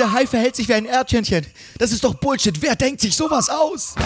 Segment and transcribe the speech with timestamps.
[0.00, 1.46] Der Hai verhält sich wie ein Erdhähnchen.
[1.76, 2.62] Das ist doch Bullshit.
[2.62, 3.96] Wer denkt sich sowas aus?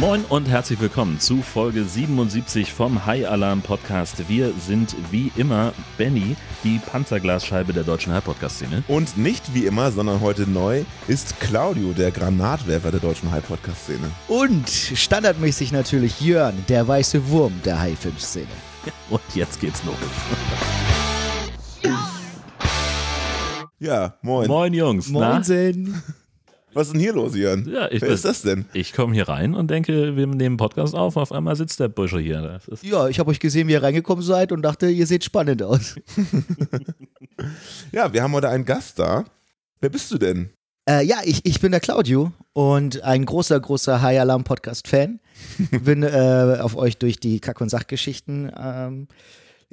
[0.00, 4.28] Moin und herzlich willkommen zu Folge 77 vom High Alarm Podcast.
[4.28, 8.84] Wir sind wie immer Benny, die Panzerglasscheibe der deutschen High Podcast Szene.
[8.88, 13.84] Und nicht wie immer, sondern heute neu ist Claudio, der Granatwerfer der deutschen High Podcast
[13.84, 14.10] Szene.
[14.28, 18.46] Und standardmäßig natürlich Jörn, der weiße Wurm der High-Film-Szene.
[19.08, 19.94] Und jetzt geht's los.
[23.78, 24.46] Ja, moin.
[24.46, 25.08] Moin Jungs.
[25.08, 25.42] Na?
[26.76, 27.66] Was ist denn hier los, Jörn?
[27.66, 28.66] Ja, ich Wer ist das denn?
[28.74, 31.16] Ich komme hier rein und denke, wir nehmen Podcast auf.
[31.16, 32.42] Auf einmal sitzt der Bursche hier.
[32.42, 35.24] Das ist Ja, ich habe euch gesehen, wie ihr reingekommen seid und dachte, ihr seht
[35.24, 35.96] spannend aus.
[37.92, 39.24] Ja, wir haben heute einen Gast da.
[39.80, 40.50] Wer bist du denn?
[40.88, 45.20] Äh, ja, ich, ich bin der Claudio und ein großer, großer High Alarm Podcast-Fan.
[45.82, 49.08] bin äh, auf euch durch die Kack- und Sachgeschichten ähm,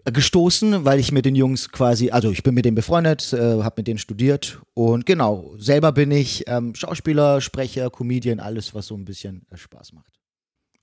[0.05, 3.75] gestoßen, weil ich mit den Jungs quasi, also ich bin mit denen befreundet, äh, habe
[3.77, 8.95] mit denen studiert und genau, selber bin ich ähm, Schauspieler, Sprecher, Comedian, alles, was so
[8.95, 10.19] ein bisschen äh, Spaß macht.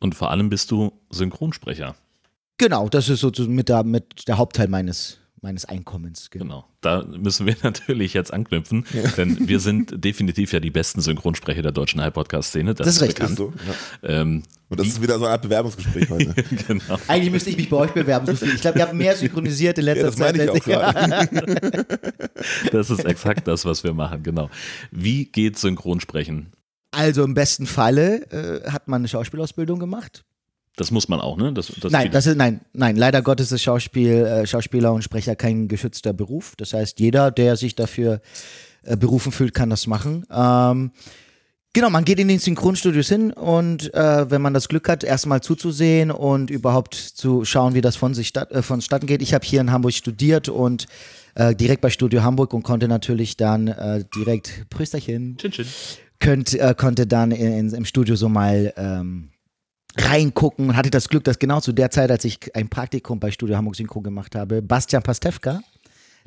[0.01, 1.95] und vor allem bist du Synchronsprecher.
[2.59, 6.31] Genau, das ist so mit der, mit der Hauptteil meines, meines Einkommens.
[6.31, 6.45] Genau.
[6.45, 6.65] Genau.
[6.81, 8.85] Da müssen wir natürlich jetzt anknüpfen,
[9.17, 12.75] denn wir sind definitiv ja die besten Synchronsprecher der deutschen High Podcast Szene.
[12.75, 13.17] Das, Das ist richtig.
[13.29, 13.33] bekannt.
[13.33, 13.53] Ist so?
[14.03, 14.21] Ja.
[14.21, 16.35] Ähm, Und das ist wieder so eine Art Bewerbungsgespräch heute.
[16.67, 16.99] genau.
[17.09, 18.55] Eigentlich müsste ich mich bei euch bewerben, so viel.
[18.55, 20.37] Ich glaube, ihr habt mehr synchronisiert in letzter Ja, das Zeit.
[20.37, 21.87] meine ich auch gerade.
[22.73, 24.49] Das ist exakt das, was wir machen, genau.
[24.91, 26.53] Wie geht Synchronsprechen?
[26.91, 28.23] Also im besten Falle
[28.65, 30.25] äh, hat man eine Schauspielausbildung gemacht.
[30.81, 31.53] Das muss man auch, ne?
[31.53, 32.97] Das, das nein, das ist nein, nein.
[32.97, 36.55] Leider Gottes ist Schauspiel, äh, Schauspieler und Sprecher kein geschützter Beruf.
[36.57, 38.23] Das heißt, jeder, der sich dafür
[38.85, 40.25] äh, berufen fühlt, kann das machen.
[40.33, 40.93] Ähm,
[41.75, 45.43] genau, man geht in den Synchronstudios hin und äh, wenn man das Glück hat, erstmal
[45.43, 49.21] zuzusehen und überhaupt zu schauen, wie das von sich statt, äh, vonstatten geht.
[49.21, 50.87] Ich habe hier in Hamburg studiert und
[51.35, 55.67] äh, direkt bei Studio Hamburg und konnte natürlich dann äh, direkt Prösterchen Chin, chin.
[56.21, 59.29] könnt, äh, konnte dann in, in, im Studio so mal ähm,
[59.97, 63.31] reingucken und hatte das Glück, dass genau zu der Zeit, als ich ein Praktikum bei
[63.31, 65.61] Studio Hamburg Synchro gemacht habe, Bastian Pastewka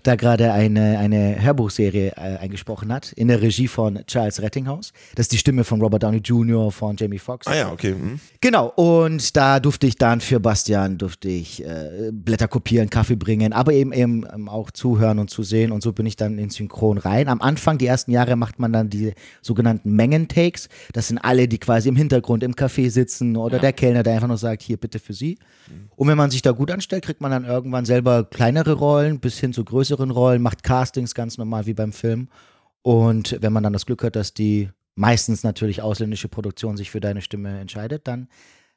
[0.04, 4.94] da gerade eine, eine Hörbuchserie äh, eingesprochen hat, in der Regie von Charles Rettinghaus.
[5.16, 7.48] Das ist die Stimme von Robert Downey Jr., von Jamie Foxx.
[7.48, 7.94] Ah ja, okay.
[7.94, 8.20] hm.
[8.42, 13.54] Genau, und da durfte ich dann für Bastian, durfte ich äh, Blätter kopieren, Kaffee bringen,
[13.54, 16.98] aber eben, eben ähm, auch zuhören und zusehen und so bin ich dann in Synchron
[16.98, 17.28] rein.
[17.28, 20.70] Am Anfang, die ersten Jahre, macht man dann die sogenannten Mengentakes.
[20.92, 24.28] Das sind alle, die quasi im Hintergrund im Café sitzen oder der Kellner, der einfach
[24.28, 25.38] nur sagt, hier bitte für Sie.
[25.96, 29.40] Und wenn man sich da gut anstellt, kriegt man dann irgendwann selber kleinere Rollen bis
[29.40, 32.30] hin zu größeren Rollen, macht Castings ganz normal wie beim Film.
[32.82, 37.00] Und wenn man dann das Glück hat, dass die meistens natürlich ausländische Produktion sich für
[37.00, 38.28] deine Stimme entscheidet, dann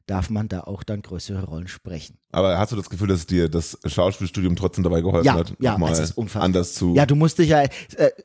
[0.07, 2.17] darf man da auch dann größere Rollen sprechen.
[2.31, 5.73] Aber hast du das Gefühl, dass dir das Schauspielstudium trotzdem dabei geholfen Ja, hat, ja,
[5.73, 6.45] nochmal es ist unfassbar.
[6.45, 6.95] anders zu.
[6.95, 7.71] Ja, du musst dich ja, äh,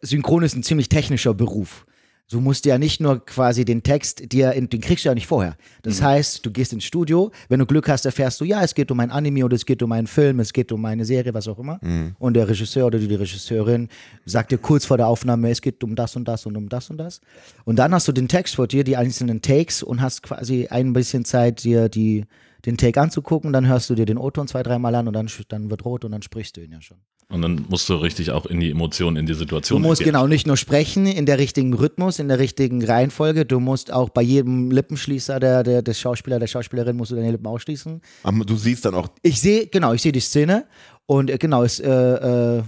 [0.02, 1.86] Synchron ist ein ziemlich technischer Beruf.
[2.32, 5.28] Du musst ja nicht nur quasi den Text, dir in, den kriegst du ja nicht
[5.28, 5.58] vorher.
[5.82, 8.90] Das heißt, du gehst ins Studio, wenn du Glück hast, erfährst du, ja, es geht
[8.90, 11.50] um ein Anime oder es geht um einen Film, es geht um eine Serie, was
[11.50, 11.80] auch immer.
[12.20, 13.90] Und der Regisseur oder die Regisseurin
[14.26, 16.90] sagt dir kurz vor der Aufnahme, es geht um das und das und um das
[16.90, 17.20] und das.
[17.66, 20.94] Und dann hast du den Text vor dir, die einzelnen Takes und hast quasi ein
[20.94, 22.26] bisschen Zeit, dir die,
[22.66, 25.70] den Take anzugucken, dann hörst du dir den O-Ton zwei, dreimal an und dann, dann
[25.70, 26.98] wird rot und dann sprichst du ihn ja schon.
[27.32, 29.82] Und dann musst du richtig auch in die Emotionen, in die Du Situation.
[29.82, 30.12] musst gehen.
[30.14, 33.46] genau nicht nur sprechen in der richtigen Rhythmus, in der richtigen Reihenfolge.
[33.46, 37.32] Du musst auch bei jedem Lippenschließer der, der, des Schauspieler, der Schauspielerin musst du deine
[37.32, 38.02] Lippen ausschließen.
[38.24, 40.66] Aber du siehst dann auch, Ich sehe, genau, ich sehe die Szene
[41.06, 42.64] und äh, genau, es äh, äh,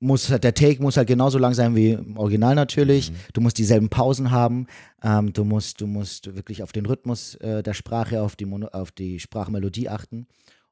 [0.00, 3.10] muss halt, der Take muss halt genauso lang sein wie im Original natürlich.
[3.32, 4.66] Du musst dieselben Pausen haben.
[5.02, 8.68] Ähm, du musst, du musst wirklich auf den Rhythmus äh, der Sprache, auf die, Mono,
[8.68, 10.26] auf die Sprachmelodie achten.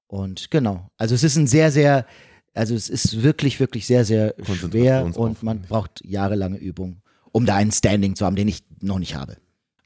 [0.06, 2.06] Und genau, also es ist ein sehr, sehr,
[2.56, 7.02] also es ist wirklich, wirklich sehr, sehr schwer und man braucht jahrelange Übung,
[7.32, 9.36] um da einen Standing zu haben, den ich noch nicht habe.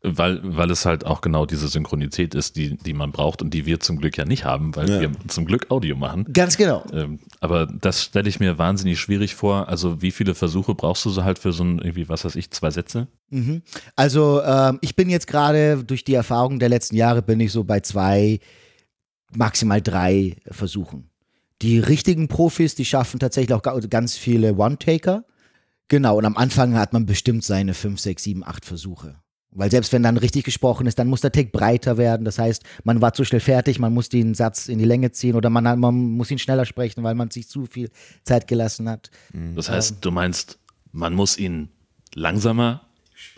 [0.02, 3.66] Weil, weil es halt auch genau diese Synchronität ist, die, die man braucht und die
[3.66, 5.00] wir zum Glück ja nicht haben, weil Ja.
[5.02, 6.24] wir zum Glück Audio machen.
[6.32, 6.82] Ganz genau.
[6.90, 9.68] Ähm, aber das stelle ich mir wahnsinnig schwierig vor.
[9.68, 12.50] Also wie viele Versuche brauchst du so halt für so ein, irgendwie, was weiß ich,
[12.50, 13.08] zwei Sätze?
[13.28, 13.60] Mhm.
[13.94, 17.64] Also ähm, ich bin jetzt gerade durch die Erfahrung der letzten Jahre bin ich so
[17.64, 18.40] bei zwei,
[19.36, 21.09] maximal drei Versuchen.
[21.62, 25.24] Die richtigen Profis, die schaffen tatsächlich auch ga- ganz viele One-Taker.
[25.88, 29.16] Genau, und am Anfang hat man bestimmt seine fünf, sechs, sieben, acht Versuche.
[29.52, 32.24] Weil selbst wenn dann richtig gesprochen ist, dann muss der Take breiter werden.
[32.24, 35.34] Das heißt, man war zu schnell fertig, man muss den Satz in die Länge ziehen
[35.34, 37.90] oder man, man muss ihn schneller sprechen, weil man sich zu viel
[38.22, 39.10] Zeit gelassen hat.
[39.56, 40.60] Das heißt, du meinst,
[40.92, 41.68] man muss ihn
[42.14, 42.82] langsamer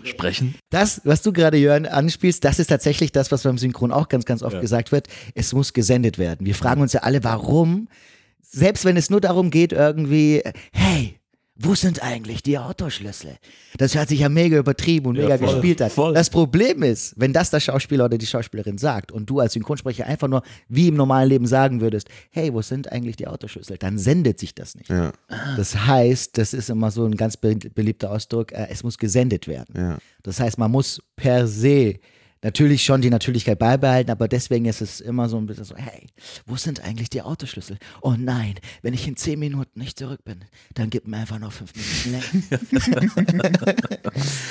[0.05, 0.55] Sprechen?
[0.71, 4.25] Das, was du gerade, Jörn, anspielst, das ist tatsächlich das, was beim Synchron auch ganz,
[4.25, 4.61] ganz oft Ja.
[4.61, 5.09] gesagt wird.
[5.35, 6.47] Es muss gesendet werden.
[6.47, 7.89] Wir fragen uns ja alle, warum,
[8.41, 10.43] selbst wenn es nur darum geht, irgendwie,
[10.73, 11.19] hey,
[11.55, 13.37] wo sind eigentlich die Autoschlüssel?
[13.77, 15.91] Das hört sich ja mega übertrieben und Ja, mega voll, gespielt an.
[15.91, 16.15] voll.
[16.15, 20.07] Das Problem ist, wenn das der Schauspieler oder die Schauspielerin sagt und du als Synchronsprecher
[20.07, 23.77] einfach nur wie im normalen Leben sagen würdest, hey, wo sind eigentlich die Autoschlüssel?
[23.79, 24.89] Dann sendet sich das nicht.
[24.89, 25.13] Ja,
[25.57, 29.47] Das heißt, das ist immer so ein ganz be beliebter Ausdruck, äh, es muss gesendet
[29.47, 29.75] werden.
[29.77, 29.99] ja.
[30.23, 31.97] Das heißt, man muss per se
[32.43, 36.09] natürlich schon die Natürlichkeit beibehalten, aber deswegen ist es immer so ein bisschen so, hey,
[36.47, 37.79] wo sind eigentlich die Autoschlüssel?
[38.01, 40.45] Oh nein, wenn ich in zehn Minuten nicht zurück bin,
[40.75, 42.63] dann gib mir einfach noch fünf Minuten länger.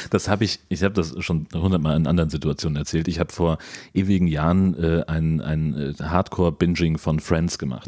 [0.09, 3.07] Das habe ich, ich habe das schon hundertmal in anderen Situationen erzählt.
[3.07, 3.57] Ich habe vor
[3.93, 7.88] ewigen Jahren äh, ein, ein äh, Hardcore-Binging von Friends gemacht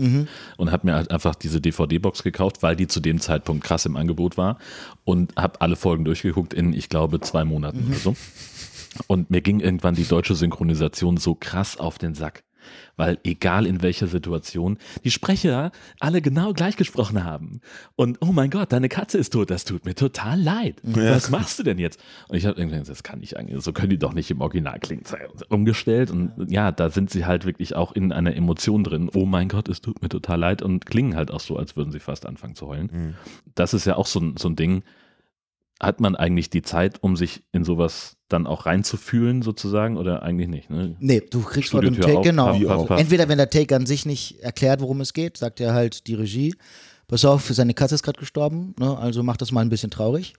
[0.58, 3.96] und habe mir halt einfach diese DVD-Box gekauft, weil die zu dem Zeitpunkt krass im
[3.98, 4.58] Angebot war
[5.04, 8.16] und habe alle Folgen durchgeguckt in, ich glaube, zwei Monaten oder so.
[9.08, 12.44] Und mir ging irgendwann die deutsche Synchronisation so krass auf den Sack.
[12.96, 17.60] Weil egal in welcher Situation, die Sprecher alle genau gleich gesprochen haben.
[17.98, 20.80] Und oh mein Gott, deine Katze ist tot, das tut mir total leid.
[20.84, 22.00] Was machst du denn jetzt?
[22.30, 24.40] Und ich habe irgendwie gesagt, das kann nicht eigentlich, so können die doch nicht im
[24.40, 25.04] Original klingen.
[25.50, 29.10] Umgestellt und ja, da sind sie halt wirklich auch in einer Emotion drin.
[29.14, 31.92] Oh mein Gott, es tut mir total leid und klingen halt auch so, als würden
[31.92, 33.16] sie fast anfangen zu heulen.
[33.56, 34.84] Das ist ja auch so so ein Ding,
[35.82, 40.48] hat man eigentlich die Zeit, um sich in sowas dann auch reinzufühlen, sozusagen, oder eigentlich
[40.48, 40.70] nicht?
[40.70, 40.96] Ne?
[41.00, 42.58] Nee, du kriegst vor dem Take, auf, genau.
[42.60, 43.00] paff, paff.
[43.00, 46.16] Entweder wenn der Take an sich nicht erklärt, worum es geht, sagt er halt die
[46.16, 46.56] Regie,
[47.08, 48.98] pass auf, seine Katze ist gerade gestorben, ne?
[48.98, 50.34] also mach das mal ein bisschen traurig.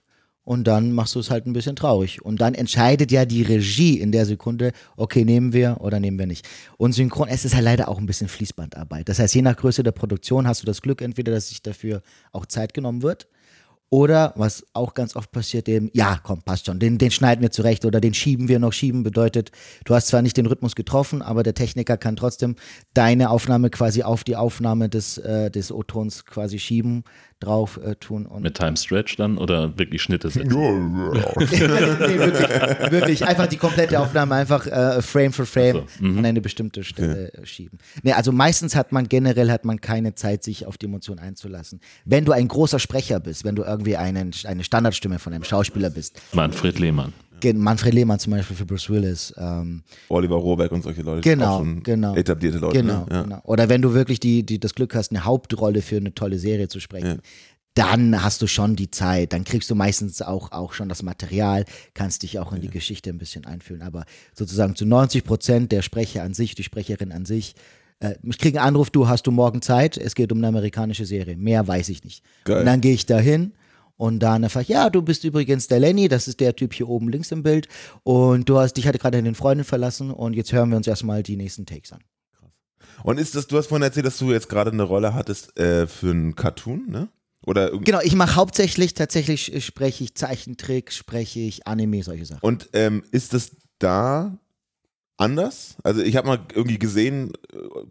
[0.47, 2.23] Und dann machst du es halt ein bisschen traurig.
[2.23, 6.27] Und dann entscheidet ja die Regie in der Sekunde, okay, nehmen wir oder nehmen wir
[6.27, 6.47] nicht.
[6.77, 9.09] Und synchron, es ist halt leider auch ein bisschen Fließbandarbeit.
[9.09, 12.03] Das heißt, je nach Größe der Produktion hast du das Glück, entweder, dass sich dafür
[12.31, 13.27] auch Zeit genommen wird.
[13.95, 17.53] Oder, was auch ganz oft passiert, eben, ja, komm, passt schon, den, den schneiden wir
[17.53, 18.73] zurecht oder den schieben wir noch.
[18.73, 19.53] Schieben bedeutet,
[19.85, 22.57] du hast zwar nicht den Rhythmus getroffen, aber der Techniker kann trotzdem
[22.93, 27.05] deine Aufnahme quasi auf die Aufnahme des, äh, des O-Tons quasi schieben,
[27.45, 28.27] drauf äh, tun.
[28.27, 30.49] Und Mit Time Stretch dann oder wirklich Schnitte setzen?
[30.53, 36.19] nee, wirklich, wirklich, einfach die komplette Aufnahme einfach äh, Frame für Frame so, mhm.
[36.19, 37.79] an eine bestimmte Stelle äh, schieben.
[38.03, 41.81] Nee, also meistens hat man generell hat man keine Zeit, sich auf die Emotion einzulassen.
[42.05, 45.91] Wenn du ein großer Sprecher bist, wenn du irgendwie einen, eine Standardstimme von einem Schauspieler
[45.91, 47.13] bist, Manfred Lehmann.
[47.53, 51.21] Manfred Lehmann zum Beispiel für Bruce Willis, ähm, Oliver Rohrbeck und solche Leute.
[51.21, 52.15] Genau, genau.
[52.15, 52.81] Etablierte Leute.
[52.81, 53.07] genau, ne?
[53.11, 53.23] ja.
[53.23, 53.41] genau.
[53.45, 56.69] Oder wenn du wirklich die, die, das Glück hast, eine Hauptrolle für eine tolle Serie
[56.69, 57.21] zu sprechen.
[57.77, 61.65] Dann hast du schon die Zeit, dann kriegst du meistens auch, auch schon das Material,
[61.93, 63.83] kannst dich auch in die Geschichte ein bisschen einfühlen.
[63.83, 67.57] Aber sozusagen zu 90 Prozent der Sprecher an sich, die Sprecherin an sich,
[67.99, 71.05] äh, ich kriege einen Anruf, du hast du morgen Zeit, es geht um eine amerikanische
[71.05, 71.37] Serie.
[71.37, 72.23] Mehr weiß ich nicht.
[72.45, 72.61] Geil.
[72.61, 73.53] Und dann gehe ich dahin
[73.97, 77.09] und dann einfach, ja, du bist übrigens der Lenny, das ist der Typ hier oben
[77.09, 77.69] links im Bild.
[78.03, 81.23] Und du hast, dich hatte gerade deine Freundin verlassen und jetzt hören wir uns erstmal
[81.23, 82.01] die nächsten Takes an.
[83.03, 85.87] Und ist das, du hast vorhin erzählt, dass du jetzt gerade eine Rolle hattest äh,
[85.87, 87.09] für einen Cartoon, ne?
[87.47, 87.79] Oder.
[87.79, 92.41] Genau, ich mache hauptsächlich, tatsächlich spreche ich Zeichentrick, spreche ich Anime, solche Sachen.
[92.41, 94.39] Und ähm, ist das da
[95.19, 95.77] anders?
[95.83, 97.33] Also ich habe mal irgendwie gesehen,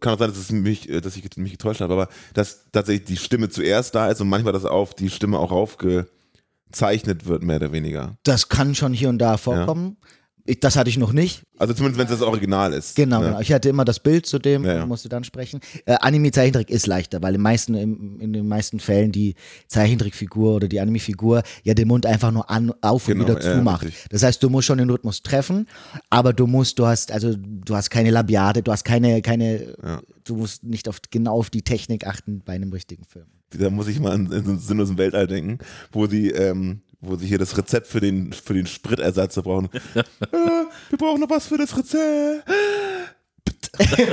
[0.04, 3.06] kann auch sein, dass, es mich, äh, dass ich mich getäuscht habe, aber dass tatsächlich
[3.06, 7.56] die Stimme zuerst da ist und manchmal das auf die Stimme auch aufgezeichnet wird, mehr
[7.56, 8.18] oder weniger.
[8.24, 9.98] Das kann schon hier und da vorkommen.
[10.46, 11.44] Ich, das hatte ich noch nicht.
[11.58, 12.96] Also zumindest wenn es das Original ist.
[12.98, 13.28] Genau, ne?
[13.28, 13.40] genau.
[13.40, 14.84] Ich hatte immer das Bild zu dem Ja, ja.
[14.84, 15.62] und musste dann sprechen.
[15.86, 19.36] Äh, Anime-Zeichentrick ist leichter, weil im meisten, im, in den meisten Fällen die
[19.68, 23.56] Zeichentrickfigur oder die Anime-Figur ja den Mund einfach nur an, auf und Genau, wieder ja,
[23.58, 23.84] zumacht.
[23.84, 24.06] richtig.
[24.10, 25.68] das heißt, du musst schon den Rhythmus treffen,
[26.10, 29.76] aber du musst, du hast, also du hast keine Labiade, du hast keine, keine,
[30.24, 33.26] du musst nicht auf, genau auf die Technik achten bei einem richtigen Film.
[33.58, 35.60] Da muss ich mal an, an so einen sinnlosen Weltall denken,
[35.92, 39.70] wo sie, ähm, wo sie hier das Rezept für den, für den Spritersatz brauchen.
[39.96, 40.04] äh,
[40.90, 42.44] wir brauchen noch was für das Rezept.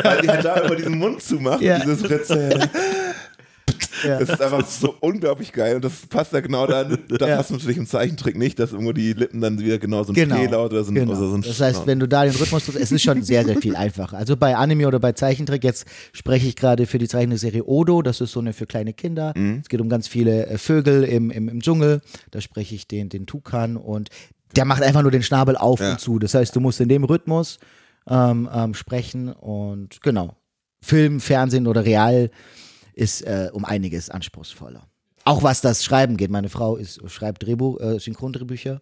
[0.05, 1.79] Weil die halt da immer diesen Mund zumacht, Ja.
[1.79, 2.69] dieses Rezept.
[4.05, 4.19] Ja.
[4.19, 6.99] Das ist einfach so unglaublich geil und das passt ja genau dann.
[7.09, 7.37] Da Ja.
[7.37, 10.37] passt natürlich im Zeichentrick nicht, dass irgendwo die Lippen dann wieder genau so ein Genau.
[10.37, 11.13] P-Laut oder so ein, genau.
[11.13, 13.45] oder so ein das heißt, wenn du da den Rhythmus triffst, es ist schon sehr,
[13.45, 14.17] sehr viel einfacher.
[14.17, 18.21] Also bei Anime oder bei Zeichentrick, jetzt spreche ich gerade für die Zeichentrickserie Odo, das
[18.21, 19.35] ist so eine für kleine Kinder.
[19.61, 22.01] Es geht um ganz viele äh, Vögel im, im, im Dschungel.
[22.31, 24.09] Da spreche ich den, den Tukan und
[24.57, 25.93] der macht einfach nur den Schnabel auf Ja.
[25.93, 26.19] und zu.
[26.19, 27.59] Das heißt, du musst in dem Rhythmus
[28.09, 30.35] ähm, ähm, sprechen und genau.
[30.83, 32.31] Film, Fernsehen oder Real
[32.95, 34.87] ist äh, um einiges anspruchsvoller.
[35.25, 36.31] Auch was das Schreiben geht.
[36.31, 38.81] Meine Frau ist, schreibt Drehbuch, äh, Synchrondrehbücher.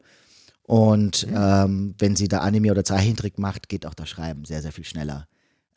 [0.62, 4.72] Und ähm, wenn sie da Anime oder Zeichentrick macht, geht auch das Schreiben sehr, sehr
[4.72, 5.26] viel schneller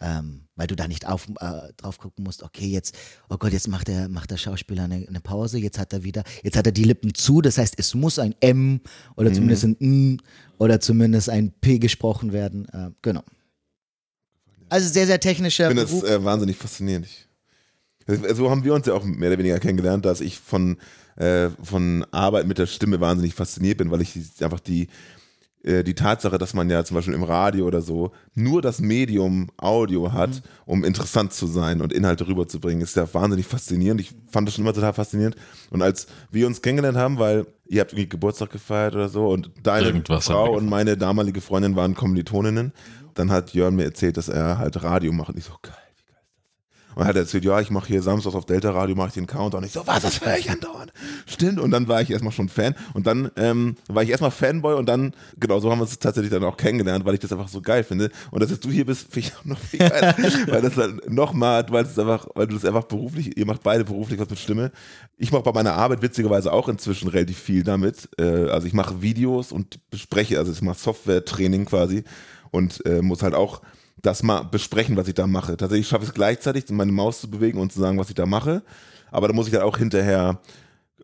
[0.03, 2.95] Ähm, weil du da nicht auf, äh, drauf gucken musst, okay, jetzt,
[3.29, 6.23] oh Gott, jetzt macht der, macht der Schauspieler eine, eine Pause, jetzt hat er wieder,
[6.43, 8.81] jetzt hat er die Lippen zu, das heißt, es muss ein M
[9.15, 9.35] oder Mhm.
[9.35, 10.21] zumindest ein N
[10.57, 12.67] oder zumindest ein P gesprochen werden.
[12.69, 13.23] Äh, genau.
[14.69, 17.05] Also sehr, sehr technischer Ich finde das äh, wahnsinnig faszinierend.
[17.05, 17.27] Ich,
[18.07, 20.77] so haben wir uns ja auch mehr oder weniger kennengelernt, dass ich von,
[21.15, 24.87] äh, von Arbeit mit der Stimme wahnsinnig fasziniert bin, weil ich einfach die,
[25.63, 29.49] äh, die Tatsache, dass man ja zum Beispiel im Radio oder so nur das Medium
[29.57, 30.41] Audio hat, Mhm.
[30.65, 34.01] um interessant zu sein und Inhalte rüberzubringen, ist ja wahnsinnig faszinierend.
[34.01, 35.35] Ich fand das schon immer total faszinierend.
[35.69, 39.51] Und als wir uns kennengelernt haben, weil ihr habt irgendwie Geburtstag gefeiert oder so und
[39.63, 42.73] deine Irgendwas Frau und meine damalige Freundin waren Kommilitoninnen,
[43.13, 45.29] dann hat Jörn mir erzählt, dass er halt Radio macht.
[45.29, 45.73] Und ich so, geil,
[46.95, 46.95] geil das?
[46.95, 49.27] Und er hat erzählt, ja, ich mache hier samstags auf Delta Radio, mache ich den
[49.27, 49.61] Countdown.
[49.61, 50.91] Und ich so, was, das höre ich andauernd.
[51.25, 51.59] Stimmt.
[51.59, 52.75] Und dann war ich erstmal schon Fan.
[52.93, 56.31] Und dann ähm, war ich erstmal Fanboy und dann, genau, so haben wir uns tatsächlich
[56.31, 58.09] dann auch kennengelernt, weil ich das einfach so geil finde.
[58.31, 60.15] Und dass jetzt du hier bist, finde ich auch noch viel geiler.
[60.47, 63.83] weil das dann nochmal, weil es einfach, weil du das einfach beruflich, ihr macht beide
[63.83, 64.71] beruflich was mit Stimme.
[65.17, 68.09] Ich mache bei meiner Arbeit witzigerweise auch inzwischen relativ viel damit.
[68.17, 72.03] Äh, also ich mache Videos und bespreche, also ich mache Software-Training quasi
[72.51, 73.61] und äh, muss halt auch
[74.01, 75.57] das mal besprechen, was ich da mache.
[75.57, 78.25] Tatsächlich schaffe ich es gleichzeitig, meine Maus zu bewegen und zu sagen, was ich da
[78.25, 78.63] mache.
[79.11, 80.39] Aber da muss ich halt auch hinterher,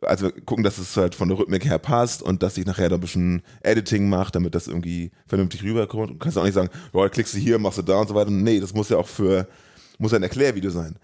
[0.01, 2.95] also gucken, dass es halt von der Rhythmik her passt und dass ich nachher da
[2.95, 6.11] ein bisschen Editing mache, damit das irgendwie vernünftig rüberkommt.
[6.11, 8.31] Du kannst auch nicht sagen, ja, klickst du hier, machst du da und so weiter.
[8.31, 9.47] Nee, das muss ja auch für,
[9.97, 10.95] muss ja ein Erklärvideo sein.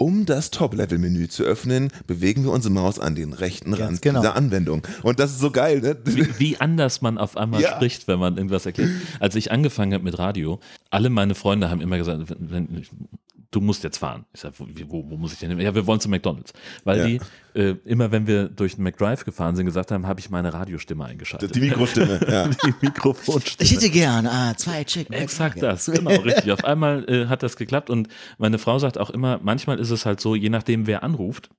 [0.00, 4.20] Um das Top-Level-Menü zu öffnen, bewegen wir unsere Maus an den rechten Ganz Rand genau.
[4.20, 4.80] dieser Anwendung.
[5.02, 5.94] Und das ist so geil, ne?
[6.04, 7.74] Wie, wie anders man auf einmal Ja.
[7.76, 8.88] spricht, wenn man irgendwas erklärt.
[9.18, 12.86] Als ich angefangen habe mit Radio, alle meine Freunde haben immer gesagt, wenn, wenn,
[13.50, 14.26] du musst jetzt fahren.
[14.32, 15.60] Ich sage, wo, wo, wo muss ich denn hin?
[15.60, 16.52] Ja, wir wollen zu McDonalds.
[16.84, 17.06] Weil Ja.
[17.06, 17.20] die
[17.54, 21.04] äh, immer, wenn wir durch den McDrive gefahren sind, gesagt haben, habe ich meine Radiostimme
[21.04, 21.54] eingeschaltet.
[21.54, 22.48] Die Mikrostimme, ja.
[22.48, 23.64] die Mikrofonstimme.
[23.64, 25.12] Ich hätte gern ah, zwei Chicken.
[25.14, 26.52] Exakt das, genau, richtig.
[26.52, 30.06] Auf einmal äh, hat das geklappt und meine Frau sagt auch immer, manchmal ist es
[30.06, 31.50] halt so, je nachdem wer anruft,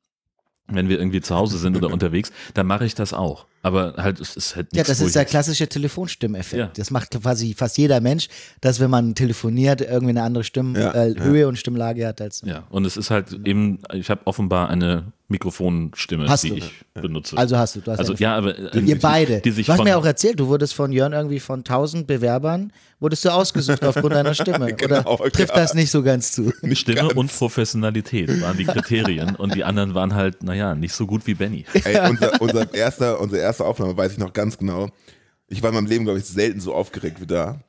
[0.75, 3.45] wenn wir irgendwie zu Hause sind oder unterwegs, dann mache ich das auch.
[3.63, 6.59] Aber halt, es ist halt Ja, nichts, das wo ist der klassische Telefonstimmeffekt.
[6.59, 6.71] Ja.
[6.75, 8.27] Das macht quasi fast jeder Mensch,
[8.59, 11.23] dass wenn man telefoniert, irgendwie eine andere Stimm Ja, äh, ja.
[11.23, 12.41] Höhe und Stimmlage hat als.
[12.45, 16.55] Ja, und es ist halt eben, ich habe offenbar eine Mikrofonstimme, Hast die du.
[16.57, 17.37] ich benutze.
[17.37, 19.41] Also hast du, du hast also ja, aber äh, Ihr beide.
[19.41, 22.71] die sich du hast mir auch erzählt, du wurdest von Jörn irgendwie von 1000 Bewerbern,
[22.99, 24.75] wurdest du ausgesucht aufgrund deiner Stimme.
[24.81, 25.61] Genau, Oder trifft ja.
[25.61, 26.53] das nicht so ganz zu?
[26.61, 27.13] Nicht Stimme ganz.
[27.13, 31.33] und Professionalität waren die Kriterien und die anderen waren halt, naja, nicht so gut wie
[31.33, 31.65] Benny.
[31.73, 34.89] Ey, unser, unser erster, unsere erste Aufnahme weiß ich noch ganz genau.
[35.47, 37.61] Ich war in meinem Leben, glaube ich, selten so aufgeregt wie da.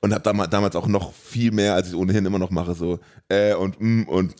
[0.00, 3.00] Und habe damals, damals auch noch viel mehr, als ich ohnehin immer noch mache, so
[3.28, 4.34] äh und mm und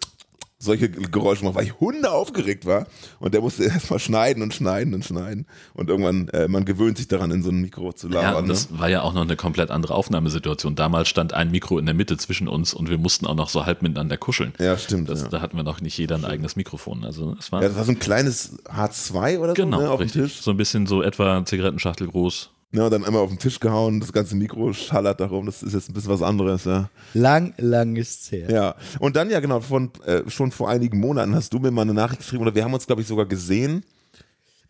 [0.61, 2.87] solche Geräusche gemacht, weil ich Hunde aufgeregt war.
[3.21, 5.47] Und der musste erstmal schneiden und schneiden und schneiden.
[5.73, 8.33] Und irgendwann, äh, man gewöhnt sich daran, in so ein Mikro zu labern.
[8.33, 8.53] Ja, und ne?
[8.55, 10.75] das war ja auch noch eine komplett andere Aufnahmesituation.
[10.75, 13.67] Damals stand ein Mikro in der Mitte zwischen uns und wir mussten auch noch so
[13.67, 14.53] halb miteinander kuscheln.
[14.59, 15.09] ja, stimmt.
[15.09, 15.29] Das, ja.
[15.29, 17.05] Da hatten wir noch nicht jeder ein eigenes Mikrofon.
[17.05, 19.99] Also es war ja, das war so ein kleines H2 oder so genau ne, auf
[20.01, 20.23] dem richtig.
[20.23, 20.43] Tisch.
[20.43, 22.51] So ein bisschen so etwa Zigarettenschachtel groß.
[22.71, 25.47] Ja, und dann einmal auf den Tisch gehauen, das ganze Mikro schallert darum.
[25.47, 26.91] Das ist jetzt ein bisschen was anderes, ja.
[27.15, 28.51] Lang, lang ist's her.
[28.51, 31.83] Ja, und dann ja genau, von, äh, schon vor einigen Monaten hast du mir mal
[31.83, 33.85] eine Nachricht geschrieben oder wir haben uns, glaube ich, sogar gesehen.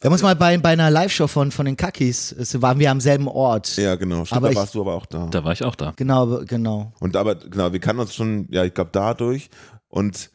[0.00, 2.92] Wir haben uns mal bei, bei einer Live-Show von, von den Kakis, es waren wir
[2.92, 3.76] am selben Ort.
[3.76, 5.26] Ja, genau, stimmt, Aber da ich- warst du aber auch da.
[5.26, 5.92] Da war ich auch da.
[5.96, 6.92] Genau, genau.
[7.00, 9.50] Und aber, genau, wir kannten uns schon, ja, ich glaube, dadurch.
[9.88, 10.30] Und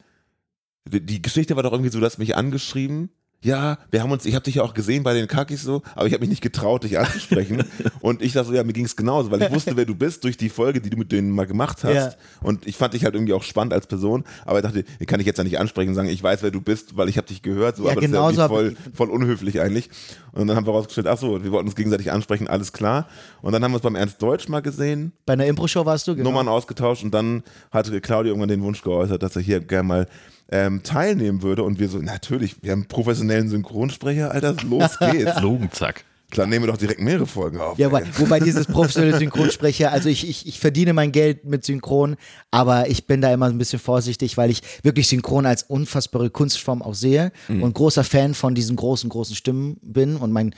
[0.86, 3.08] die, die Geschichte war doch irgendwie so, du hast mich angeschrieben.
[3.44, 6.06] Ja, wir haben uns, ich habe dich ja auch gesehen bei den Kakis so, aber
[6.06, 7.62] ich habe mich nicht getraut, dich anzusprechen.
[8.00, 10.24] und ich dachte so, ja, mir ging es genauso, weil ich wusste, wer du bist
[10.24, 11.94] durch die Folge, die du mit denen mal gemacht hast.
[11.94, 12.12] Ja.
[12.42, 15.20] Und ich fand dich halt irgendwie auch spannend als Person, aber ich dachte, den kann
[15.20, 17.26] ich jetzt ja nicht ansprechen und sagen, ich weiß, wer du bist, weil ich habe
[17.26, 19.90] dich gehört, so, Ja, aber das genau ist so ja voll, voll unhöflich eigentlich.
[20.32, 23.08] Und dann haben wir rausgestellt, ach so, wir wollten uns gegenseitig ansprechen, alles klar.
[23.42, 26.16] Und dann haben wir uns beim Ernst Deutsch mal gesehen, Bei einer Impro-Show warst du,
[26.16, 26.30] genau.
[26.30, 30.08] Nummern ausgetauscht und dann hatte Claudio irgendwann den Wunsch geäußert, dass er hier gerne mal
[30.50, 35.40] ähm, teilnehmen würde und wir so, natürlich, wir haben einen professionellen Synchronsprecher, Alter, los geht's.
[35.40, 36.04] Logenzack.
[36.30, 37.78] Klar, nehmen wir doch direkt mehrere Folgen auf.
[37.78, 42.16] Ja, wobei, wobei dieses professionelle Synchronsprecher, also ich, ich, ich verdiene mein Geld mit Synchron,
[42.50, 46.82] aber ich bin da immer ein bisschen vorsichtig, weil ich wirklich Synchron als unfassbare Kunstform
[46.82, 47.62] auch sehe Mhm.
[47.62, 50.54] und großer Fan von diesen großen, großen Stimmen bin und mein,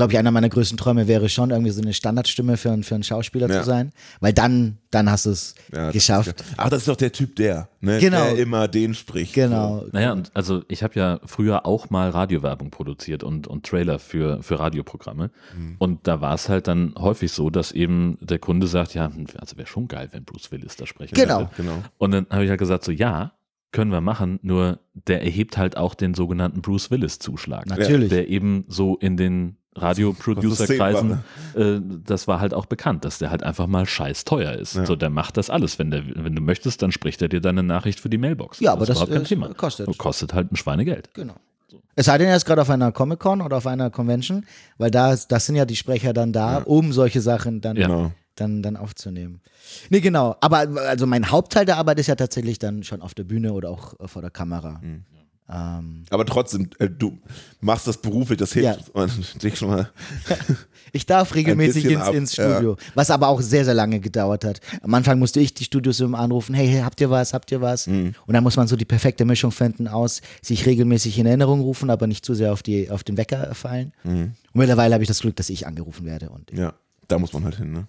[0.00, 2.94] glaube ich, einer meiner größten Träume wäre schon irgendwie so eine Standardstimme für, einen- für
[2.94, 3.60] einen Schauspieler Ja.
[3.60, 6.40] zu sein, weil dann, dann hast du es Ja, das geschafft.
[6.40, 7.98] Ist, ach, das ist doch der Typ, der, ne?
[8.00, 8.24] Genau.
[8.24, 9.34] der immer den spricht.
[9.34, 9.84] Genau.
[9.92, 14.42] Naja, und also ich habe ja früher auch mal Radiowerbung produziert und, und Trailer für,
[14.42, 15.30] für Radioprogramme.
[15.56, 15.76] Mhm.
[15.78, 19.56] Und da war es halt dann häufig so, dass eben der Kunde sagt, ja, also
[19.56, 21.40] wäre schon geil, wenn Bruce Willis da sprechen Genau.
[21.40, 21.50] würde.
[21.56, 21.82] Genau.
[21.98, 23.32] Und dann habe ich halt gesagt, so ja,
[23.72, 27.66] können wir machen, nur der erhebt halt auch den sogenannten Bruce Willis-Zuschlag.
[27.66, 28.08] Natürlich.
[28.08, 31.20] Der eben so in den Radio-Producer-Kreisen,
[31.54, 34.74] äh, das war halt auch bekannt, dass der halt einfach mal scheiß teuer ist.
[34.74, 34.86] Ja.
[34.86, 35.78] So, der macht das alles.
[35.78, 38.60] Wenn, der, wenn du möchtest, dann spricht er dir deine Nachricht für die Mailbox.
[38.60, 39.54] Ja, aber das, ist überhaupt kein ist- Thema.
[39.54, 39.98] kostet.
[39.98, 41.12] Kostet halt ein Schweinegeld.
[41.14, 41.34] Genau.
[41.94, 44.44] Es sei denn, er ist gerade auf einer Comic-Con oder auf einer Convention,
[44.78, 47.86] weil da ist- das sind ja die Sprecher dann da, um solche Sachen dann, Ja.
[47.86, 48.12] Genau.
[48.36, 49.40] dann, dann aufzunehmen.
[49.90, 50.34] Nee, genau.
[50.40, 53.70] Aber also mein Hauptteil der Arbeit ist ja tatsächlich dann schon auf der Bühne oder
[53.70, 54.80] auch äh, vor der Kamera.
[54.82, 55.04] Mhm.
[55.52, 57.18] Ähm, Aber trotzdem, äh, du
[57.60, 59.90] machst das beruflich, das hilft und dich schon mal.
[60.92, 64.60] ich darf regelmäßig ins, ab, ins Studio, was aber auch sehr, sehr lange gedauert hat.
[64.82, 67.60] Am Anfang musste ich die Studios immer anrufen, hey, hey, habt ihr was, habt ihr
[67.60, 67.88] was?
[67.88, 68.14] Mhm.
[68.26, 71.90] Und dann muss man so die perfekte Mischung finden aus, sich regelmäßig in Erinnerung rufen,
[71.90, 73.92] aber nicht zu sehr auf, die, auf den Wecker fallen.
[74.04, 74.34] Mhm.
[74.52, 76.30] Und mittlerweile habe ich das Glück, dass ich angerufen werde.
[76.30, 76.74] Und Ja,
[77.08, 77.88] da muss man halt hin, ne?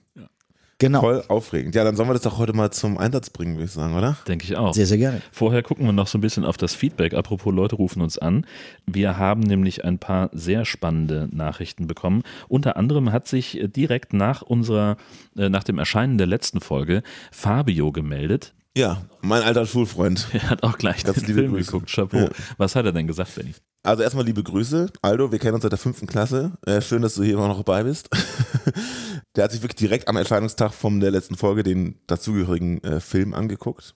[0.82, 1.76] Genau, Voll aufregend.
[1.76, 4.18] Ja, dann sollen wir das doch heute mal zum Einsatz bringen, würde ich sagen, oder?
[4.28, 4.74] Denke ich auch.
[4.74, 5.22] sehr, sehr gerne.
[5.32, 7.14] Vorher gucken wir noch so ein bisschen auf das Feedback.
[7.14, 8.46] Apropos, Leute rufen uns an.
[8.86, 12.24] Wir haben nämlich ein paar sehr spannende Nachrichten bekommen.
[12.50, 14.98] Unter anderem hat sich direkt nach unserer,
[15.38, 18.54] äh, nach dem Erscheinen der letzten Folge Fabio gemeldet.
[18.76, 20.28] Ja, mein alter Schulfreund.
[20.34, 21.72] Er hat auch gleich Ganz den liebe Film Grüße.
[21.72, 21.92] geguckt.
[21.94, 22.18] Chapeau.
[22.18, 22.30] Ja.
[22.58, 23.54] Was hat er denn gesagt, Benny?
[23.84, 24.88] Also erstmal liebe Grüße.
[25.02, 26.52] Aldo, wir kennen uns seit der fünften Klasse.
[26.66, 28.10] Äh, schön, dass du hier immer noch dabei bist.
[29.36, 33.34] der hat sich wirklich direkt am Erscheinungstag von der letzten Folge den dazugehörigen äh, Film
[33.34, 33.96] angeguckt.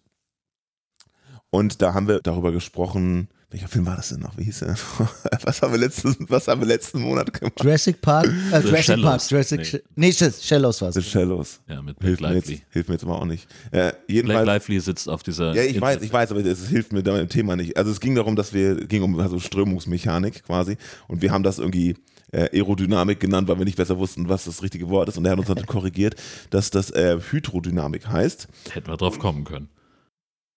[1.49, 4.37] Und da haben wir darüber gesprochen, welcher Film war das denn noch?
[4.37, 4.75] Wie hieß er?
[5.43, 7.53] was, haben wir letzten, was haben wir letzten Monat gemacht?
[7.63, 9.05] Jurassic Park, äh, The Jurassic Shallows.
[9.05, 9.59] Park, Jurassic,
[9.95, 10.09] Nee.
[10.09, 11.07] nee, nee Shallows war The es.
[11.09, 11.61] Shallows.
[11.69, 12.53] Ja, mit Blake Hilft mir, Lively.
[12.55, 13.47] jetzt, hilft mir jetzt aber auch nicht.
[13.71, 15.53] Äh, Blake jedenfalls, Lively sitzt auf dieser.
[15.53, 17.77] Ja, ich weiß, ich weiß, aber es hilft mir da im Thema nicht.
[17.77, 20.75] Also es ging darum, dass wir, ging um also Strömungsmechanik quasi
[21.07, 21.95] und wir haben das irgendwie
[22.35, 25.31] äh, Aerodynamik genannt, weil wir nicht besser wussten, was das richtige Wort ist und er
[25.31, 26.15] hat uns dann korrigiert,
[26.49, 28.47] dass das äh, Hydrodynamik heißt.
[28.71, 29.69] Hätten wir drauf kommen können.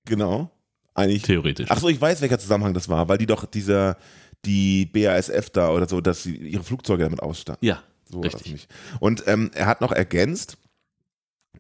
[0.04, 0.50] Genau.
[0.94, 1.22] Eigentlich.
[1.22, 1.68] Theoretisch.
[1.70, 3.96] Ach so, ich weiß, welcher Zusammenhang das war, weil die doch dieser,
[4.44, 7.64] die BASF da oder so, dass sie ihre Flugzeuge damit ausstatten.
[7.64, 8.52] ja, So war das richtig.
[8.52, 8.68] nicht.
[8.98, 10.58] Und ähm, er hat noch ergänzt,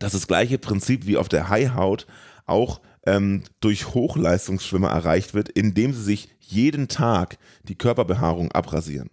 [0.00, 2.06] dass das gleiche Prinzip wie auf der Haihaut
[2.46, 9.10] auch ähm, durch Hochleistungsschwimmer erreicht wird, indem sie sich jeden Tag die Körperbehaarung abrasieren.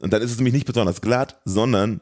[0.00, 2.00] Und dann ist es nämlich nicht besonders glatt, sondern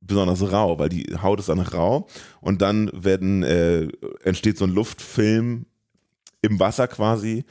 [0.00, 2.08] besonders rau, weil die Haut ist dann rau
[2.40, 3.88] und dann werden, äh,
[4.22, 5.66] entsteht so ein Luftfilm
[6.42, 7.44] im Wasser quasi.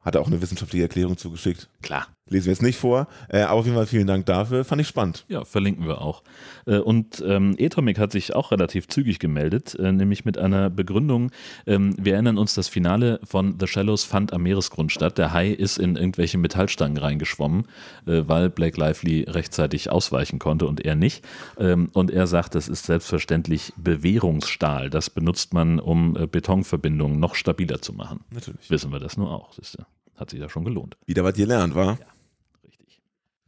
[0.00, 1.68] Hat er auch eine wissenschaftliche Erklärung zugeschickt.
[1.82, 2.06] Klar.
[2.28, 4.64] Lesen wir jetzt nicht vor, äh, aber auf jeden Fall vielen Dank dafür.
[4.64, 5.24] Fand ich spannend.
[5.28, 6.22] Ja, verlinken wir auch.
[6.66, 11.30] Äh, Und ähm, Atomic hat sich auch relativ zügig gemeldet, äh, nämlich mit einer Begründung.
[11.66, 15.18] Ähm, wir erinnern uns, das Finale von The Shallows fand am Meeresgrund statt.
[15.18, 17.66] Der Hai ist in irgendwelche Metallstangen reingeschwommen,
[18.04, 21.24] weil Blake Lively rechtzeitig ausweichen konnte und er nicht.
[21.58, 24.90] Ähm, Und er sagt, das ist selbstverständlich Bewährungsstahl.
[24.90, 28.20] Das benutzt man, um Betonverbindungen noch stabiler zu machen.
[28.32, 28.70] Natürlich.
[28.70, 29.52] Wissen wir das nur auch.
[29.52, 29.86] Siehste.
[30.16, 30.96] Hat sich ja schon gelohnt.
[31.06, 31.92] Wieder was gelernt, war?
[31.92, 32.06] Richtig.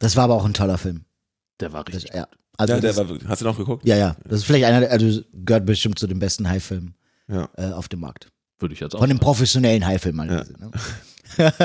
[0.01, 1.05] Das war aber auch ein toller Film.
[1.61, 2.15] Der war Das, richtig.
[2.15, 2.27] ja.
[2.59, 3.17] Also Ja, der das, war.
[3.29, 3.87] Hast du noch geguckt?
[3.87, 4.17] ja, ja.
[4.25, 6.95] Das ist vielleicht einer, der- also gehört bestimmt zu den besten Haifilmen
[7.29, 7.49] Ja.
[7.57, 8.29] äh, auf dem Markt.
[8.59, 9.25] Würde ich jetzt auch Von den sagen.
[9.25, 10.29] professionellen Haifilmen.
[10.31, 10.39] Ja.
[10.39, 10.71] Also, ne?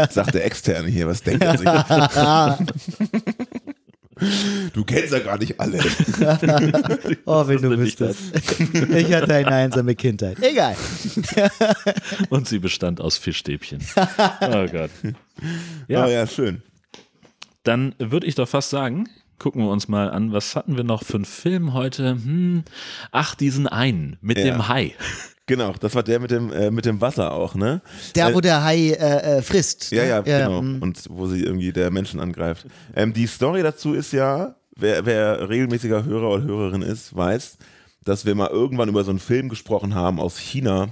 [0.12, 1.67] Sagt der Externe hier, was denkt er sich?
[4.71, 5.78] Du kennst ja gar nicht alle.
[7.26, 8.19] oh, wenn du wüsstest.
[8.74, 10.38] ich hatte eine einsame Kindheit.
[10.41, 10.78] Egal.
[12.30, 13.80] Und sie bestand aus Fischstäbchen.
[13.98, 14.89] Oh Gott.
[15.04, 15.10] Ja,
[15.89, 16.63] Ja, oh, ja schön.
[17.65, 21.04] Dann würde ich doch fast sagen, gucken wir uns mal an, was hatten wir noch
[21.04, 22.12] für einen Film heute?
[22.12, 22.63] Hm,
[23.12, 24.45] ach, diesen einen mit Ja.
[24.45, 24.93] dem Hai.
[25.47, 27.82] Genau, das war der mit dem, äh, mit dem Wasser auch, ne?
[28.15, 29.91] Der, Äh, wo der Hai äh, äh, frisst.
[29.91, 30.10] Ja, ne?
[30.10, 30.62] ja, genau.
[30.62, 30.82] mm.
[30.82, 32.65] Und wo sie irgendwie der Menschen angreift.
[32.95, 37.58] Ähm, die Story dazu ist ja, wer, wer regelmäßiger Hörer oder Hörerin ist, weiß,
[38.04, 40.89] dass wir mal irgendwann über so einen Film gesprochen haben aus China,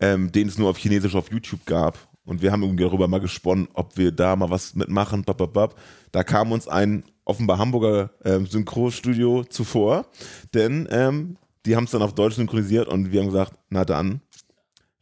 [0.00, 1.98] ähm, den es nur auf Chinesisch auf YouTube gab.
[2.24, 5.24] Und wir haben irgendwie darüber mal gesponnen, ob wir da mal was mitmachen.
[5.24, 5.74] Bababab.
[6.12, 10.06] Da kam uns ein offenbar Hamburger ähm, Synchronstudio zuvor,
[10.54, 14.20] denn ähm, die haben es dann auf Deutsch synchronisiert und wir haben gesagt, na dann,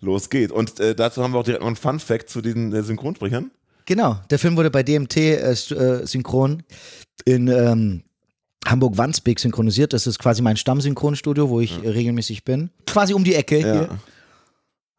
[0.00, 0.52] los geht's.
[0.52, 3.50] Und äh, dazu haben wir auch direkt noch einen Fun-Fact zu diesen äh, Synchronsprechern.
[3.86, 6.62] Genau, der Film wurde bei DMT äh, äh, synchron
[7.24, 8.02] in ähm,
[8.66, 9.92] Hamburg-Wandsbek synchronisiert.
[9.92, 12.70] Das ist quasi mein Stammsynchronstudio, wo ich äh, regelmäßig bin.
[12.86, 13.88] Quasi um die Ecke hier.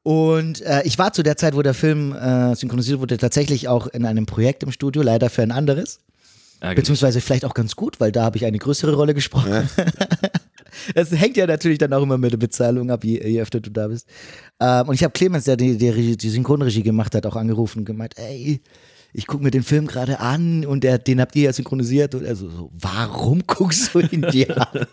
[0.03, 0.11] Ja.
[0.11, 3.87] Und äh, ich war zu der Zeit, wo der Film äh, synchronisiert wurde, tatsächlich auch
[3.87, 5.99] in einem Projekt im Studio, leider für ein anderes.
[6.59, 6.83] Ärgerlich.
[6.83, 9.67] Beziehungsweise vielleicht auch ganz gut, weil da habe ich eine größere Rolle gesprochen.
[10.93, 13.71] Das hängt ja natürlich dann auch immer mit der Bezahlung ab, je, je öfter du
[13.71, 14.07] da bist.
[14.59, 17.85] Ähm, und ich habe Clemens, der die, die, die Synchronregie gemacht hat, auch angerufen und
[17.85, 18.61] gemeint, ey,
[19.13, 22.15] ich gucke mir den Film gerade an und der, den habt ihr ja synchronisiert.
[22.15, 24.85] Und er so, warum guckst du ihn dir an?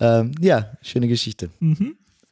[0.00, 1.50] ähm, ja, schöne Geschichte.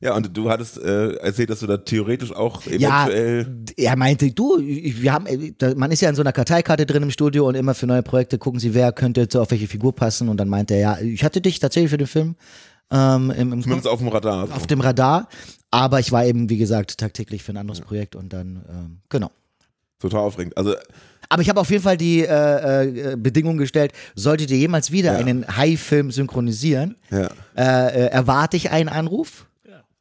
[0.03, 3.47] Ja, und du hattest äh, erzählt, dass du da theoretisch auch Ja, eventuell.
[3.77, 7.11] er meinte, du, wir haben, äh, man ist ja in so einer Karteikarte drin im
[7.13, 10.29] Studio und immer für neue Projekte gucken sie, wer könnte auf welche Figur passen.
[10.29, 12.35] Und dann meinte er, ja, ich hatte dich tatsächlich für den Film
[12.91, 14.49] ähm, im, im Zumindest auf dem Radar.
[14.53, 15.29] auf dem Radar,
[15.71, 19.31] aber ich war eben, wie gesagt, tagtäglich für ein anderes Projekt und dann, ähm, genau.
[20.01, 20.57] Total aufregend.
[20.57, 20.75] Also
[21.29, 25.13] Aber ich habe auf jeden Fall die äh, äh, Bedingung gestellt, solltet ihr jemals wieder
[25.13, 25.19] Ja.
[25.19, 27.29] einen Hai-Film synchronisieren, Ja.
[27.57, 29.47] äh, äh, erwarte ich einen Anruf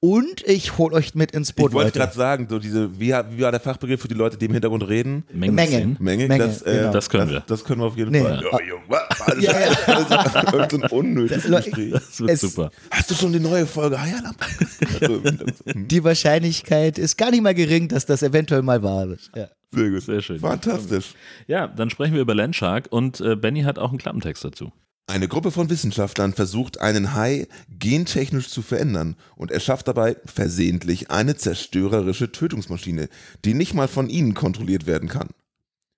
[0.02, 3.42] und ich hol euch mit ins Boot, Ich wollte gerade sagen, so diese, wie, wie
[3.42, 5.24] war der Fachbegriff für die Leute, die im Hintergrund reden?
[5.32, 5.70] Mengen Menge.
[5.78, 5.96] ziehen.
[6.00, 6.92] Menge, Menge, das, äh, genau.
[6.92, 7.40] Das können wir.
[7.42, 8.22] Das, das können wir auf jeden Nee.
[8.22, 8.44] Fall.
[8.52, 8.82] Ja, Junge?
[9.42, 9.68] Ja, ja.
[9.86, 11.92] Also, irgend so ein unnötiges Gespräch.
[11.92, 12.72] Das wird Es- super.
[12.90, 14.38] Hast du schon die neue Folge Heierlamp?
[15.00, 19.32] So, hm, Die Wahrscheinlichkeit ist gar nicht mal gering, dass das eventuell mal wahr ist.
[19.36, 19.48] Ja.
[19.74, 20.02] Sehr gut.
[20.02, 20.40] Sehr schön.
[20.40, 21.14] Fantastisch.
[21.48, 24.72] Ja, dann sprechen wir über Landshark und äh, Benny hat auch einen Klappentext dazu.
[25.08, 31.36] Eine Gruppe von Wissenschaftlern versucht, einen Hai gentechnisch zu verändern und erschafft dabei versehentlich eine
[31.36, 33.10] zerstörerische Tötungsmaschine,
[33.44, 35.30] die nicht mal von ihnen kontrolliert werden kann.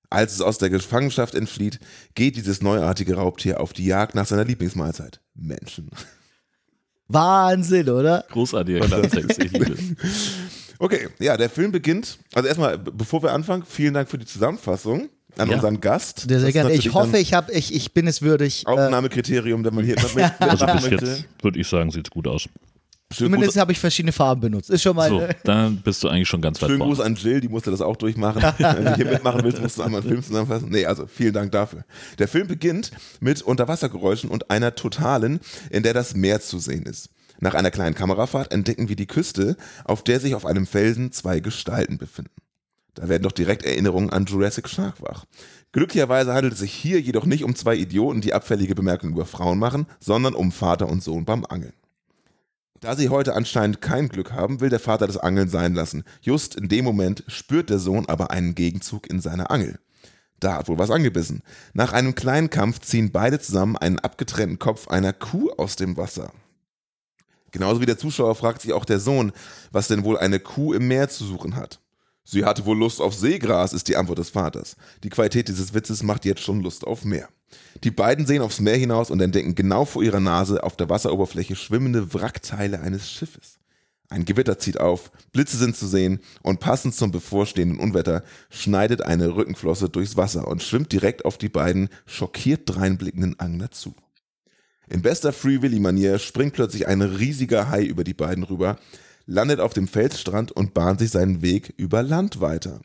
[0.10, 1.80] Als es aus der Gefangenschaft entflieht,
[2.16, 5.22] geht dieses neuartige Raubtier auf die Jagd nach seiner Lieblingsmahlzeit.
[5.34, 5.90] Menschen.
[7.08, 8.26] Wahnsinn, oder?
[10.02, 10.32] Es.
[10.80, 12.20] Okay, ja, der Film beginnt.
[12.34, 15.56] Also erstmal, bevor wir anfangen, vielen Dank für die Zusammenfassung an Ja.
[15.56, 16.26] unseren Gast.
[16.28, 16.74] Sehr, sehr gerne.
[16.74, 18.64] Ich hoffe, dann ich, hab, ich, ich bin es würdig.
[18.66, 22.28] Äh, Aufnahmekriterium, wenn man hier mit, mit, Also bis jetzt würde ich sagen, sieht's gut
[22.28, 22.48] aus.
[23.14, 24.70] Schönen zumindest habe ich verschiedene Farben benutzt.
[24.70, 25.10] Ist schon mal.
[25.10, 26.96] So, äh, da bist du eigentlich schon ganz weit schönen vorne.
[26.96, 28.42] Gruß an Jill, die musste das auch durchmachen.
[28.58, 30.70] wenn du hier mitmachen willst, musst du einmal einen Film zusammenfassen.
[30.70, 31.86] Nee, also vielen Dank dafür.
[32.18, 37.10] Der Film beginnt mit Unterwassergeräuschen und einer totalen, in der das Meer zu sehen ist.
[37.40, 41.40] Nach einer kleinen Kamerafahrt entdecken wir die Küste, auf der sich auf einem Felsen zwei
[41.40, 42.32] Gestalten befinden.
[42.94, 45.26] Da werden doch direkt Erinnerungen an Jurassic Shark wach.
[45.72, 49.58] Glücklicherweise handelt es sich hier jedoch nicht um zwei Idioten, die abfällige Bemerkungen über Frauen
[49.58, 51.74] machen, sondern um Vater und Sohn beim Angeln.
[52.80, 56.04] Da sie heute anscheinend kein Glück haben, will der Vater das Angeln sein lassen.
[56.22, 59.80] Just in dem Moment spürt der Sohn aber einen Gegenzug in seiner Angel.
[60.40, 61.42] Da hat wohl was angebissen.
[61.72, 66.34] Nach einem kleinen Kampf ziehen beide zusammen einen abgetrennten Kopf einer Kuh aus dem Wasser.
[67.52, 69.32] Genauso wie der Zuschauer fragt sich auch der Sohn,
[69.72, 71.80] was denn wohl eine Kuh im Meer zu suchen hat.
[72.24, 74.76] Sie hatte wohl Lust auf Seegras, ist die Antwort des Vaters.
[75.04, 77.28] Die Qualität dieses Witzes macht jetzt schon Lust auf mehr.
[77.84, 81.56] Die beiden sehen aufs Meer hinaus und entdecken genau vor ihrer Nase auf der Wasseroberfläche
[81.56, 83.60] schwimmende Wrackteile eines Schiffes.
[84.10, 89.36] Ein Gewitter zieht auf, Blitze sind zu sehen und passend zum bevorstehenden Unwetter schneidet eine
[89.36, 93.96] Rückenflosse durchs Wasser und schwimmt direkt auf die beiden schockiert dreinblickenden Angler zu.
[94.90, 98.78] In bester Free Willy-Manier springt plötzlich ein riesiger Hai über die beiden rüber,
[99.26, 102.82] landet auf dem Felsstrand und bahnt sich seinen Weg über Land weiter.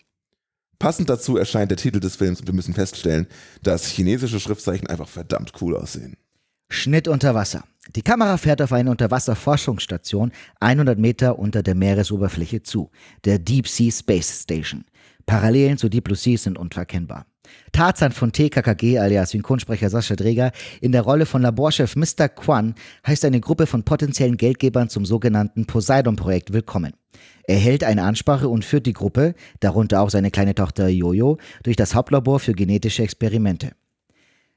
[0.79, 3.27] Passend dazu erscheint der Titel des Films und wir müssen feststellen,
[3.62, 6.16] dass chinesische Schriftzeichen einfach verdammt cool aussehen.
[6.70, 7.64] Schnitt unter Wasser.
[7.96, 12.90] Die Kamera fährt auf eine Unterwasserforschungsstation 100 Meter unter der Meeresoberfläche zu,
[13.24, 14.85] der Deep Sea Space Station.
[15.29, 17.27] Parallelen zu Deep sind unverkennbar.
[17.73, 22.31] Tarzan von TKKG alias Synchronsprecher Sascha Dreger in der Rolle von Laborchef Mr.
[22.31, 22.75] Kwan
[23.07, 26.95] heißt eine Gruppe von potenziellen Geldgebern zum sogenannten Poseidon-Projekt willkommen.
[27.47, 31.77] Er hält eine Ansprache und führt die Gruppe, darunter auch seine kleine Tochter Jojo, durch
[31.77, 33.73] das Hauptlabor für genetische Experimente.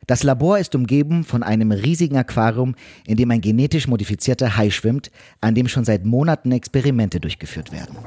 [0.07, 5.11] Das Labor ist umgeben von einem riesigen Aquarium, in dem ein genetisch modifizierter Hai schwimmt,
[5.41, 7.97] an dem schon seit Monaten Experimente durchgeführt werden.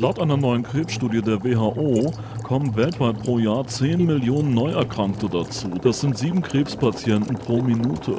[0.00, 2.12] Laut einer neuen Krebsstudie der WHO
[2.44, 5.70] kommen weltweit pro Jahr 10 Millionen Neuerkrankte dazu.
[5.82, 8.12] Das sind sieben Krebspatienten pro Minute.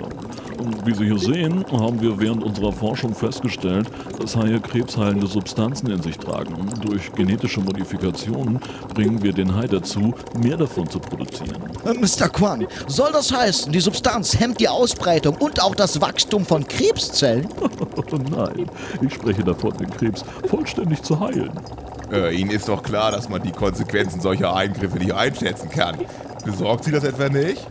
[0.60, 3.90] Und wie Sie hier sehen, haben wir während unserer Forschung festgestellt,
[4.20, 6.54] dass Haie krebsheilende Substanzen in sich tragen.
[6.82, 8.60] Durch genetische Modifikationen
[8.94, 11.58] bringen wir den Hai dazu, mehr davon zu produzieren.
[11.86, 12.28] Mr.
[12.28, 17.48] Kwan, soll das heißen, die Substanz hemmt die Ausbreitung und auch das Wachstum von Krebszellen?
[18.32, 18.70] Nein,
[19.02, 21.52] ich spreche davon, den Krebs vollständig zu heilen.
[22.12, 25.98] Äh, Ihnen ist doch klar, dass man die Konsequenzen solcher Eingriffe nicht einschätzen kann.
[26.46, 27.68] Besorgt Sie das etwa nicht?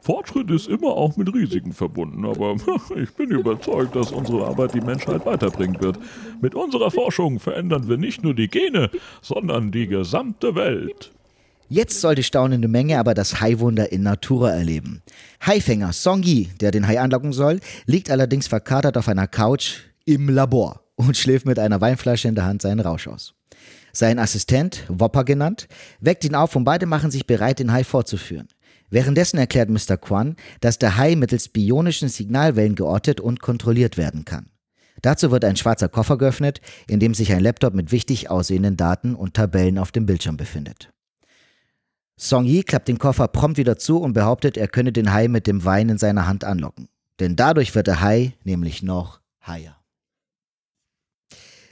[0.00, 2.56] Fortschritt ist immer auch mit Risiken verbunden, aber
[2.96, 5.98] ich bin überzeugt, dass unsere Arbeit die Menschheit weiterbringen wird.
[6.42, 8.90] Mit unserer Forschung verändern wir nicht nur die Gene,
[9.22, 11.10] sondern die gesamte Welt.
[11.70, 15.02] Jetzt soll die staunende Menge aber das Haiwunder in Natura erleben.
[15.44, 20.28] Haifänger Song Yi, der den Hai anlocken soll, liegt allerdings verkatert auf einer Couch im
[20.28, 23.33] Labor und schläft mit einer Weinflasche in der Hand seinen Rausch aus.
[23.94, 25.68] Sein Assistent, Wopper genannt,
[26.00, 28.48] weckt ihn auf und beide machen sich bereit, den Hai vorzuführen.
[28.90, 29.96] Währenddessen erklärt Mr.
[29.96, 34.50] Kwan, dass der Hai mittels bionischen Signalwellen geortet und kontrolliert werden kann.
[35.00, 39.14] Dazu wird ein schwarzer Koffer geöffnet, in dem sich ein Laptop mit wichtig aussehenden Daten
[39.14, 40.90] und Tabellen auf dem Bildschirm befindet.
[42.16, 45.46] Song Yi klappt den Koffer prompt wieder zu und behauptet, er könne den Hai mit
[45.46, 46.88] dem Wein in seiner Hand anlocken.
[47.20, 49.83] Denn dadurch wird der Hai nämlich noch higher.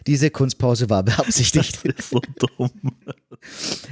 [0.07, 1.81] Diese Kunstpause war beabsichtigt.
[1.85, 2.71] Das ist so dumm.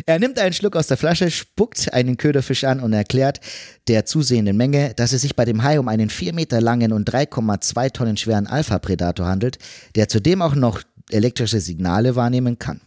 [0.07, 3.41] Er nimmt einen Schluck aus der Flasche, spuckt einen Köderfisch an und erklärt
[3.89, 7.11] der zusehenden Menge, dass es sich bei dem Hai um einen 4 Meter langen und
[7.13, 9.59] 3,2 Tonnen schweren Alpha-Predator handelt,
[9.97, 12.81] der zudem auch noch elektrische Signale wahrnehmen kann.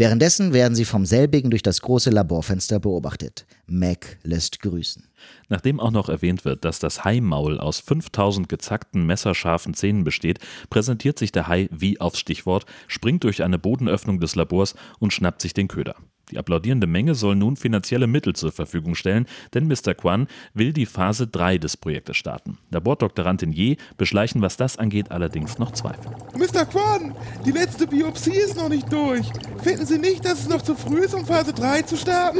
[0.00, 3.44] Währenddessen werden sie vom selbigen durch das große Laborfenster beobachtet.
[3.66, 5.06] Mac lässt grüßen.
[5.50, 10.38] Nachdem auch noch erwähnt wird, dass das Haimaul aus 5000 gezackten, messerscharfen Zähnen besteht,
[10.70, 15.42] präsentiert sich der Hai wie aufs Stichwort, springt durch eine Bodenöffnung des Labors und schnappt
[15.42, 15.96] sich den Köder.
[16.30, 19.94] Die applaudierende Menge soll nun finanzielle Mittel zur Verfügung stellen, denn Mr.
[19.94, 22.58] Kwan will die Phase 3 des Projektes starten.
[22.70, 26.12] Labordoktorandin Ye beschleichen, was das angeht, allerdings noch Zweifel.
[26.36, 26.64] Mr.
[26.64, 27.14] Quan,
[27.44, 29.26] die letzte Biopsie ist noch nicht durch.
[29.62, 32.38] Finden Sie nicht, dass es noch zu früh ist, um Phase 3 zu starten?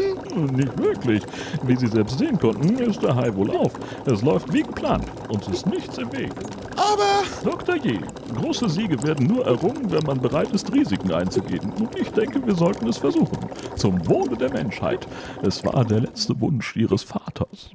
[0.55, 1.23] Nicht wirklich.
[1.65, 3.73] Wie Sie selbst sehen konnten, ist der Hai wohl auf.
[4.07, 5.07] Es läuft wie geplant.
[5.29, 6.33] Uns ist nichts im Weg.
[6.77, 7.77] Aber Dr.
[7.77, 8.01] J,
[8.35, 11.73] große Siege werden nur errungen, wenn man bereit ist, Risiken einzugehen.
[11.79, 13.39] Und ich denke, wir sollten es versuchen.
[13.81, 15.09] Zum Wohle der Menschheit.
[15.43, 17.71] Es war der letzte Wunsch Ihres Vaters.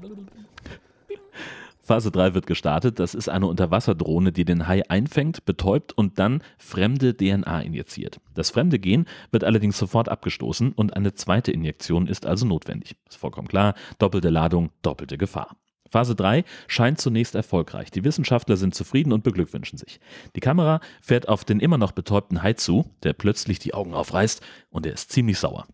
[1.81, 2.99] Phase 3 wird gestartet.
[2.99, 8.19] Das ist eine Unterwasserdrohne, die den Hai einfängt, betäubt und dann fremde DNA injiziert.
[8.35, 12.95] Das fremde Gen wird allerdings sofort abgestoßen und eine zweite Injektion ist also notwendig.
[13.09, 15.57] Ist vollkommen klar, doppelte Ladung, doppelte Gefahr.
[15.89, 17.89] Phase 3 scheint zunächst erfolgreich.
[17.89, 19.99] Die Wissenschaftler sind zufrieden und beglückwünschen sich.
[20.35, 24.43] Die Kamera fährt auf den immer noch betäubten Hai zu, der plötzlich die Augen aufreißt
[24.69, 25.65] und er ist ziemlich sauer.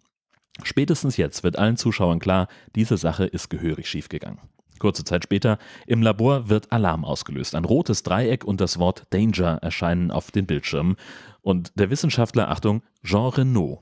[0.64, 4.40] Spätestens jetzt wird allen Zuschauern klar, diese Sache ist gehörig schiefgegangen.
[4.80, 7.54] Kurze Zeit später, im Labor wird Alarm ausgelöst.
[7.54, 10.96] Ein rotes Dreieck und das Wort Danger erscheinen auf den Bildschirmen.
[11.42, 13.80] Und der Wissenschaftler, Achtung, Jean Renault.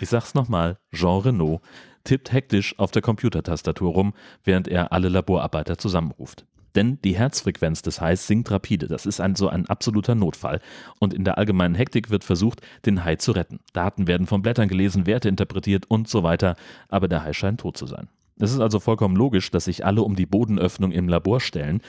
[0.00, 1.62] Ich sag's nochmal, Jean Renault
[2.02, 6.44] tippt hektisch auf der Computertastatur rum, während er alle Laborarbeiter zusammenruft.
[6.78, 8.86] Denn die Herzfrequenz des Hais sinkt rapide.
[8.86, 10.60] Das ist ein, so ein absoluter Notfall.
[11.00, 13.58] Und in der allgemeinen Hektik wird versucht, den Hai zu retten.
[13.72, 16.54] Daten werden von Blättern gelesen, Werte interpretiert und so weiter.
[16.88, 18.06] Aber der Hai scheint tot zu sein.
[18.38, 21.80] Es ist also vollkommen logisch, dass sich alle um die Bodenöffnung im Labor stellen.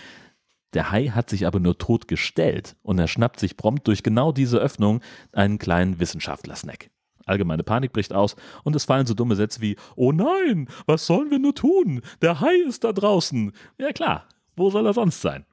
[0.74, 4.32] Der Hai hat sich aber nur tot gestellt und er schnappt sich prompt durch genau
[4.32, 5.02] diese Öffnung
[5.34, 6.90] einen kleinen Wissenschaftler-Snack.
[7.28, 11.30] Allgemeine Panik bricht aus und es fallen so dumme Sätze wie: Oh nein, was sollen
[11.30, 12.02] wir nur tun?
[12.24, 13.52] Der Hai ist da draußen.
[13.78, 14.26] Ja klar,
[14.60, 15.46] wo soll er sonst sein?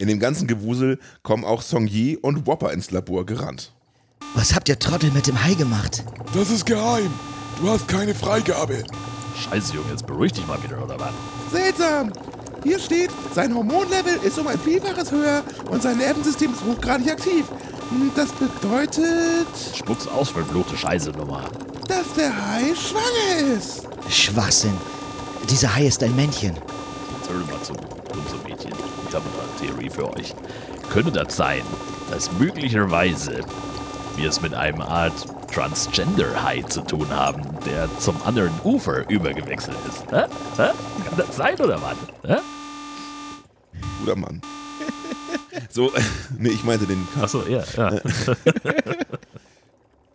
[0.00, 3.72] in dem ganzen Gewusel kommen auch Song Yi und Whopper ins Labor gerannt.
[4.36, 6.04] Was habt ihr Trottel mit dem Hai gemacht?
[6.34, 7.10] Das ist geheim.
[7.60, 8.84] Du hast keine Freigabe.
[9.36, 11.12] Scheiße, Junge, jetzt beruhig dich mal wieder, oder was?
[11.50, 12.12] Seltsam.
[12.62, 17.44] Hier steht, sein Hormonlevel ist um ein Vielfaches höher und sein Nervensystem ist hochgradig aktiv.
[17.90, 21.42] Hm, Das bedeutet, Spuck's aus, verfluchte Scheiße-Nummer.
[21.88, 23.82] dass der Hai schwanger ist.
[24.08, 24.74] Schwachsinn.
[25.50, 26.54] Dieser Hai ist ein Männchen.
[26.54, 27.72] Jetzt hör mal zu,
[28.20, 28.72] dumme Mädchen.
[29.08, 30.34] Ich habe eine Theorie für euch.
[30.90, 31.62] Könnte das sein,
[32.10, 33.40] dass möglicherweise
[34.16, 40.04] wir es mit einem Art Transgender-Hai zu tun haben, der zum anderen Ufer übergewechselt ist?
[40.10, 40.24] Hä?
[40.56, 40.70] Hä?
[41.06, 41.96] Kann das sein oder was?
[42.26, 42.40] Hä?
[44.00, 44.40] Guter Mann.
[45.70, 45.92] So,
[46.38, 47.06] nee, ich meinte den.
[47.20, 48.00] Achso, ja, ja.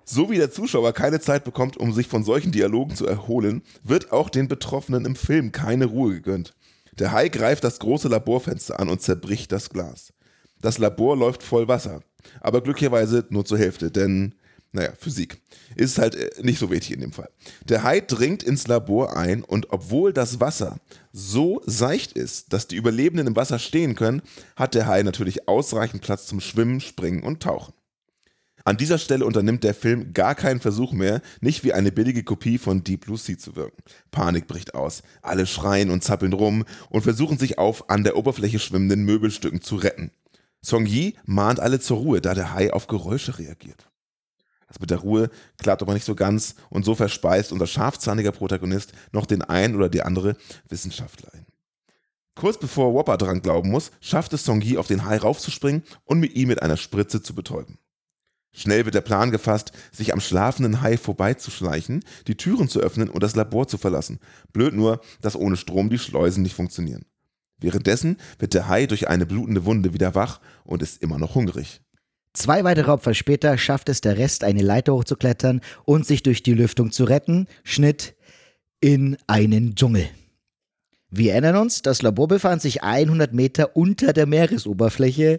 [0.05, 4.11] So wie der Zuschauer keine Zeit bekommt, um sich von solchen Dialogen zu erholen, wird
[4.11, 6.53] auch den Betroffenen im Film keine Ruhe gegönnt.
[6.99, 10.13] Der Hai greift das große Laborfenster an und zerbricht das Glas.
[10.61, 12.01] Das Labor läuft voll Wasser,
[12.39, 14.35] aber glücklicherweise nur zur Hälfte, denn,
[14.71, 15.41] naja, Physik
[15.75, 17.29] ist halt äh, nicht so wichtig in dem Fall.
[17.67, 20.77] Der Hai dringt ins Labor ein und obwohl das Wasser
[21.11, 24.21] so seicht ist, dass die Überlebenden im Wasser stehen können,
[24.55, 27.73] hat der Hai natürlich ausreichend Platz zum Schwimmen, Springen und Tauchen.
[28.65, 32.57] An dieser Stelle unternimmt der Film gar keinen Versuch mehr, nicht wie eine billige Kopie
[32.57, 33.83] von Deep Blue Sea zu wirken.
[34.09, 35.03] Panik bricht aus.
[35.21, 39.75] Alle schreien und zappeln rum und versuchen sich auf an der Oberfläche schwimmenden Möbelstücken zu
[39.75, 40.11] retten.
[40.61, 43.89] Song Yi mahnt alle zur Ruhe, da der Hai auf Geräusche reagiert.
[44.69, 48.93] Das mit der Ruhe klappt aber nicht so ganz und so verspeist unser scharfzahniger Protagonist
[49.11, 50.37] noch den einen oder die andere
[50.69, 51.45] Wissenschaftler ein.
[52.33, 56.19] Kurz bevor Whopper dran glauben muss, schafft es Song Yi auf den Hai raufzuspringen und
[56.19, 57.77] mit ihm mit einer Spritze zu betäuben.
[58.53, 63.23] Schnell wird der Plan gefasst, sich am schlafenden Hai vorbeizuschleichen, die Türen zu öffnen und
[63.23, 64.19] das Labor zu verlassen.
[64.53, 67.03] Blöd nur, dass ohne Strom die Schleusen nicht funktionieren.
[67.59, 71.81] Währenddessen wird der Hai durch eine blutende Wunde wieder wach und ist immer noch hungrig.
[72.33, 76.53] Zwei weitere Opfer später schafft es der Rest, eine Leiter hochzuklettern und sich durch die
[76.53, 77.47] Lüftung zu retten.
[77.63, 78.15] Schnitt
[78.81, 80.09] in einen Dschungel.
[81.09, 85.37] Wir erinnern uns, das Labor befand sich 100 Meter unter der Meeresoberfläche.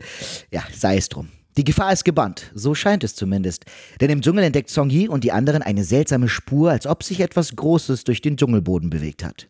[0.52, 1.28] Ja, sei es drum.
[1.56, 3.64] Die Gefahr ist gebannt, so scheint es zumindest.
[4.00, 7.20] Denn im Dschungel entdeckt Song Yi und die anderen eine seltsame Spur, als ob sich
[7.20, 9.48] etwas Großes durch den Dschungelboden bewegt hat.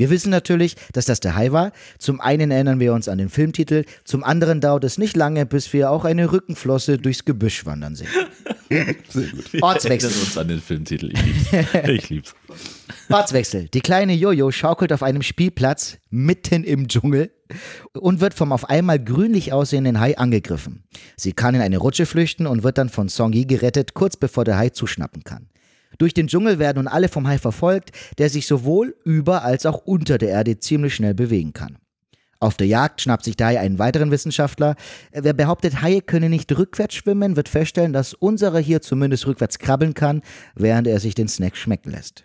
[0.00, 1.72] Wir wissen natürlich, dass das der Hai war.
[1.98, 5.74] Zum einen erinnern wir uns an den Filmtitel, zum anderen dauert es nicht lange, bis
[5.74, 8.08] wir auch eine Rückenflosse durchs Gebüsch wandern sehen.
[8.70, 8.86] Sehr
[9.26, 9.52] gut.
[9.52, 10.08] Wir Ortswechsel.
[10.08, 11.12] erinnern uns an den Filmtitel.
[11.12, 11.68] Ich lieb's.
[11.90, 12.34] Ich lieb's.
[13.10, 13.68] Ortswechsel.
[13.68, 17.30] Die kleine Jojo schaukelt auf einem Spielplatz mitten im Dschungel
[17.92, 20.84] und wird vom auf einmal grünlich aussehenden Hai angegriffen.
[21.16, 24.56] Sie kann in eine Rutsche flüchten und wird dann von Songi gerettet, kurz bevor der
[24.56, 25.50] Hai zuschnappen kann.
[25.98, 29.78] Durch den Dschungel werden nun alle vom Hai verfolgt, der sich sowohl über als auch
[29.84, 31.78] unter der Erde ziemlich schnell bewegen kann.
[32.42, 34.74] Auf der Jagd schnappt sich Hai einen weiteren Wissenschaftler.
[35.12, 39.92] Wer behauptet, Haie könne nicht rückwärts schwimmen, wird feststellen, dass unserer hier zumindest rückwärts krabbeln
[39.92, 40.22] kann,
[40.54, 42.24] während er sich den Snack schmecken lässt.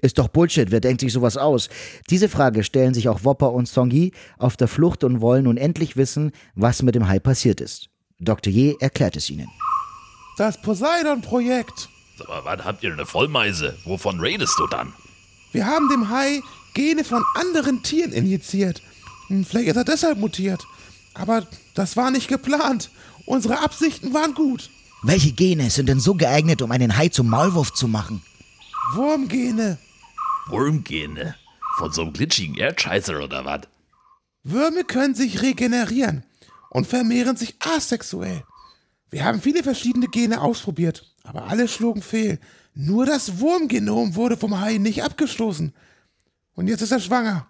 [0.00, 1.68] Ist doch Bullshit, wer denkt sich sowas aus?
[2.10, 5.96] Diese Frage stellen sich auch Wopper und Songi auf der Flucht und wollen nun endlich
[5.96, 7.88] wissen, was mit dem Hai passiert ist.
[8.20, 8.52] Dr.
[8.52, 9.48] Ye erklärt es ihnen.
[10.38, 11.88] Das Poseidon-Projekt.
[12.18, 13.76] Sag mal, was habt ihr eine Vollmeise?
[13.84, 14.92] Wovon redest du dann?
[15.52, 16.42] Wir haben dem Hai
[16.74, 18.82] Gene von anderen Tieren injiziert.
[19.28, 20.66] Hm, Vielleicht ist er deshalb mutiert.
[21.14, 22.90] Aber das war nicht geplant.
[23.26, 24.70] Unsere Absichten waren gut.
[25.02, 28.22] Welche Gene sind denn so geeignet, um einen Hai zum Maulwurf zu machen?
[28.94, 29.78] Wurmgene.
[30.48, 31.34] Wurmgene.
[31.78, 33.62] Von so einem glitschigen Erdscheißer oder was?
[34.44, 36.24] Würmer können sich regenerieren
[36.70, 38.44] und vermehren sich asexuell.
[39.10, 42.38] Wir haben viele verschiedene Gene ausprobiert, aber alle schlugen fehl.
[42.74, 45.72] Nur das Wurmgenom wurde vom Hai nicht abgestoßen.
[46.54, 47.46] Und jetzt ist er schwanger.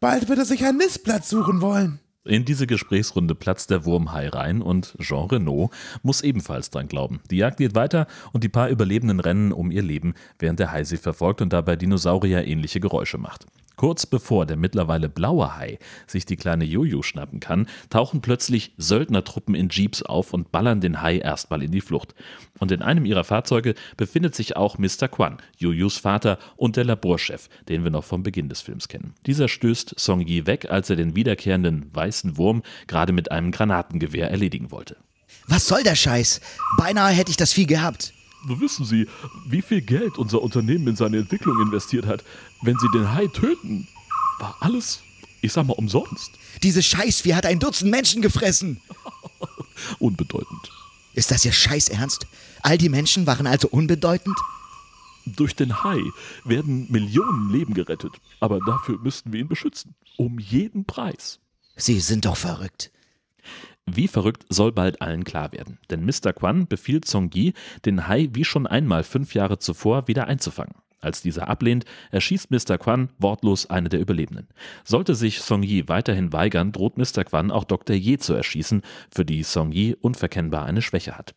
[0.00, 2.00] Bald wird er sich einen Nistplatz suchen wollen.
[2.24, 7.20] In diese Gesprächsrunde platzt der Wurmhai rein und Jean Renault muss ebenfalls dran glauben.
[7.30, 10.84] Die Jagd geht weiter und die paar Überlebenden rennen um ihr Leben, während der Hai
[10.84, 13.46] sie verfolgt und dabei Dinosaurier ähnliche Geräusche macht.
[13.80, 19.54] Kurz bevor der mittlerweile blaue Hai sich die kleine Jojo schnappen kann, tauchen plötzlich Söldnertruppen
[19.54, 22.14] in Jeeps auf und ballern den Hai erstmal in die Flucht.
[22.58, 25.08] Und in einem ihrer Fahrzeuge befindet sich auch Mr.
[25.08, 29.14] Quan, Jojos Vater und der Laborchef, den wir noch vom Beginn des Films kennen.
[29.24, 34.30] Dieser stößt Song Yi weg, als er den wiederkehrenden weißen Wurm gerade mit einem Granatengewehr
[34.30, 34.98] erledigen wollte.
[35.46, 36.42] Was soll der Scheiß?
[36.76, 38.12] Beinahe hätte ich das Vieh gehabt.
[38.44, 39.06] Wissen Sie,
[39.46, 42.24] wie viel Geld unser Unternehmen in seine Entwicklung investiert hat?
[42.62, 43.86] Wenn Sie den Hai töten,
[44.38, 45.00] war alles,
[45.42, 46.32] ich sag mal, umsonst.
[46.62, 48.80] Dieses Scheißvieh hat ein Dutzend Menschen gefressen.
[49.98, 50.70] Unbedeutend.
[51.14, 52.26] Ist das Ihr Scheiß Ernst?
[52.62, 54.36] All die Menschen waren also unbedeutend?
[55.26, 56.00] Durch den Hai
[56.44, 59.94] werden Millionen Leben gerettet, aber dafür müssten wir ihn beschützen.
[60.16, 61.40] Um jeden Preis.
[61.76, 62.90] Sie sind doch verrückt.
[63.86, 66.32] Wie verrückt soll bald allen klar werden, denn Mr.
[66.32, 70.74] Quan befiehlt Song Yi, den Hai wie schon einmal fünf Jahre zuvor wieder einzufangen.
[71.00, 72.76] Als dieser ablehnt, erschießt Mr.
[72.76, 74.48] Quan wortlos eine der Überlebenden.
[74.84, 77.24] Sollte sich Song Yi weiterhin weigern, droht Mr.
[77.24, 77.96] Quan auch Dr.
[77.96, 81.34] Ye zu erschießen, für die Song Yi unverkennbar eine Schwäche hat.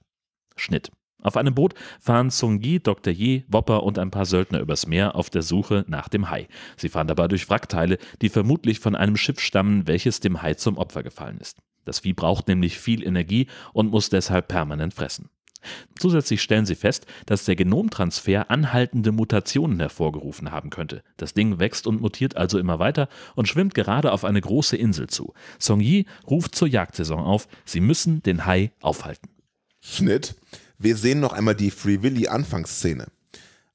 [0.55, 0.91] Schnitt.
[1.23, 3.11] Auf einem Boot fahren Sung Yi, Dr.
[3.11, 6.47] Ye, Wopper und ein paar Söldner übers Meer auf der Suche nach dem Hai.
[6.77, 10.77] Sie fahren dabei durch Wrackteile, die vermutlich von einem Schiff stammen, welches dem Hai zum
[10.77, 11.57] Opfer gefallen ist.
[11.85, 15.29] Das Vieh braucht nämlich viel Energie und muss deshalb permanent fressen.
[15.97, 21.03] Zusätzlich stellen sie fest, dass der Genomtransfer anhaltende Mutationen hervorgerufen haben könnte.
[21.17, 25.07] Das Ding wächst und mutiert also immer weiter und schwimmt gerade auf eine große Insel
[25.07, 25.33] zu.
[25.59, 29.29] Song Yi ruft zur Jagdsaison auf, sie müssen den Hai aufhalten.
[29.81, 30.35] Schnitt.
[30.83, 33.07] Wir sehen noch einmal die Free Willy Anfangsszene.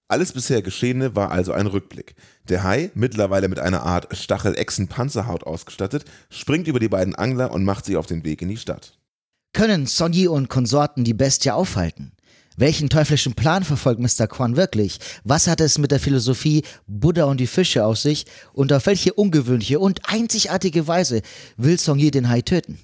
[0.08, 2.14] Alles bisher Geschehene war also ein Rückblick.
[2.50, 7.86] Der Hai, mittlerweile mit einer Art Stachel-Echsen-Panzerhaut ausgestattet, springt über die beiden Angler und macht
[7.86, 8.98] sich auf den Weg in die Stadt.
[9.54, 12.12] Können Sonyi und Konsorten die Bestie aufhalten?
[12.58, 14.26] Welchen teuflischen Plan verfolgt Mr.
[14.26, 14.98] Quan wirklich?
[15.24, 18.26] Was hat es mit der Philosophie Buddha und die Fische auf sich?
[18.52, 21.22] Und auf welche ungewöhnliche und einzigartige Weise
[21.56, 22.78] will Sonyi den Hai töten?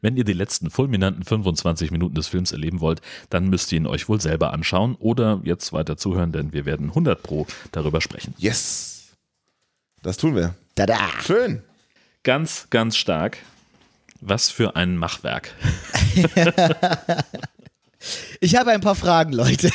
[0.00, 3.86] Wenn ihr die letzten fulminanten 25 Minuten des Films erleben wollt, dann müsst ihr ihn
[3.86, 8.34] euch wohl selber anschauen oder jetzt weiter zuhören, denn wir werden 100 Pro darüber sprechen.
[8.38, 9.12] Yes!
[10.02, 10.54] Das tun wir.
[10.74, 10.98] Tada!
[11.24, 11.62] Schön.
[12.22, 13.38] Ganz, ganz stark.
[14.20, 15.54] Was für ein Machwerk.
[18.40, 19.70] Ich habe ein paar Fragen, Leute.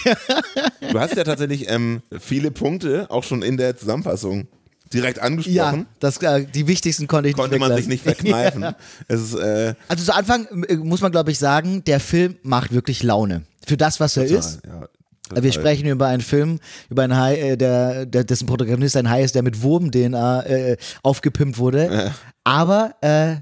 [0.92, 4.48] Du hast ja tatsächlich ähm, viele Punkte auch schon in der Zusammenfassung
[4.94, 5.86] direkt Ja, angesprochen.
[6.00, 8.66] das, äh, die wichtigsten konnte ich Konnte nicht man sich nicht verkneifen.
[9.08, 12.74] Es ist, äh, Also zu Anfang äh, muss man, glaube ich, sagen, der Film macht
[12.74, 13.44] wirklich Laune.
[13.66, 14.60] Für das, was er ist.
[14.66, 19.10] ja, Wir sprechen über einen Film, über einen Hai, äh, der, der, dessen Protagonist ein
[19.10, 22.14] Hai ist, der mit Wurm-DNA äh, aufgepimpt wurde.
[22.44, 23.38] Aber äh,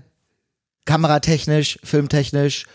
[0.85, 2.65] kameratechnisch, filmtechnisch,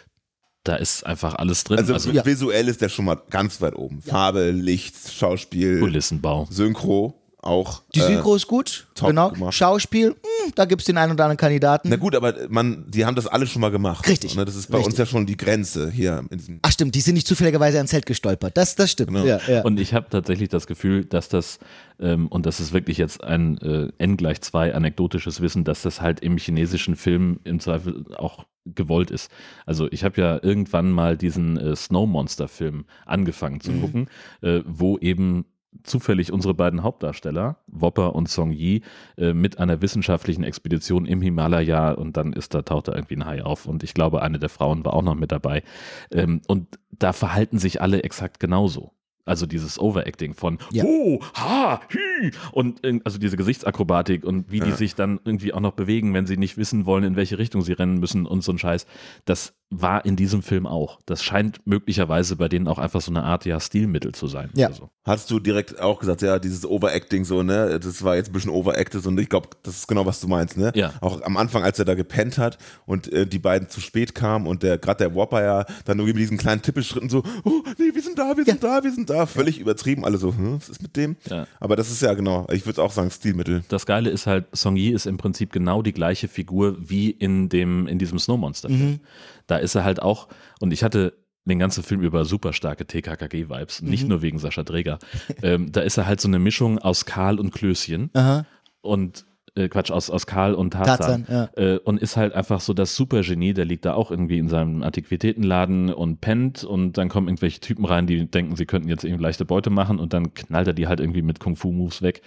[0.65, 1.79] Da ist einfach alles drin.
[1.79, 2.25] Also, Also, ja.
[2.27, 4.03] visuell ist der schon mal ganz weit oben.
[4.03, 6.49] Farbe, Licht, Schauspiel, Kulissenbau.
[6.51, 7.15] Synchro,
[7.47, 7.83] auch.
[7.95, 9.31] Die äh, Synchro ist gut, top genau.
[9.31, 9.55] gemacht.
[9.55, 11.89] Schauspiel, hm, da gibt es den einen oder anderen Kandidaten.
[11.89, 14.07] Na gut, aber man, die haben das alle schon mal gemacht.
[14.09, 14.93] Richtig, Ne, Das ist bei richtig.
[14.93, 16.25] uns ja schon die Grenze hier.
[16.31, 18.57] In diesem Ach stimmt, die sind nicht zufälligerweise ans Zelt gestolpert.
[18.57, 19.09] Das, das stimmt.
[19.09, 19.25] Genau.
[19.25, 19.63] Ja, ja.
[19.63, 21.59] Und ich habe tatsächlich das Gefühl, dass das,
[22.01, 26.01] ähm, und das ist wirklich jetzt ein äh, N gleich 2 anekdotisches Wissen, dass das
[26.01, 28.45] halt im chinesischen Film im Zweifel auch
[28.75, 29.31] gewollt ist.
[29.65, 34.09] Also ich habe ja irgendwann mal diesen äh, Snow Monster Film angefangen zu gucken,
[34.43, 35.45] äh, wo eben
[35.83, 38.83] zufällig unsere beiden Hauptdarsteller, Wopper und Song Yi,
[39.17, 43.27] äh, mit einer wissenschaftlichen Expedition im Himalaya und dann ist da, taucht da irgendwie ein
[43.27, 45.63] Hai auf und ich glaube, eine der Frauen war auch noch mit dabei.
[46.11, 48.93] Ähm, und da verhalten sich alle exakt genauso.
[49.27, 50.85] Also dieses Overacting von Ja.
[50.85, 55.73] oh, ha, hü und also diese Gesichtsakrobatik und wie die sich dann irgendwie auch noch
[55.73, 58.59] bewegen, wenn sie nicht wissen wollen, in welche Richtung sie rennen müssen und so ein
[58.59, 58.87] Scheiß.
[59.25, 61.01] Das war in diesem Film auch.
[61.07, 64.51] Das scheint möglicherweise bei denen auch einfach so eine Art ja Stilmittel zu sein.
[64.55, 64.73] Ja.
[64.73, 64.91] so.
[65.05, 68.51] Hast du direkt auch gesagt, ja, dieses Overacting so, ne, das war jetzt ein bisschen
[68.51, 70.71] overacted und ich glaube, das ist genau, was du meinst, ne?
[70.75, 70.93] Ja.
[71.01, 74.47] Auch am Anfang, als er da gepennt hat und äh, die beiden zu spät kamen
[74.47, 77.93] und der gerade der Whopper ja dann irgendwie mit diesen kleinen Tippelschritten so, oh, nee,
[77.93, 80.69] wir sind da, wir sind da, wir sind da, völlig übertrieben, alle so, hm, was
[80.69, 81.17] ist mit dem?
[81.29, 81.47] Ja.
[81.59, 83.65] Aber das ist ja genau, ich würde auch sagen, Stilmittel.
[83.69, 87.49] Das Geile ist halt, Song Yi ist im Prinzip genau die gleiche Figur wie in
[87.49, 89.01] dem, in diesem Snowmonster-Film.
[89.47, 90.29] Da ist er halt auch,
[90.61, 94.99] und ich hatte den ganzen Film über super starke TKKG-Vibes, nicht nur wegen Sascha Dräger.
[95.43, 98.47] ähm, da ist er halt so eine Mischung aus Karl und Klößchen Aha.
[98.81, 99.25] und
[99.55, 101.25] äh, Quatsch, aus, aus Karl und Tarzan.
[101.25, 104.49] Tarzan, äh, und ist halt einfach so das Supergenie, der liegt da auch irgendwie in
[104.49, 109.05] seinem Antiquitätenladen und pennt und dann kommen irgendwelche Typen rein, die denken, sie könnten jetzt
[109.05, 112.23] irgendwie leichte Beute machen und dann knallt er die halt irgendwie mit Kung-Fu-Moves weg.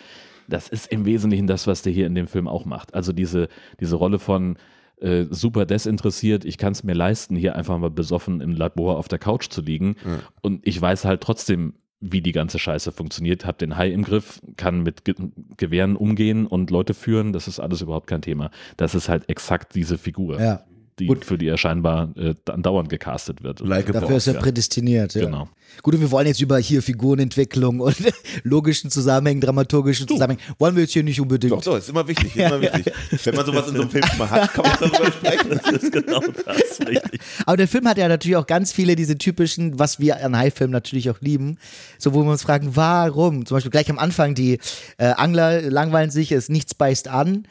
[0.48, 2.96] Das ist im Wesentlichen das, was der hier in dem Film auch macht.
[2.96, 3.50] Also diese,
[3.80, 4.58] diese Rolle von
[5.02, 9.08] äh, super desinteressiert, ich kann es mir leisten, hier einfach mal besoffen im Labor auf
[9.08, 9.96] der Couch zu liegen.
[10.42, 14.42] Und ich weiß halt trotzdem, wie die ganze Scheiße funktioniert, hab den Hai im Griff,
[14.56, 15.16] kann mit Ge
[15.58, 18.52] Gewehren umgehen und Leute führen, das ist alles überhaupt kein Thema.
[18.78, 20.64] Das ist halt exakt diese Figur, Ja.
[21.00, 21.26] Die, Gut.
[21.26, 23.60] für die er scheinbar äh, andauernd gecastet wird.
[23.62, 24.40] Like Dafür ist er ja.
[24.40, 25.16] prädestiniert.
[25.16, 25.26] Ja.
[25.26, 25.50] Genau.
[25.84, 27.96] Gut, und wir wollen jetzt über hier Figurenentwicklung und
[28.44, 31.54] logischen Zusammenhängen, dramaturgischen Zusammenhängen, wollen wir jetzt hier nicht unbedingt.
[31.54, 32.92] Doch, doch, ist immer wichtig, immer wichtig.
[33.24, 35.60] Wenn man sowas in so einem Film mal hat, kann man darüber sprechen.
[35.64, 37.22] Das ist genau das, richtig.
[37.46, 40.72] Aber der Film hat ja natürlich auch ganz viele diese typischen, was wir an Haifilmen
[40.72, 41.58] natürlich auch lieben,
[41.98, 43.46] so wo wir uns fragen, warum?
[43.46, 44.60] Zum Beispiel gleich am Anfang, die
[44.98, 47.46] äh, Angler langweilen sich, es nichts beißt an.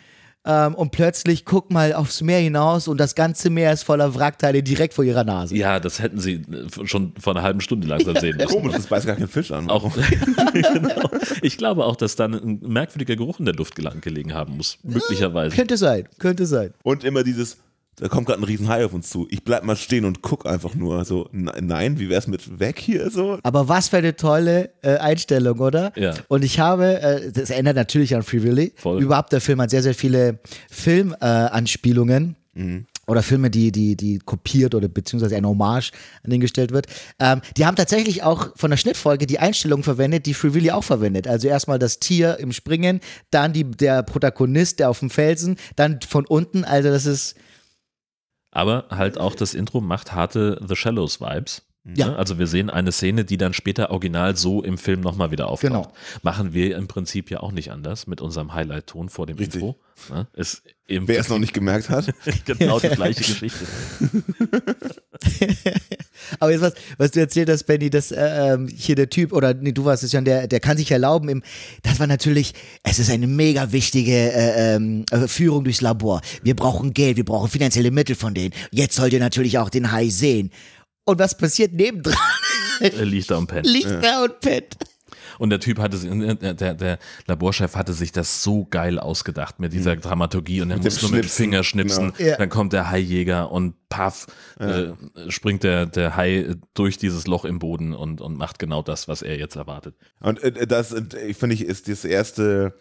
[0.47, 4.62] Ähm, und plötzlich guck mal aufs Meer hinaus und das ganze Meer ist voller Wrackteile
[4.62, 5.57] direkt vor ihrer Nase.
[5.57, 8.49] Ja, das hätten sie äh, schon vor einer halben Stunde langsam sehen müssen.
[8.49, 9.68] Komisch, das beißt gar keinen Fisch an.
[9.68, 9.93] Auch,
[10.53, 11.11] genau.
[11.43, 14.78] Ich glaube auch, dass dann ein merkwürdiger Geruch in der Luft gelegen haben muss.
[14.82, 15.55] Möglicherweise.
[15.55, 16.72] Könnte sein, könnte sein.
[16.82, 17.59] Und immer dieses,
[18.01, 19.26] da kommt gerade ein Riesenhai auf uns zu.
[19.30, 21.05] Ich bleib mal stehen und guck einfach nur.
[21.05, 23.11] So, n- nein, wie wär's mit weg hier?
[23.11, 25.92] So, Aber was für eine tolle äh, Einstellung, oder?
[25.96, 26.14] Ja.
[26.28, 28.72] Und ich habe, äh, das erinnert natürlich an Free Willy.
[28.76, 29.03] Voll.
[29.03, 30.38] Überhaupt der Film hat sehr, sehr viele
[30.70, 31.16] Filmanspielungen.
[31.20, 32.36] Äh, Anspielungen.
[33.07, 35.92] Oder Filme, die, die, die kopiert oder beziehungsweise eine Hommage
[36.24, 36.88] an den gestellt wird.
[37.20, 40.82] Ähm, die haben tatsächlich auch von der Schnittfolge die Einstellung verwendet, die Free Willy auch
[40.84, 41.26] verwendet.
[41.28, 46.01] Also erstmal das Tier im Springen, dann die, der Protagonist, der auf dem Felsen, dann
[46.07, 46.64] von unten.
[46.64, 47.36] Also das ist,
[48.51, 51.67] Aber halt auch das Intro macht harte The Shallows Vibes.
[51.85, 52.09] Ja.
[52.09, 52.16] Ne?
[52.16, 55.72] Also wir sehen eine Szene, die dann später original so im Film nochmal wieder auftaucht.
[55.72, 55.93] Genau.
[56.22, 59.62] Machen wir im Prinzip ja auch nicht anders mit unserem Highlight-Ton vor dem Richtig.
[59.62, 59.79] Intro.
[60.11, 60.26] Ne?
[60.35, 62.12] Ist wer es noch nicht gemerkt hat.
[62.45, 63.66] genau die gleiche Geschichte.
[66.41, 69.55] Aber jetzt was, was du erzählt hast, Benny, dass äh, ähm, hier der Typ, oder
[69.55, 71.43] nee, du warst es schon, der, der kann sich erlauben, im,
[71.83, 76.20] das war natürlich, es ist eine mega wichtige äh, ähm, äh, Führung durchs Labor.
[76.43, 78.55] Wir brauchen Geld, wir brauchen finanzielle Mittel von denen.
[78.70, 80.51] Jetzt sollt ihr natürlich auch den Hai sehen.
[81.09, 82.14] Und was passiert nebendran?
[82.80, 83.66] Er liegt da und pennt.
[83.66, 84.76] Liegt da und pennt.
[85.38, 89.72] Und der Typ hatte, der, der, der Laborchef hatte sich das so geil ausgedacht mit
[89.72, 92.12] dieser Dramaturgie und er muss nur mit dem Finger schnipsen.
[92.16, 92.30] genau.
[92.30, 92.36] Ja.
[92.36, 94.26] Dann kommt der Haijäger und paff,
[94.61, 94.88] äh,
[95.28, 99.22] springt der, der Hai durch dieses Loch im Boden und, und macht genau das, was
[99.22, 99.96] er jetzt erwartet.
[100.20, 102.74] Und äh, das, äh, finde ich, ist das erste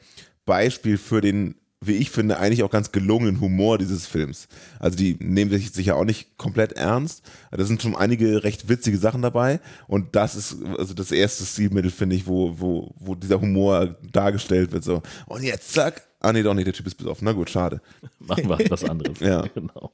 [0.45, 4.47] Beispiel für den, wie ich finde, eigentlich auch ganz gelungenen Humor dieses Films.
[4.79, 7.23] Also die nehmen sich sicher auch nicht komplett ernst.
[7.51, 9.59] Da sind schon einige recht witzige Sachen dabei.
[9.87, 14.71] Und das ist also das erste Stilmittel, finde ich, wo, wo, wo dieser Humor dargestellt
[14.71, 14.83] wird.
[14.83, 16.07] So, und jetzt zack.
[16.19, 17.25] Ah nee, doch nicht, der Typ ist besoffen.
[17.25, 17.79] Na gut, schade.
[18.19, 19.19] Machen wir was anderes.
[19.27, 19.41] Ja.
[19.53, 19.91] genau.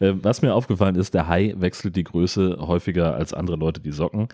[0.00, 3.92] Äh, was mir aufgefallen ist, der Hai wechselt die Größe häufiger als andere Leute die
[3.92, 4.28] Socken.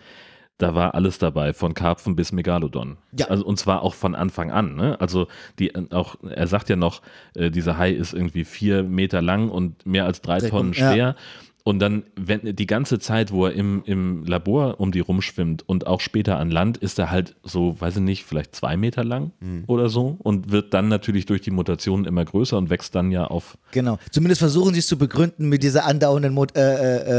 [0.62, 2.96] Da war alles dabei, von Karpfen bis Megalodon.
[3.18, 3.26] Ja.
[3.26, 4.76] Also, und zwar auch von Anfang an.
[4.76, 4.96] Ne?
[5.00, 5.26] Also
[5.58, 7.02] die, auch, er sagt ja noch,
[7.34, 10.96] äh, dieser Hai ist irgendwie vier Meter lang und mehr als drei Drei Tonnen Tonnen,
[10.96, 11.16] ja.
[11.64, 15.86] Und dann, wenn die ganze Zeit, wo er im, im Labor um die rumschwimmt und
[15.86, 19.30] auch später an Land, ist er halt so, weiß ich nicht, vielleicht zwei Meter lang
[19.40, 19.62] Mhm.
[19.68, 23.26] oder so und wird dann natürlich durch die Mutationen immer größer und wächst dann ja
[23.26, 23.98] auf, Genau.
[24.10, 26.60] Zumindest versuchen sie es zu begründen mit dieser andauernden Mut äh,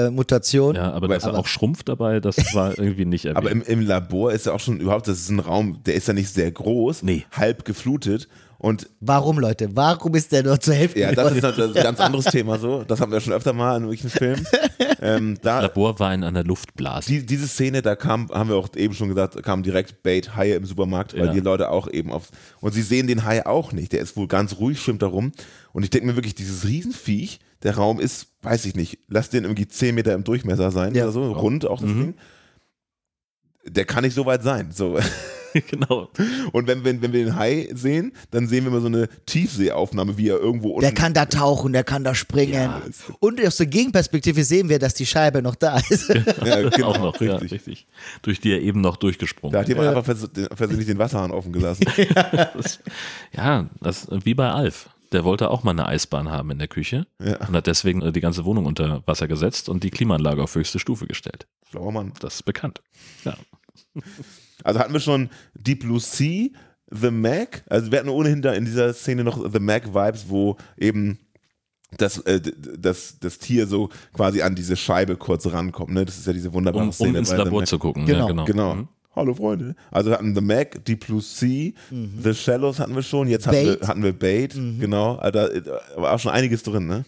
[0.04, 0.76] äh, äh, Mutation.
[0.76, 3.38] ja, aber Aber- dass er aber- auch schrumpft dabei, das war irgendwie nicht erwähnt.
[3.38, 6.08] Aber im, im Labor ist ja auch schon überhaupt, das ist ein Raum, der ist
[6.10, 7.24] ja nicht sehr groß, Nee.
[7.32, 8.28] halb geflutet.
[8.64, 9.76] Und Warum, Leute?
[9.76, 10.98] Warum ist der nur zur Hälfte?
[11.02, 12.86] ja, das ist, das ein ganz anderes Thema so.
[12.86, 14.48] Das haben wir schon öfter mal in irgendwelchen Filmen.
[15.02, 17.10] Ähm, da, Labor war in einer Luftblase.
[17.10, 20.56] die, diese Szene, da kam, haben wir auch eben schon gesagt, kam direkt Bait Haie
[20.56, 21.34] im Supermarkt, weil Ja.
[21.34, 22.30] die Leute auch eben auf.
[22.62, 23.92] Und sie sehen den Hai auch nicht.
[23.92, 25.34] Der ist wohl ganz ruhig, schwimmt da rum.
[25.74, 29.44] Und ich denke mir wirklich, dieses Riesenviech, der Raum ist, weiß ich nicht, lass den
[29.44, 31.04] irgendwie 10 Meter im Durchmesser sein Ja.
[31.04, 32.14] oder so, rund auch das Ding.
[33.68, 34.72] Der kann nicht so weit sein.
[34.72, 34.98] So.
[35.70, 36.10] genau.
[36.52, 40.18] Und wenn, wenn, wenn wir den Hai sehen, dann sehen wir immer so eine Tiefseeaufnahme,
[40.18, 40.82] wie er irgendwo unten.
[40.82, 42.70] Der kann da tauchen, der kann da springen.
[43.20, 46.10] Und aus der Gegenperspektive sehen wir, dass die Scheibe noch da ist.
[46.10, 47.52] ja, genau, auch noch, ja, richtig.
[47.68, 47.88] richtig.
[48.22, 49.70] Durch die er eben noch durchgesprungen Da hat ist.
[49.70, 51.86] jemand einfach vers den- versehentlich den Wasserhahn offen gelassen.
[52.54, 52.80] Das,
[53.36, 54.90] ja, das wie bei Alf.
[55.12, 57.38] Der wollte auch mal eine Eisbahn haben in der Küche Ja.
[57.48, 60.80] und hat deswegen äh, die ganze Wohnung unter Wasser gesetzt und die Klimaanlage auf höchste
[60.80, 61.46] Stufe gestellt.
[61.70, 62.14] Schlauer Mann.
[62.20, 62.82] Das ist bekannt.
[63.24, 63.36] Ja.
[64.64, 66.50] Also hatten wir schon Deep Blue Sea,
[66.92, 67.64] The Mac.
[67.70, 71.20] Also wir hatten ohnehin da in dieser Szene noch The Mac Vibes, wo eben
[71.98, 72.42] das, äh,
[72.78, 75.92] das, das Tier so quasi an diese Scheibe kurz rankommt.
[75.94, 76.06] Ne?
[76.06, 77.10] Das ist ja diese wunderbare Um, Szene.
[77.12, 78.06] um ins Labor zu gucken.
[78.06, 78.46] Genau, ja, genau.
[78.46, 78.76] Genau.
[78.76, 78.88] Mhm.
[79.16, 79.76] Hallo Freunde.
[79.92, 81.72] Also wir hatten The Mac, Deep Blue Sea,
[82.24, 83.80] The Shallows hatten wir schon, jetzt hatten Bait.
[83.82, 85.18] wir, hatten wir Bait, genau.
[85.18, 87.06] Also da da war auch schon einiges drin, ne?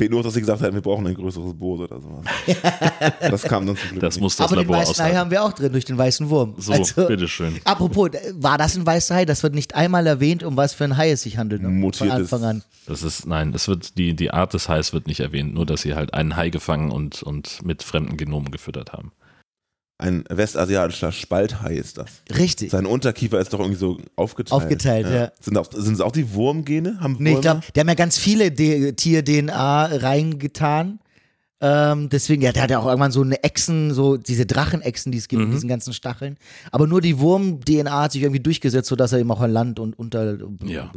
[0.00, 2.24] Fehlt nur, dass sie gesagt hätten, wir brauchen ein größeres Boot oder sowas.
[3.20, 4.22] das kam dann zum Glück Das nicht.
[4.22, 5.18] muss das Aber den Labor weißen Hai aushalten.
[5.18, 6.54] haben wir auch drin durch den weißen Wurm.
[6.56, 7.60] So, Also, bitteschön.
[7.64, 9.24] Apropos, war das ein weißer Hai?
[9.26, 11.60] Das wird nicht einmal erwähnt, um was für ein Hai es sich handelt.
[11.60, 11.92] Ne?
[11.92, 12.62] Von Anfang an.
[12.86, 15.82] Das ist, nein, es wird, die, die Art des Hais wird nicht erwähnt, nur dass
[15.82, 19.12] sie halt einen Hai gefangen und, und mit fremden Genomen gefüttert haben.
[20.00, 22.22] Ein westasiatischer Spalthai ist das.
[22.34, 22.70] Richtig.
[22.70, 24.62] Sein Unterkiefer ist doch irgendwie so aufgeteilt.
[24.62, 25.30] Aufgeteilt, ja.
[25.40, 27.00] Sind, auch, sind es auch die Wurmgene?
[27.00, 31.00] Haben Nee, ich glaube, der haben ja ganz viele Tier-DNA reingetan.
[31.60, 35.18] Ähm, deswegen, ja, der hat ja auch irgendwann so eine Echsen, so diese Drachenechsen, die
[35.18, 36.38] es gibt, mit diesen ganzen Stacheln.
[36.72, 39.98] Aber nur die Wurm-DNA hat sich irgendwie durchgesetzt, sodass er eben auch an Land und
[39.98, 40.38] unter.
[40.64, 40.90] Ja.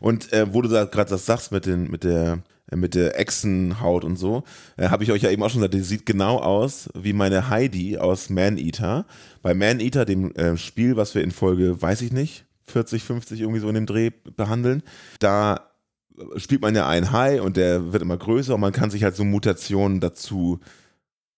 [0.00, 2.42] Und äh, wo du da gerade das sagst mit, den, mit der
[2.76, 4.44] mit der Echsenhaut und so,
[4.76, 7.48] äh, habe ich euch ja eben auch schon gesagt, die sieht genau aus wie meine
[7.48, 9.06] Heidi aus Man-Eater.
[9.42, 13.60] Bei Man-Eater, dem äh, Spiel, was wir in Folge, weiß ich nicht, 40, 50 irgendwie
[13.60, 14.82] so in dem Dreh behandeln,
[15.18, 15.70] da
[16.18, 19.02] äh, spielt man ja einen Hai und der wird immer größer und man kann sich
[19.02, 20.60] halt so Mutationen dazu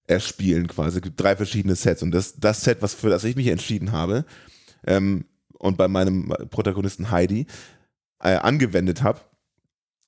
[0.06, 0.98] erspielen quasi.
[0.98, 3.92] Es gibt drei verschiedene Sets und das, das Set, was für das ich mich entschieden
[3.92, 4.24] habe
[4.84, 5.24] ähm,
[5.58, 7.46] und bei meinem Protagonisten Heidi
[8.22, 9.20] äh, angewendet habe,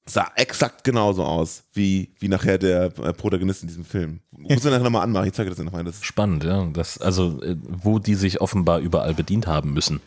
[0.07, 4.21] sah exakt genauso aus wie, wie nachher der äh, Protagonist in diesem Film.
[4.33, 5.85] Muss ich nachher nochmal anmachen, ich zeige das dir nochmal.
[5.85, 6.67] Das Spannend, ja.
[6.73, 10.01] Das, also, äh, wo die sich offenbar überall bedient haben müssen,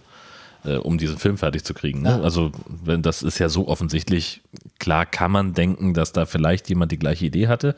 [0.65, 2.01] äh, um diesen Film fertig zu kriegen.
[2.01, 2.09] Ne?
[2.09, 2.21] Ja.
[2.21, 4.41] Also, wenn das ist ja so offensichtlich,
[4.79, 7.75] klar kann man denken, dass da vielleicht jemand die gleiche Idee hatte,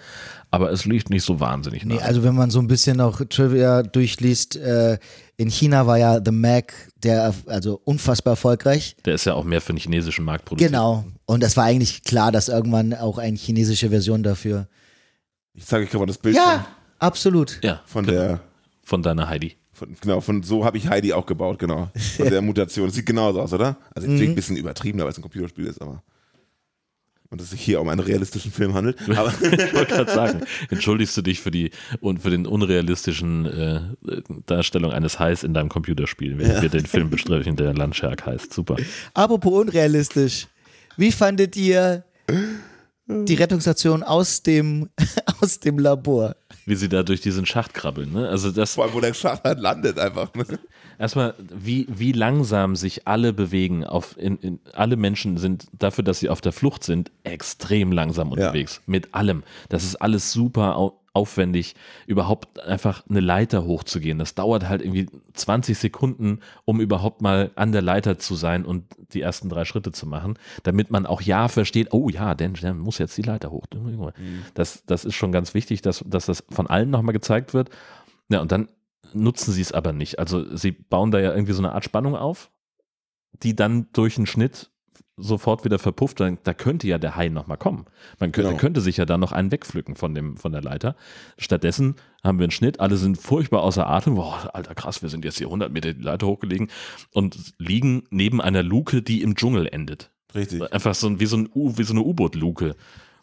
[0.49, 2.01] aber es liegt nicht so wahnsinnig Nee, nah.
[2.01, 4.97] also wenn man so ein bisschen noch Trivia durchliest, äh,
[5.37, 6.73] in China war ja The Mac
[7.03, 8.95] der also unfassbar erfolgreich.
[9.05, 10.71] Der ist ja auch mehr für den chinesischen Markt produziert.
[10.71, 11.05] Genau.
[11.25, 14.67] Und das war eigentlich klar, dass irgendwann auch eine chinesische Version dafür.
[15.53, 16.67] ich zeige euch gerade mal das Bild Ja,
[16.99, 17.59] absolut.
[17.63, 18.27] Ja, von, von genau.
[18.27, 18.39] der,
[18.83, 19.57] von deiner Heidi.
[19.73, 21.89] von, genau, von so habe ich Heidi auch gebaut, genau.
[22.15, 22.87] Von der Mutation.
[22.87, 23.77] Das sieht genauso aus, oder?
[23.93, 26.01] Also natürlich ein bisschen übertrieben, weil es ein Computerspiel ist, aber.
[27.29, 28.97] Und es sich hier um einen realistischen Film handelt.
[29.15, 33.81] Aber Ich wollte gerade sagen, entschuldigst du dich für die und für den unrealistischen äh,
[34.45, 38.53] Darstellung eines Hais in deinem Computerspiel, wenn wir den Film besprechen, der Landshark heißt.
[38.53, 38.77] Super.
[39.13, 40.47] Apropos unrealistisch.
[40.95, 42.03] Wie fandet ihr
[43.07, 44.89] die Rettungsaktion aus dem,
[45.41, 46.35] aus dem Labor?
[46.65, 48.11] Wie sie da durch diesen Schacht krabbeln.
[48.11, 48.27] Ne?
[48.27, 50.33] Also das vor allem, wo der Schacht halt landet einfach.
[50.33, 50.45] Ne?
[50.97, 53.83] Erstmal, wie, wie langsam sich alle bewegen.
[53.83, 58.31] Auf, in, in, alle Menschen sind dafür, dass sie auf der Flucht sind, extrem langsam
[58.31, 58.81] unterwegs.
[58.85, 59.43] Mit allem.
[59.69, 61.75] Das ist alles super au aufwendig,
[62.05, 64.19] überhaupt einfach eine Leiter hochzugehen.
[64.19, 68.85] Das dauert halt irgendwie 20 Sekunden, um überhaupt mal an der Leiter zu sein und
[69.13, 72.75] die ersten drei Schritte zu machen, damit man auch ja versteht, oh ja, denn der
[72.75, 73.65] muss jetzt die Leiter hoch.
[74.53, 77.71] Das, das ist schon ganz wichtig, dass, dass das von allen nochmal gezeigt wird.
[78.29, 78.67] Ja, und dann
[79.13, 80.19] nutzen sie es aber nicht.
[80.19, 82.51] Also sie bauen da ja irgendwie so eine Art Spannung auf,
[83.43, 84.71] die dann durch einen Schnitt
[85.15, 86.19] sofort wieder verpufft.
[86.19, 87.85] Dann, da könnte ja der Hai nochmal kommen.
[88.19, 88.59] Man könnte, Genau.
[88.59, 90.95] könnte sich ja da noch einen wegpflücken von, dem, von der Leiter.
[91.37, 94.15] Stattdessen haben wir einen Schnitt, alle sind furchtbar außer Atem.
[94.15, 96.69] Boah, alter krass, wir sind jetzt hier 100 Meter die Leiter hochgelegen
[97.11, 100.11] und liegen neben einer Luke, die im Dschungel endet.
[100.35, 100.61] Richtig.
[100.71, 102.75] Einfach so wie so, ein U, wie so eine U-Boot-Luke.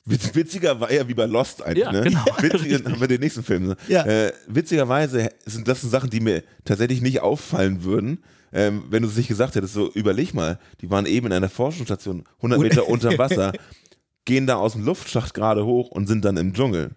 [0.06, 2.02] Witz, witziger war ja wie bei Lost eigentlich, Ja, ne?
[2.02, 2.24] genau.
[2.40, 3.68] Witziger, haben wir den nächsten Film.
[3.68, 3.76] Ne?
[3.88, 4.04] Ja.
[4.04, 9.16] Äh, witzigerweise sind das Sachen, die mir tatsächlich nicht auffallen würden, ähm, wenn du es
[9.16, 9.72] nicht gesagt hättest.
[9.74, 13.52] So, überleg mal, die waren eben in einer Forschungsstation 100 Meter unter Wasser,
[14.26, 16.90] gehen da aus dem Luftschacht gerade hoch und sind dann im Dschungel.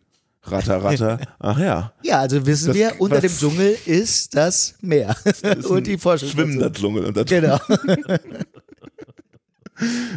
[0.43, 1.19] Ratter, ratter.
[1.39, 1.91] Ach ja.
[2.03, 5.15] Ja, also wissen Das- wir, unter was- dem Dschungel ist das Meer.
[5.25, 6.29] Ist Und die Forschung.
[6.29, 7.05] Schwimmender Dschungel.
[7.05, 7.57] Und das, Genau.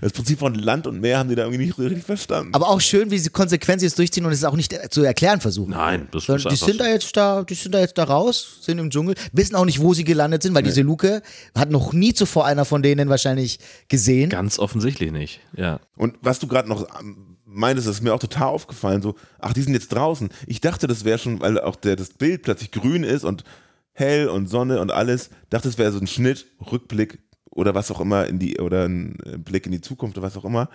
[0.01, 2.55] Das Prinzip von Land und Meer haben die da irgendwie nicht richtig verstanden.
[2.55, 5.71] Aber auch schön, wie sie konsequent jetzt durchziehen und es auch nicht zu erklären versuchen.
[5.71, 6.85] Nein, das ist Sondern die einfach sind so.
[6.85, 9.81] da jetzt da, die sind da jetzt da raus, sind im Dschungel, wissen auch nicht,
[9.81, 11.23] wo sie gelandet sind, weil diese Luke
[11.55, 13.59] hat noch nie zuvor einer von denen wahrscheinlich
[13.89, 14.31] gesehen.
[14.31, 15.41] Ganz offensichtlich nicht.
[15.57, 15.81] Ja.
[15.97, 19.53] Und was du gerade noch ähm, meintest, das ist mir auch total aufgefallen, so, ach,
[19.53, 20.31] die sind jetzt draußen.
[20.47, 23.45] Ich dachte, das wäre schon, weil auch der, das Bild plötzlich grün ist und
[23.93, 27.19] hell und Sonne und alles, dachte, es wäre so ein Schnitt, Rückblick
[27.61, 30.37] oder was auch immer in die, oder ein äh, Blick in die Zukunft oder was
[30.37, 30.69] auch immer.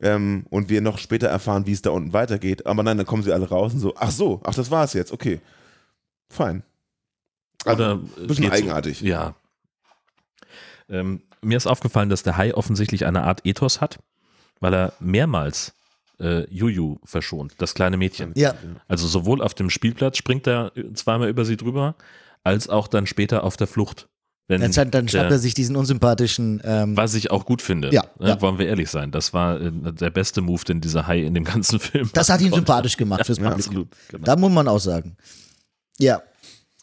[0.00, 2.66] Ähm, und wir noch später erfahren, wie es da unten weitergeht.
[2.66, 5.12] Aber nein, dann kommen sie alle raus und so, ach so, ach, das war's jetzt,
[5.12, 5.40] okay.
[6.28, 6.62] Fein.
[7.64, 9.00] Also, Oder ein bisschen eigenartig.
[9.02, 9.34] Ja.
[10.88, 13.98] Ähm, mir ist aufgefallen, dass der Hai offensichtlich eine Art Ethos hat,
[14.60, 15.74] weil er mehrmals
[16.20, 18.32] äh, Juju verschont, das kleine Mädchen.
[18.34, 18.54] Ja.
[18.88, 21.94] Also sowohl auf dem Spielplatz springt er zweimal über sie drüber,
[22.42, 24.08] als auch dann später auf der Flucht.
[24.46, 26.60] Wenn Dann, dann, dann schnappt der- er sich diesen unsympathischen.
[26.64, 27.90] Ähm, was ich auch gut finde.
[27.94, 28.40] Ja, Ne, ja.
[28.42, 29.10] Wollen wir ehrlich sein.
[29.10, 32.40] Das war äh, der beste Move, den dieser Hai in dem ganzen Film das hat
[32.42, 32.56] ihn konnte.
[32.56, 33.70] sympathisch gemacht fürs Ja, Publikum.
[33.70, 33.88] absolut.
[34.10, 34.24] Genau.
[34.24, 35.16] Da muss man auch sagen.
[35.98, 36.22] Ja.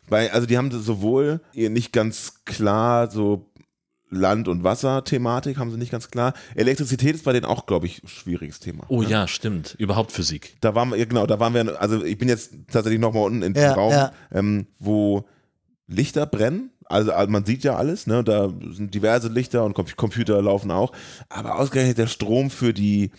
[0.10, 3.48] Weil, also die haben sowohl ihr nicht ganz klar so
[4.10, 6.34] Land- und Wasser-Thematik, haben sie nicht ganz klar.
[6.56, 8.84] Elektrizität ist bei denen auch, glaube ich, ein schwieriges Thema.
[8.90, 9.76] Oh ja, stimmt.
[9.78, 10.58] Überhaupt Physik.
[10.62, 13.42] Da waren wir, ja, genau, da waren wir, also ich bin jetzt tatsächlich nochmal unten
[13.44, 14.12] in dem Ja, Raum, ja.
[14.34, 15.26] ähm, wo
[15.88, 16.72] Lichter brennen.
[16.92, 18.24] Also also man sieht ja alles, ne?
[18.24, 20.92] Da sind diverse Lichter und Com Computer laufen auch.
[21.30, 23.12] Aber ausgerechnet der Strom für die,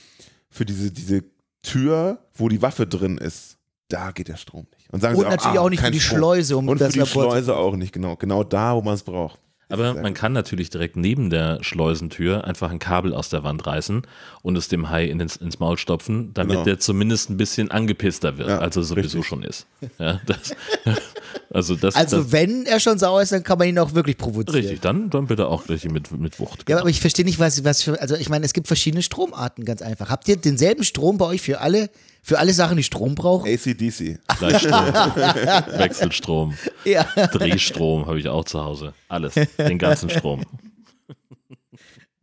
[0.51, 1.25] für diese, diese
[1.63, 3.59] Tür, wo die Waffe drin ist,
[3.89, 4.91] da geht der Strom nicht.
[4.93, 6.19] Und, sagen Und sie natürlich ah, auch nicht für die Strom.
[6.19, 8.17] Schleuse, um Und für das die Labor Schleuse auch nicht, genau.
[8.17, 9.39] Genau da, wo man es braucht.
[9.73, 14.03] Aber man kann natürlich direkt neben der Schleusentür einfach ein Kabel aus der Wand reißen
[14.43, 16.65] und es dem Hai in ins, ins Maul stopfen, damit Genau.
[16.65, 19.27] der zumindest ein bisschen angepisster wird, Ja, als er sowieso richtig.
[19.27, 19.67] schon ist.
[19.99, 20.55] Ja, das,
[21.51, 24.17] also das, Also, das wenn er schon sauer ist, dann kann man ihn auch wirklich
[24.19, 24.61] provozieren.
[24.63, 26.69] richtig, dann, dann bitte auch richtig mit, mit Wucht.
[26.69, 29.65] Ja, aber ich verstehe nicht, was, was für, also ich meine, es gibt verschiedene Stromarten,
[29.65, 30.11] ganz einfach.
[30.11, 31.91] Habt ihr denselben Strom bei euch für alle,
[32.23, 33.49] für alle Sachen, die Strom brauchen?
[33.49, 34.19] ACDC.
[34.39, 34.95] Gleichstrom,
[35.79, 36.55] Wechselstrom,
[36.85, 37.03] Ja.
[37.33, 38.95] Drehstrom habe ich auch zu Hause.
[39.09, 40.45] Alles, den ganzen Strom.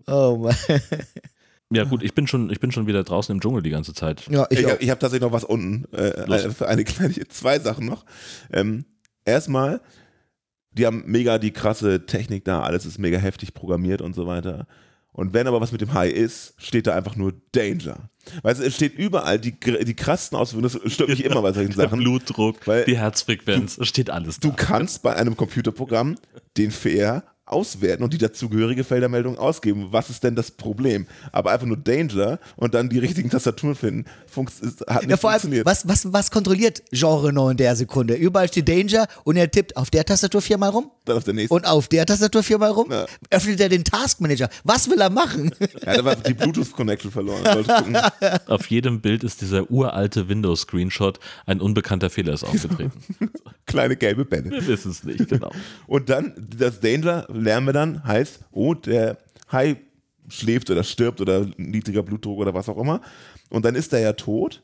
[0.07, 0.55] Oh Mann.
[1.71, 4.25] Ja gut, ich bin schon, ich bin schon wieder draußen im Dschungel die ganze Zeit.
[4.29, 5.85] Ja, ich Ich, habe hab tatsächlich noch was unten.
[5.93, 8.05] Äh, äh, für eine kleine, zwei Sachen noch.
[8.51, 8.85] Ähm,
[9.23, 9.81] erstmal,
[10.71, 14.65] die haben mega die krasse Technik da, alles ist mega heftig programmiert und so weiter.
[15.20, 18.09] Und wenn aber was mit dem Hai ist, steht da einfach nur Danger.
[18.43, 21.72] Weißt du, es steht überall die, die krassesten Auswirkungen, das stört mich immer bei solchen
[21.76, 21.99] Der Sachen.
[21.99, 24.55] Blutdruck, Weil die Herzfrequenz, es steht alles Du da.
[24.55, 26.15] kannst bei einem Computerprogramm
[26.57, 29.87] den fair auswerten und die dazugehörige Feldermeldung ausgeben.
[29.91, 31.07] Was ist denn das Problem?
[31.31, 35.17] Aber einfach nur Danger und dann die richtigen Tastaturen finden, funks ist, hat nicht Ja,
[35.17, 35.65] vor allem, funktioniert.
[35.65, 38.13] was, was, was kontrolliert Genre noch in der Sekunde?
[38.15, 41.53] Überall steht Danger und er tippt auf der Tastatur viermal rum Dann auf der nächsten.
[41.53, 42.91] und auf der Tastatur viermal rum.
[42.91, 43.05] Ja.
[43.29, 44.49] Öffnet er den Taskmanager.
[44.63, 45.51] Was will er machen?
[45.85, 47.43] Ja, da war die Bluetooth-Connection verloren.
[48.47, 52.91] Auf jedem Bild ist dieser uralte Windows-Screenshot, ein unbekannter Fehler ist aufgetreten.
[53.70, 54.49] Kleine gelbe Bälle.
[54.51, 55.51] Wir wissen es nicht, genau.
[55.88, 59.17] Und dann, das Danger, lernen wir dann, heißt, oh, der
[59.51, 59.78] Hai
[60.28, 63.01] schläft oder stirbt oder niedriger Blutdruck oder was auch immer.
[63.49, 64.61] Und dann ist er ja tot.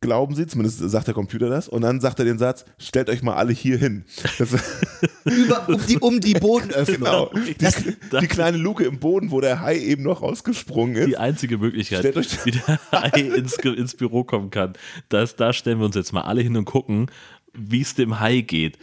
[0.00, 1.68] Glauben Sie, zumindest sagt der Computer das.
[1.68, 4.04] Und dann sagt er den Satz, stellt euch mal alle hier hin.
[5.24, 6.98] Über, um, die, um die Bodenöffnung.
[6.98, 7.32] genau.
[7.58, 11.06] Das, Die, die kleine Luke im Boden, wo der Hai eben noch rausgesprungen ist.
[11.08, 14.74] Die einzige Möglichkeit, Stellt euch- wie der Hai ins, ins Büro kommen kann,
[15.08, 17.10] das, da stellen wir uns jetzt mal alle hin und gucken,
[17.58, 18.78] wie es dem Hai geht.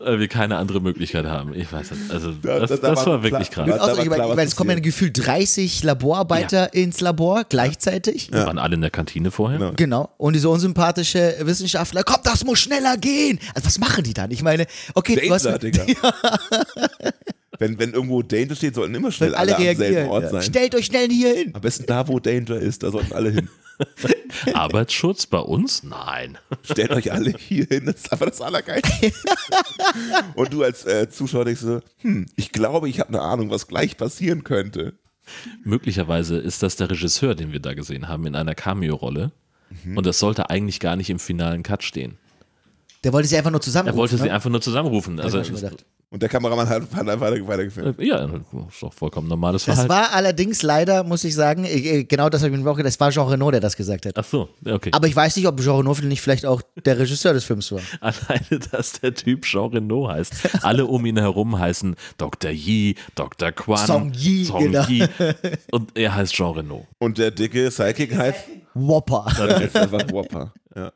[0.00, 1.52] Weil wir keine andere Möglichkeit haben.
[1.54, 2.12] Ich weiß nicht.
[2.12, 3.66] Also, Da- das, da- da das war war wirklich krass.
[3.66, 6.72] Da- also, war ich meine, klar, ich was meine, es kommen ja gefühlt 30 Laborarbeiter
[6.72, 8.30] ins Labor gleichzeitig.
[8.30, 9.58] Wir waren alle in der Kantine vorher.
[9.58, 9.72] Genau.
[9.74, 10.08] Genau.
[10.16, 13.40] Und diese unsympathische Wissenschaftler, komm, das muss schneller gehen.
[13.56, 14.30] Also was machen die dann?
[14.30, 15.82] Ich meine, okay, du hast Danger, Digga.
[17.58, 20.08] Wenn, wenn irgendwo Danger steht, sollten immer schnell alle alle, am selben reagieren.
[20.10, 20.30] Ort Ja.
[20.30, 20.42] sein.
[20.42, 21.50] Stellt euch schnell hier hin.
[21.54, 23.48] Am besten da, wo Danger ist, da sollten alle hin.
[24.54, 25.82] Arbeitsschutz bei uns?
[25.82, 26.38] Nein.
[26.62, 29.12] Stellt euch alle hier hin, das ist einfach das Allergeilste.
[30.34, 33.66] Und du als äh, Zuschauer denkst so, hm, ich glaube, ich habe eine Ahnung, was
[33.68, 34.94] gleich passieren könnte.
[35.64, 39.32] Möglicherweise ist das der Regisseur, den wir da gesehen haben, in einer Cameo-Rolle.
[39.84, 39.96] Mhm.
[39.98, 42.16] Und das sollte eigentlich gar nicht im finalen Cut stehen.
[43.04, 43.88] Der wollte sie einfach nur zusammen.
[43.88, 44.22] Er wollte ne?
[44.22, 45.20] sie einfach nur zusammerufen.
[45.20, 45.40] Also.
[46.10, 47.98] Und der Kameramann hat, hat einfach weiter, weitergefilmt.
[48.00, 49.90] Äh, Ja, ist doch vollkommen normales Das Verhalten.
[49.90, 52.98] war allerdings leider, muss ich sagen, äh, genau das habe ich mir auch gedacht, das
[52.98, 54.14] war Jean Reno, der das gesagt hat.
[54.16, 54.88] Ach so, okay.
[54.92, 57.80] Aber ich weiß nicht, ob Jean Reno nicht vielleicht auch der Regisseur des Films war.
[58.00, 60.64] Alleine, dass der Typ Jean Reno heißt.
[60.64, 62.52] Alle um ihn herum heißen Dr.
[62.52, 63.52] Yi, Dr.
[63.52, 64.84] Quan, Song Yi, Song genau.
[64.86, 65.04] Yi.
[65.72, 66.86] Und er heißt Jean Reno.
[67.00, 69.26] Und der dicke Sidekick heißt, Whopper.
[69.26, 70.54] heißt einfach Whopper.
[70.74, 70.90] Ja.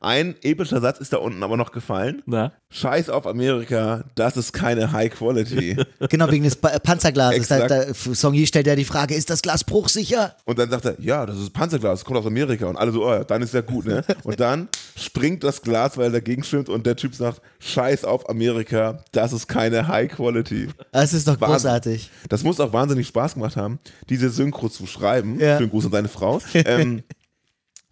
[0.00, 2.22] Ein epischer Satz ist da unten aber noch gefallen.
[2.26, 2.52] Na?
[2.70, 5.76] Scheiß auf Amerika, das ist keine High Quality.
[6.08, 7.48] Genau, wegen des Pa- Panzerglases.
[7.48, 10.36] Da, da, Song Yi stellt ja die Frage, ist das Glas bruchsicher?
[10.44, 12.66] Und dann sagt er, ja, das ist Panzerglas, das kommt aus Amerika.
[12.66, 14.04] Und alle so, oh ja, dann ist ja gut, ne?
[14.24, 18.28] Und dann springt das Glas, weil er dagegen schwimmt und der Typ sagt, Scheiß auf
[18.28, 20.68] Amerika, das ist keine High Quality.
[20.92, 21.54] Das ist doch Wahnsinn.
[21.54, 22.10] großartig.
[22.28, 25.38] Das muss auch wahnsinnig Spaß gemacht haben, diese Synchro zu schreiben.
[25.40, 25.58] Ja.
[25.58, 26.40] Schönen Gruß an seine Frau.
[26.54, 27.02] Ähm,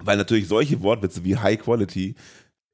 [0.02, 2.14] weil natürlich solche Wortwitze wie High Quality,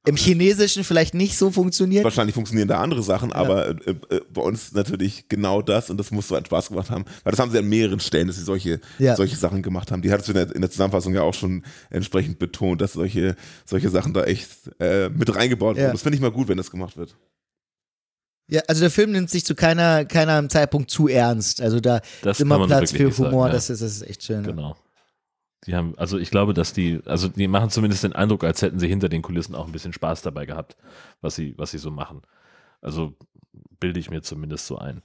[0.06, 2.04] Im Chinesischen vielleicht nicht so funktioniert.
[2.04, 6.10] wahrscheinlich funktionieren da andere Sachen, aber äh, äh, bei uns natürlich genau das und das
[6.10, 7.04] muss so einen Spaß gemacht haben.
[7.22, 9.14] Weil das haben sie an mehreren Stellen, dass sie solche, Ja.
[9.14, 10.00] solche Sachen gemacht haben.
[10.00, 13.36] Die hattest du in der, in der Zusammenfassung ja auch schon entsprechend betont, dass solche,
[13.66, 14.48] solche Sachen da echt
[14.80, 15.82] äh, mit reingebaut Ja.
[15.84, 15.92] wurden.
[15.92, 17.16] Das finde ich mal gut, wenn das gemacht wird.
[18.48, 21.60] Ja, also der Film nimmt sich zu keiner, keiner Zeitpunkt zu ernst.
[21.60, 23.46] Also da Das ist immer Platz für nicht sagen, Humor.
[23.48, 23.52] ja.
[23.52, 24.42] das, ist, das ist echt schön.
[24.44, 24.50] ja.
[24.50, 24.76] Genau.
[25.66, 28.78] Die haben, also ich glaube, dass die, also die machen zumindest den Eindruck, als hätten
[28.78, 30.76] sie hinter den Kulissen auch ein bisschen Spaß dabei gehabt,
[31.20, 32.22] was sie, was sie so machen.
[32.80, 33.14] Also
[33.78, 35.02] bilde ich mir zumindest so ein.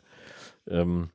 [0.68, 1.10] Ähm,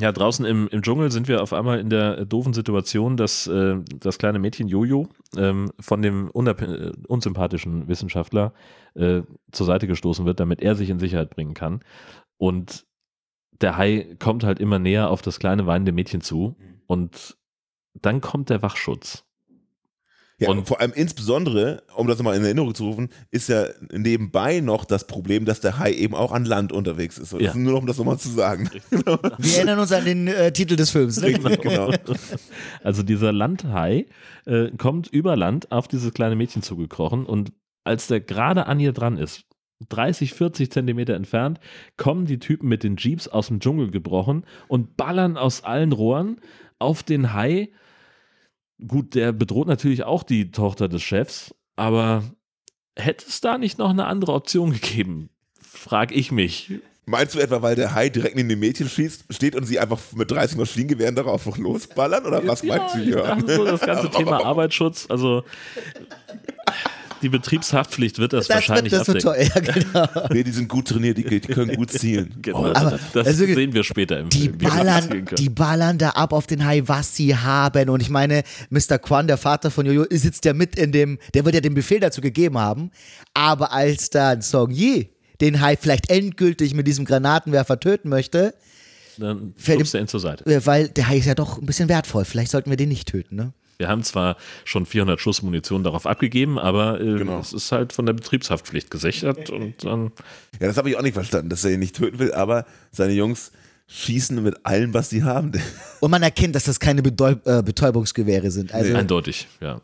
[0.00, 3.76] ja, draußen im, im Dschungel sind wir auf einmal in der doofen Situation, dass äh,
[4.00, 8.54] das kleine Mädchen Jojo ähm, von dem äh, unsympathischen Wissenschaftler
[8.94, 9.22] äh,
[9.52, 11.80] zur Seite gestoßen wird, damit er sich in Sicherheit bringen kann.
[12.38, 12.86] Und
[13.60, 16.56] der Hai kommt halt immer näher auf das kleine weinende Mädchen zu
[16.86, 17.36] und
[17.94, 19.24] dann kommt der Wachschutz.
[20.38, 24.60] Ja, Und- vor allem insbesondere, um das nochmal in Erinnerung zu rufen, ist ja nebenbei
[24.60, 27.32] noch das Problem, dass der Hai eben auch an Land unterwegs ist.
[27.38, 27.54] Ja.
[27.54, 28.68] Nur noch, um das nochmal zu sagen.
[28.90, 31.20] Wir erinnern uns an den äh, Titel des Films.
[31.20, 31.32] Ne?
[31.34, 31.92] genau.
[32.82, 34.06] Also dieser Landhai
[34.44, 37.52] äh, kommt über Land auf dieses kleine Mädchen zugekrochen und
[37.84, 39.44] als der gerade an ihr dran ist,
[39.88, 41.60] 30, 40 Zentimeter entfernt,
[41.96, 46.40] kommen die Typen mit den Jeeps aus dem Dschungel gebrochen und ballern aus allen Rohren
[46.78, 47.70] auf den Hai.
[48.86, 52.22] Gut, der bedroht natürlich auch die Tochter des Chefs, aber
[52.96, 55.30] hätte es da nicht noch eine andere Option gegeben?
[55.60, 56.72] Frag ich mich.
[57.06, 59.98] Meinst du etwa, weil der Hai direkt neben dem Mädchen schießt, steht und sie einfach
[60.14, 62.24] mit 30 Maschinengewehren darauf losballern?
[62.24, 63.38] Oder was meinst du hier?
[63.46, 65.44] so, das ganze Thema Arbeitsschutz, also
[67.24, 69.52] die Betriebshaftpflicht wird das, Das wahrscheinlich wird, das wird abdecken.
[69.92, 70.28] toll, ja, genau.
[70.32, 72.32] Nee, die sind gut trainiert, die, die können gut zielen.
[72.40, 74.58] Genau, Aber- das also, sehen wir später im Die Film.
[74.58, 77.88] ballern, die ballern da ab auf den Hai, was sie haben.
[77.88, 78.98] Und ich meine, Mr.
[78.98, 81.98] Quan, der Vater von Jojo, sitzt ja mit in dem, der wird ja den Befehl
[82.00, 82.90] dazu gegeben haben.
[83.32, 85.10] Aber als dann Song Yi
[85.40, 88.54] den Hai vielleicht endgültig mit diesem Granatenwerfer töten möchte,
[89.18, 90.44] Dann Fällt er ihn zur Seite.
[90.66, 92.24] weil der Hai ist ja doch ein bisschen wertvoll.
[92.24, 93.52] Vielleicht sollten wir den nicht töten, ne?
[93.78, 97.40] Wir haben zwar schon 400 Schuss Munition darauf abgegeben, aber äh, Genau.
[97.40, 100.12] es ist halt von der Betriebshaftpflicht gesichert und dann
[100.60, 103.12] Ja, das habe ich auch nicht verstanden, dass er ihn nicht töten will, aber seine
[103.12, 103.52] Jungs
[103.86, 105.52] schießen mit allem, was sie haben.
[106.00, 108.72] Und man erkennt, dass das keine Bedeu äh, Betäubungsgewehre sind.
[108.72, 109.80] Also, eindeutig, ja.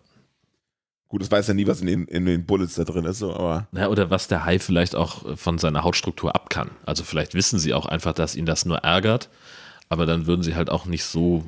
[1.09, 3.35] Gut, das weiß ja nie, was in den, in den Bullets da drin ist, so,
[3.35, 6.71] aber Ja, oder was der Hai vielleicht auch von seiner Hautstruktur ab kann.
[6.87, 9.29] Also vielleicht wissen sie auch einfach, dass ihn das nur ärgert,
[9.89, 11.45] aber dann würden sie halt auch nicht so.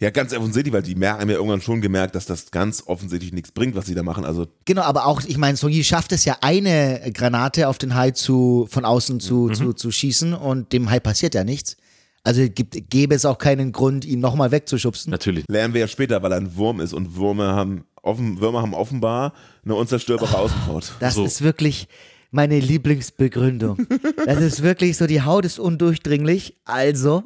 [0.00, 3.50] Ja, ganz offensichtlich, weil die haben ja irgendwann schon gemerkt, dass das ganz offensichtlich nichts
[3.50, 4.24] bringt, was sie da machen.
[4.24, 7.94] Also Genau, aber auch, ich meine, Song Yi schafft es ja, eine Granate auf den
[7.94, 11.76] Hai zu, von außen zu, zu, zu schießen und dem Hai passiert ja nichts.
[12.24, 15.10] Also gibt, gäbe es auch keinen Grund, ihn nochmal wegzuschubsen.
[15.12, 15.44] Natürlich.
[15.48, 18.74] lernen wir ja später, weil er ein Wurm ist und Würmer haben, offen, Würmer haben
[18.74, 19.32] offenbar
[19.64, 20.92] eine unzerstörbare Außenhaut.
[21.00, 21.24] Das So.
[21.24, 21.88] ist wirklich
[22.32, 23.86] meine Lieblingsbegründung.
[24.26, 27.22] Das ist wirklich so, die Haut ist undurchdringlich, also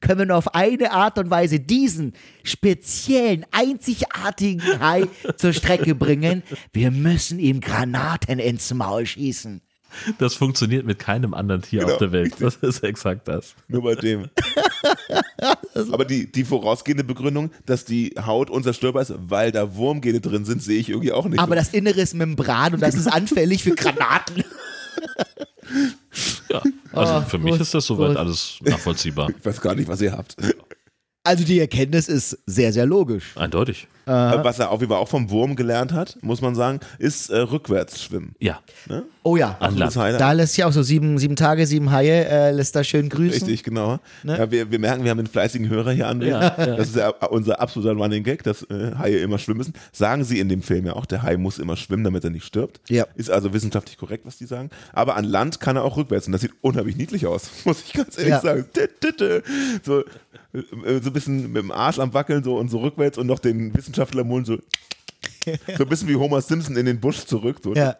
[0.00, 6.42] können wir nur auf eine Art und Weise diesen speziellen, einzigartigen Hai zur Strecke bringen.
[6.72, 9.60] Wir müssen ihm Granaten ins Maul schießen.
[10.18, 11.92] Das funktioniert mit keinem anderen Tier Genau.
[11.92, 12.34] auf der Welt.
[12.38, 13.54] Das ist exakt das.
[13.66, 14.28] Nur bei dem.
[15.92, 20.62] Aber die, die vorausgehende Begründung, dass die Haut unzerstörbar ist, weil da Wurmgene drin sind,
[20.62, 21.40] sehe ich irgendwie auch nicht.
[21.40, 24.44] Aber das Innere ist Membran und das ist anfällig für Granaten.
[26.50, 26.62] Ja.
[26.92, 28.16] Also Oh, für mich gut, ist das soweit gut.
[28.16, 29.30] alles nachvollziehbar.
[29.30, 30.36] ich weiß gar nicht, was ihr habt.
[31.22, 33.36] Also die Erkenntnis ist sehr, sehr logisch.
[33.36, 33.86] Eindeutig.
[34.06, 37.30] Äh, Was er auf jeden Fall auch vom Wurm gelernt hat, muss man sagen, ist
[37.30, 38.34] äh, rückwärts schwimmen.
[38.40, 38.60] Ja,
[39.22, 39.56] Oh ja.
[39.60, 39.90] an Land.
[39.90, 40.20] Das Highlight.
[40.20, 43.32] Da lässt ja auch so sieben, sieben Tage, sieben Haie, äh, lässt da schön grüßen.
[43.46, 43.98] Richtig, genau.
[44.22, 44.38] Ne?
[44.38, 46.22] Ja, wir, wir merken, wir haben einen fleißigen Hörer hier an.
[46.22, 46.76] Ja, ja.
[46.76, 49.74] Das ist ja unser absoluter Running Gag, dass äh, Haie immer schwimmen müssen.
[49.92, 52.44] Sagen sie in dem Film ja auch, der Hai muss immer schwimmen, damit er nicht
[52.46, 52.80] stirbt.
[52.88, 53.04] Ja.
[53.14, 54.70] Ist also wissenschaftlich korrekt, was die sagen.
[54.92, 57.92] Aber an Land kann er auch rückwärts und das sieht unheimlich niedlich aus, muss ich
[57.92, 58.40] ganz ehrlich Ja.
[58.40, 58.64] sagen.
[59.84, 63.26] So, äh, so ein bisschen mit dem Arsch am Wackeln so und so rückwärts und
[63.26, 63.89] noch den Wissenschaftler
[64.22, 64.58] im Mund so.
[65.76, 67.58] So ein bisschen wie Homer Simpson in den Busch zurück.
[67.62, 67.96] So, Ja.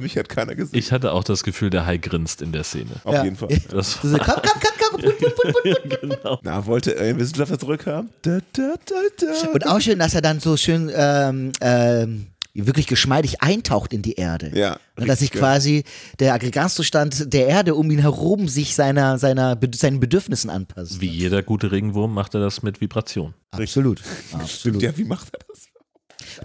[0.00, 0.78] mich hat keiner gesehen.
[0.78, 2.90] Ich hatte auch das Gefühl, der Hai grinst in der Szene.
[3.04, 3.24] Auf Ja.
[3.24, 3.48] jeden Fall.
[3.70, 6.00] Das So, komm, komm, komm, komm.
[6.00, 6.38] genau.
[6.42, 8.10] Na, wollte er einen Wissenschaftler zurückhaben?
[8.26, 14.14] Und auch schön, dass er dann so schön ähm, ähm, wirklich geschmeidig eintaucht in die
[14.14, 14.52] Erde.
[14.54, 15.84] Ja, Und dass sich quasi
[16.20, 21.00] der Aggregatzustand der Erde um ihn herum sich seiner, seiner, seinen Bedürfnissen anpasst.
[21.00, 23.34] Wie jeder gute Regenwurm macht er das mit Vibration.
[23.50, 23.98] Absolut.
[24.28, 24.82] Stimmt, Absolut.
[24.82, 25.68] ja, wie macht er das?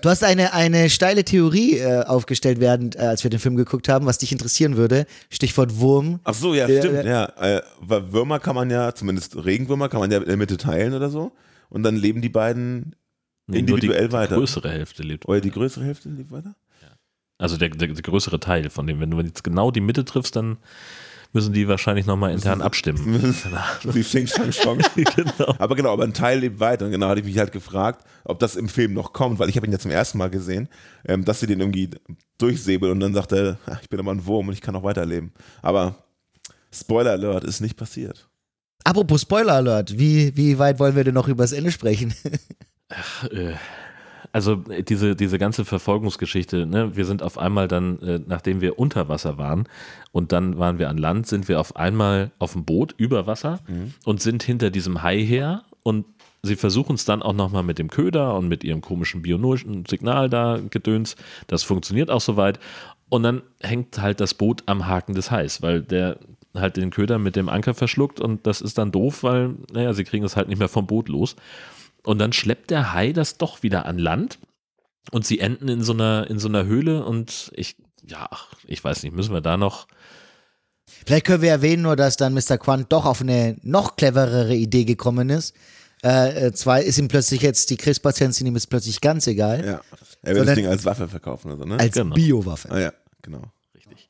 [0.02, 3.88] Du hast eine, eine steile Theorie äh, aufgestellt, während, äh, als wir den Film geguckt
[3.88, 5.06] haben, was dich interessieren würde.
[5.30, 6.20] Stichwort Wurm.
[6.24, 7.32] Ach so, ja, Ja, stimmt, ja.
[7.40, 7.58] ja.
[7.58, 7.62] Äh,
[8.12, 11.32] Würmer kann man ja, zumindest Regenwürmer, kann man ja in der Mitte teilen oder so.
[11.70, 12.96] Und dann leben die beiden
[13.50, 14.36] Nee, nur individuell die, weiter.
[14.36, 15.28] Die größere Hälfte lebt.
[15.28, 16.56] Oder die größere Hälfte lebt weiter?
[17.42, 19.00] Also der, der, der größere Teil von dem.
[19.00, 20.58] Wenn du jetzt genau die Mitte triffst, dann
[21.32, 23.34] müssen die wahrscheinlich nochmal intern abstimmen.
[23.84, 24.80] Wie Xing Shang Chong.
[24.96, 25.56] genau.
[25.58, 26.86] Aber genau, aber ein Teil lebt weiter.
[26.86, 29.56] Und genau hatte ich mich halt gefragt, ob das im Film noch kommt, weil ich
[29.56, 30.68] habe ihn ja zum ersten Mal gesehen,
[31.06, 31.90] ähm, dass sie den irgendwie
[32.40, 34.84] durchsäbeln und dann sagt er, "Ah, ich bin aber ein Wurm und ich kann noch
[34.84, 35.32] weiterleben.
[35.62, 35.96] Aber
[36.74, 38.28] Spoiler Alert ist nicht passiert.
[38.84, 42.14] Apropos Spoiler Alert, wie, wie weit wollen wir denn noch über das Ende sprechen?
[42.90, 43.54] Äh,
[44.32, 48.78] Also äh, diese, diese ganze Verfolgungsgeschichte, ne, wir sind auf einmal dann, äh, nachdem wir
[48.78, 49.68] unter Wasser waren
[50.12, 53.60] und dann waren wir an Land, sind wir auf einmal auf dem Boot über Wasser
[54.06, 56.06] und sind hinter diesem Hai her und
[56.44, 60.30] sie versuchen es dann auch nochmal mit dem Köder und mit ihrem komischen bionischen Signal
[60.30, 61.16] da gedöns.
[61.48, 62.60] Das funktioniert auch soweit.
[63.10, 66.20] Und dann hängt halt das Boot am Haken des Hais, weil der
[66.54, 70.04] halt den Köder mit dem Anker verschluckt und das ist dann doof, weil, naja, sie
[70.04, 71.36] kriegen es halt nicht mehr vom Boot los.
[72.04, 74.40] Und dann schleppt der Hai das doch wieder an Land
[75.12, 77.76] und sie enden in so einer, in so einer Höhle und ich,
[78.06, 79.88] ja, ach, ich weiß nicht, müssen wir da noch.
[81.06, 82.58] Vielleicht können wir erwähnen nur, dass dann Mr.
[82.58, 85.56] Quant doch auf eine noch cleverere Idee gekommen ist.
[86.04, 89.66] Äh, äh, zwar ist ihm plötzlich jetzt die Krebspatienten sind ihm jetzt plötzlich ganz egal,
[89.66, 89.82] Ja.
[90.22, 91.80] Er will das Ding als Waffe verkaufen oder so, ne?
[91.80, 92.16] als Genau.
[92.16, 92.70] Biowaffe.
[92.72, 93.42] ah ja, genau.
[93.76, 94.10] Richtig.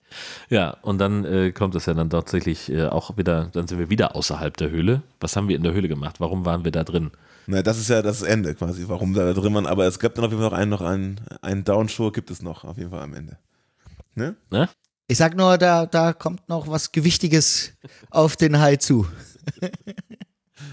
[0.49, 3.89] Ja, und dann äh, kommt es ja dann tatsächlich äh, auch wieder, dann sind wir
[3.89, 5.01] wieder außerhalb der Höhle.
[5.19, 6.19] Was haben wir in der Höhle gemacht?
[6.19, 7.11] Warum waren wir da drin?
[7.49, 9.65] Na, das ist ja das Ende quasi, warum da drin waren.
[9.65, 12.43] Aber es gab dann auf jeden Fall noch einen, noch einen, einen Downshow gibt es
[12.43, 13.39] noch, auf jeden Fall am Ende.
[14.13, 14.35] Ne?
[14.51, 14.69] Ne?
[15.07, 17.73] Ich sag nur, da, da kommt noch was Gewichtiges
[18.11, 19.07] auf den Hai zu.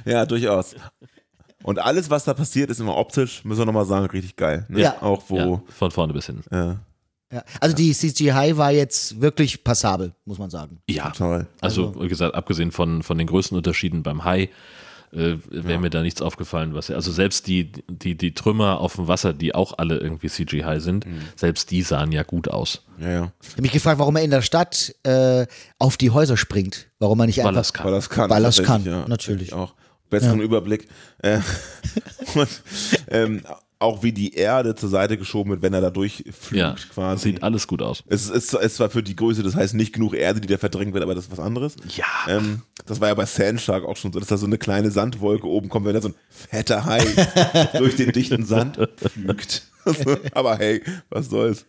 [0.04, 0.76] Ja, durchaus.
[1.64, 4.64] Und alles, was da passiert, ist immer optisch, müssen wir nochmal sagen, richtig geil.
[4.68, 4.82] Ne?
[4.82, 5.02] Ja.
[5.02, 5.36] Auch wo.
[5.36, 6.42] Ja, von vorne bis hin.
[6.52, 6.80] Ja.
[7.32, 7.42] Ja.
[7.60, 10.80] Also die CGI war jetzt wirklich passabel, muss man sagen.
[10.88, 11.48] Ja, toll.
[11.60, 14.48] also wie gesagt, abgesehen von, von den größten Unterschieden beim Hai,
[15.16, 19.08] äh, wäre mir da nichts aufgefallen, was also selbst die, die, die Trümmer auf dem
[19.08, 21.20] Wasser, die auch alle irgendwie CGI sind, Mhm.
[21.34, 22.84] selbst die sahen ja gut aus.
[23.00, 23.32] Ja, ja.
[23.42, 25.46] Ich habe mich gefragt, warum er in der Stadt äh,
[25.78, 26.88] auf die Häuser springt.
[26.98, 27.84] Warum er nicht Weil einfach.
[27.84, 28.30] Weil das kann.
[28.30, 29.52] Weil tatsächlich, kann, natürlich.
[29.52, 29.74] Auch.
[30.10, 30.86] Besseren Überblick.
[31.18, 31.40] Äh,
[32.34, 32.48] und
[33.08, 33.42] ähm,
[33.78, 37.24] auch wie die Erde zur Seite geschoben wird, wenn er da durchflügt Ja, quasi.
[37.30, 38.02] sieht alles gut aus.
[38.06, 40.94] Es ist, ist zwar für die Größe, das heißt nicht genug Erde, die da verdrängt
[40.94, 41.76] wird, aber das ist was anderes.
[41.94, 42.04] Ja.
[42.28, 45.46] Ähm, das war ja bei Sandshark auch schon so, dass da so eine kleine Sandwolke
[45.46, 47.04] oben kommt, wenn da so ein fetter Hai
[47.78, 49.62] durch den dichten Sand flügt.
[50.32, 51.66] aber hey, was soll's.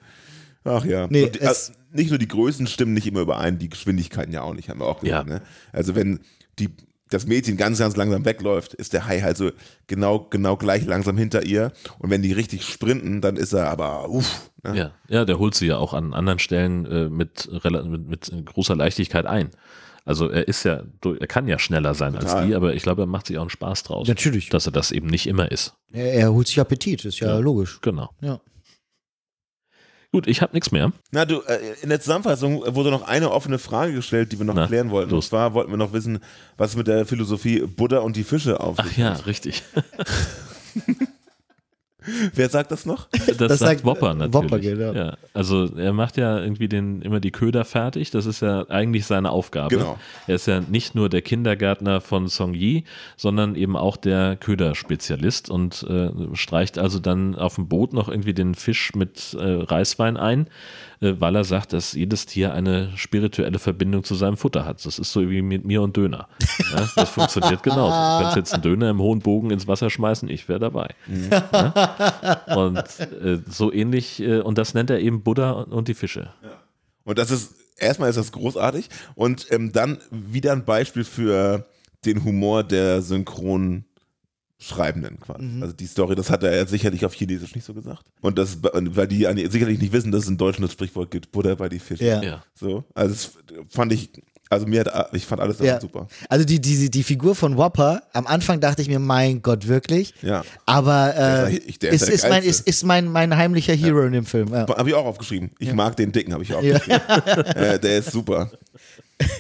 [0.63, 1.07] Ach ja.
[1.09, 4.41] Nee, die, es- also nicht nur die Größen stimmen nicht immer überein, die Geschwindigkeiten ja
[4.43, 5.27] auch nicht, haben wir auch gesagt.
[5.29, 5.35] Ja.
[5.35, 5.41] Ne?
[5.73, 6.19] Also wenn
[6.59, 6.69] die,
[7.09, 9.51] das Mädchen ganz, ganz langsam wegläuft, ist der Hai halt so
[9.87, 11.71] genau, genau gleich langsam hinter ihr.
[11.99, 14.51] Und wenn die richtig sprinten, dann ist er aber uff.
[14.63, 14.77] Ne?
[14.77, 18.75] Ja, ja, der holt sie ja auch an anderen Stellen äh, mit, mit, mit großer
[18.75, 19.49] Leichtigkeit ein.
[20.05, 20.83] Also er ist ja,
[21.19, 22.47] er kann ja schneller sein als Total.
[22.47, 24.07] die, aber ich glaube, er macht sich auch einen Spaß draus.
[24.07, 24.47] Natürlich.
[24.49, 25.73] Dass er das eben nicht immer ist.
[25.91, 27.39] Er, er holt sich Appetit, ist ja, Ja.
[27.39, 27.79] logisch.
[27.81, 28.09] Genau.
[28.21, 28.39] Ja.
[30.13, 30.91] Gut, ich habe nichts mehr.
[31.11, 34.53] Na du, äh, in der Zusammenfassung wurde noch eine offene Frage gestellt, die wir noch
[34.55, 35.09] Na, klären wollten.
[35.11, 35.27] Und los.
[35.29, 36.19] zwar wollten wir noch wissen,
[36.55, 39.25] was mit der Philosophie Buddha und die Fische auf Ach sich ja, hat.
[39.25, 39.63] richtig.
[42.33, 43.07] Wer sagt das noch?
[43.27, 44.51] Das, Das sagt sagt, Wopper natürlich.
[44.51, 44.93] Wopper, genau.
[44.93, 48.11] ja, also er macht ja irgendwie den, immer die Köder fertig.
[48.11, 49.75] Das ist ja eigentlich seine Aufgabe.
[49.75, 49.99] Genau.
[50.27, 52.83] Er ist ja nicht nur der Kindergärtner von Song Yi,
[53.15, 58.33] sondern eben auch der Köderspezialist und äh, streicht also dann auf dem Boot noch irgendwie
[58.33, 60.47] den Fisch mit äh, Reiswein ein.
[60.99, 64.85] Äh, weil er sagt, dass jedes Tier eine spirituelle Verbindung zu seinem Futter hat.
[64.85, 66.27] Das ist so wie mit mir und Döner.
[66.69, 67.91] Ja, das funktioniert genauso.
[67.91, 70.89] Du kannst jetzt einen Döner im hohen Bogen ins Wasser schmeißen, ich wäre dabei.
[71.31, 72.57] Ja?
[72.57, 72.77] Und
[73.23, 76.33] äh, so ähnlich, äh, und das nennt er eben Buddha und, und die Fische.
[77.05, 81.65] Und das ist, erstmal ist das großartig und ähm, dann wieder ein Beispiel für
[82.05, 83.86] den Humor der synchronen
[84.59, 85.43] Schreibenden quasi.
[85.43, 85.61] Mhm.
[85.61, 88.03] Also die Story, das hat er ja sicherlich auf Chinesisch nicht so gesagt.
[88.21, 91.53] Und das, weil die sicherlich nicht wissen, dass es in Deutsch das Sprichwort gibt, Buddha
[91.55, 92.03] bei die Fische.
[92.05, 92.23] Ja.
[92.23, 92.43] Ja.
[92.55, 93.31] So, also das
[93.69, 94.09] fand ich,
[94.49, 95.79] also mir hat, ich fand alles Ja.
[95.79, 96.07] super.
[96.29, 100.15] Also die, die, die Figur von Whopper, am Anfang dachte ich mir, mein Gott, wirklich.
[100.23, 100.43] Ja.
[100.65, 104.01] Aber Der äh, ist ja- ist ist, ja mein, ist, ist mein, mein heimlicher Hero
[104.05, 104.47] in dem Film.
[104.53, 104.65] Ja.
[104.67, 105.51] Habe ich auch aufgeschrieben.
[105.59, 106.77] Ich mag den Dicken, habe ich auch Ja.
[106.77, 107.45] aufgeschrieben.
[107.55, 108.49] äh, der ist super.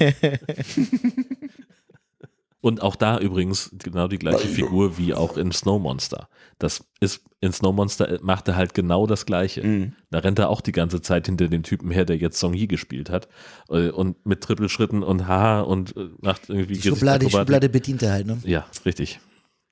[2.67, 6.27] Und auch da übrigens genau die gleiche Figur wie auch in Snow Monster.
[6.59, 9.63] Das ist, in Snow Monster macht er halt genau das Gleiche.
[9.63, 9.93] Mhm.
[10.11, 12.67] Da rennt er auch die ganze Zeit hinter dem Typen her, der jetzt Song Yi
[12.67, 13.29] gespielt hat.
[13.69, 17.31] äh, Und mit Trippelschritten und Haha und äh, macht irgendwie Die Schublade, die.
[17.31, 18.37] Schublade bedient er halt, ne?
[18.43, 19.21] Ja, richtig.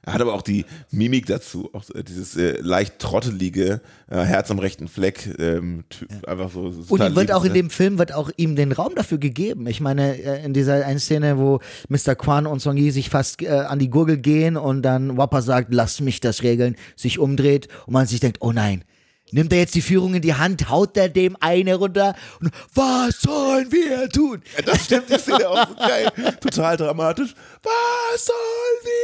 [0.05, 4.51] Er hat aber auch die Mimik dazu, auch äh, dieses äh, leicht trottelige äh, Herz
[4.51, 6.71] am rechten Fleck, ähm, typ, einfach so.
[6.89, 9.65] Und wird auch in dem Film wird auch ihm den Raum dafür gegeben.
[9.65, 12.15] Ich meine, äh, in dieser einen Szene, wo Mr.
[12.15, 15.73] Kwan und Song Yi sich fast äh, an die Gurgel gehen und dann Whopper sagt,
[15.73, 18.83] lass mich das regeln, sich umdreht und man sich denkt, oh nein.
[19.31, 23.21] Nimmt er jetzt die Führung in die Hand, haut er dem eine runter und was
[23.21, 24.43] sollen wir tun?
[24.55, 26.11] Ja, das stimmt, die Szene auch so geil.
[26.41, 27.33] Total dramatisch.
[27.63, 28.94] Was sollen wir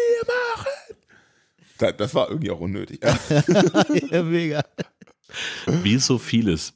[1.97, 3.01] Das war irgendwie auch unnötig.
[4.11, 4.23] Ja.
[4.23, 4.63] Mega.
[5.65, 6.73] Wie so vieles.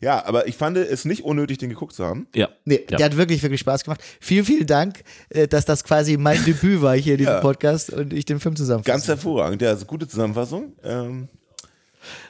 [0.00, 2.26] ja, aber ich fand es nicht unnötig, den geguckt zu haben.
[2.34, 2.48] Ja.
[2.64, 2.96] Nee, ja.
[2.96, 4.02] der hat wirklich, wirklich Spaß gemacht.
[4.20, 7.40] Vielen, vielen Dank, äh, dass das quasi mein Debüt war hier in diesem Ja.
[7.40, 8.92] Podcast und ich den Film zusammenfasse.
[8.92, 9.60] Ganz hervorragend.
[9.62, 10.72] Ja, also gute Zusammenfassung.
[10.82, 11.28] Ähm,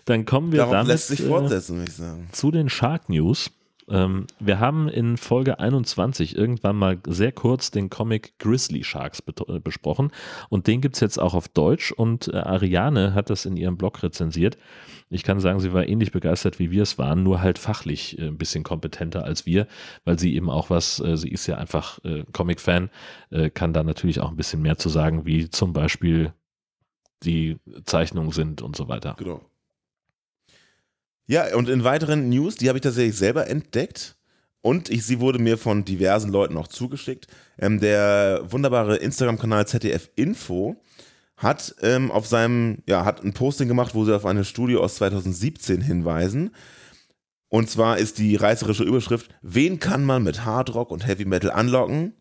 [0.05, 2.29] Dann kommen wir damit lässt sich äh, fortsetzen, würde ich sagen.
[2.33, 3.51] zu den Shark News.
[3.89, 9.61] Ähm, wir haben in Folge 21 irgendwann mal sehr kurz den Comic Grizzly Sharks äh,
[9.61, 10.11] besprochen
[10.49, 13.77] und den gibt es jetzt auch auf Deutsch und äh, Ariane hat das in ihrem
[13.77, 14.57] Blog rezensiert.
[15.11, 18.29] Ich kann sagen, sie war ähnlich begeistert, wie wir es waren, nur halt fachlich äh,
[18.29, 19.67] ein bisschen kompetenter als wir,
[20.05, 22.91] weil sie eben auch was, äh, sie ist ja einfach äh, Comic-Fan,
[23.31, 26.33] äh, kann da natürlich auch ein bisschen mehr zu sagen, wie zum Beispiel
[27.25, 29.15] die Zeichnungen sind und so weiter.
[29.19, 29.41] Genau.
[31.33, 34.17] Ja, und in weiteren News, die habe ich tatsächlich selber entdeckt.
[34.61, 37.27] Und ich, sie wurde mir von diversen Leuten auch zugeschickt.
[37.59, 40.77] Ähm, der wunderbare Instagram-Kanal ZDF Info
[41.39, 44.97] hat ähm, auf seinem, ja, hat ein Posting gemacht, wo sie auf eine Studie aus
[44.97, 46.51] 2017 hinweisen.
[47.49, 52.13] Und zwar ist die reißerische Überschrift: Wen kann man mit Hardrock und Heavy Metal anlocken?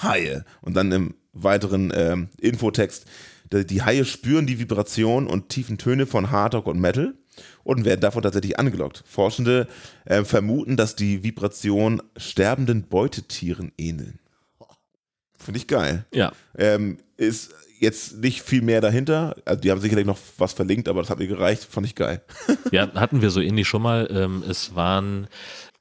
[0.00, 0.44] Haie.
[0.60, 3.06] Und dann im weiteren ähm, Infotext:
[3.52, 7.14] die, Haie spüren die Vibration und tiefen Töne von Hardrock und Metal
[7.64, 9.02] und werden davon tatsächlich angelockt.
[9.06, 9.68] Forschende
[10.04, 14.18] äh, vermuten, dass die Vibration sterbenden Beutetieren ähneln.
[15.38, 16.06] Finde ich geil.
[16.12, 19.34] Ja, Ähm, ist jetzt nicht viel mehr dahinter.
[19.44, 21.64] Also die haben sicherlich noch was verlinkt, aber das hat mir gereicht.
[21.64, 22.22] Fand ich geil.
[22.70, 24.08] Ja, hatten wir so ähnlich schon mal.
[24.10, 25.26] Ähm, es waren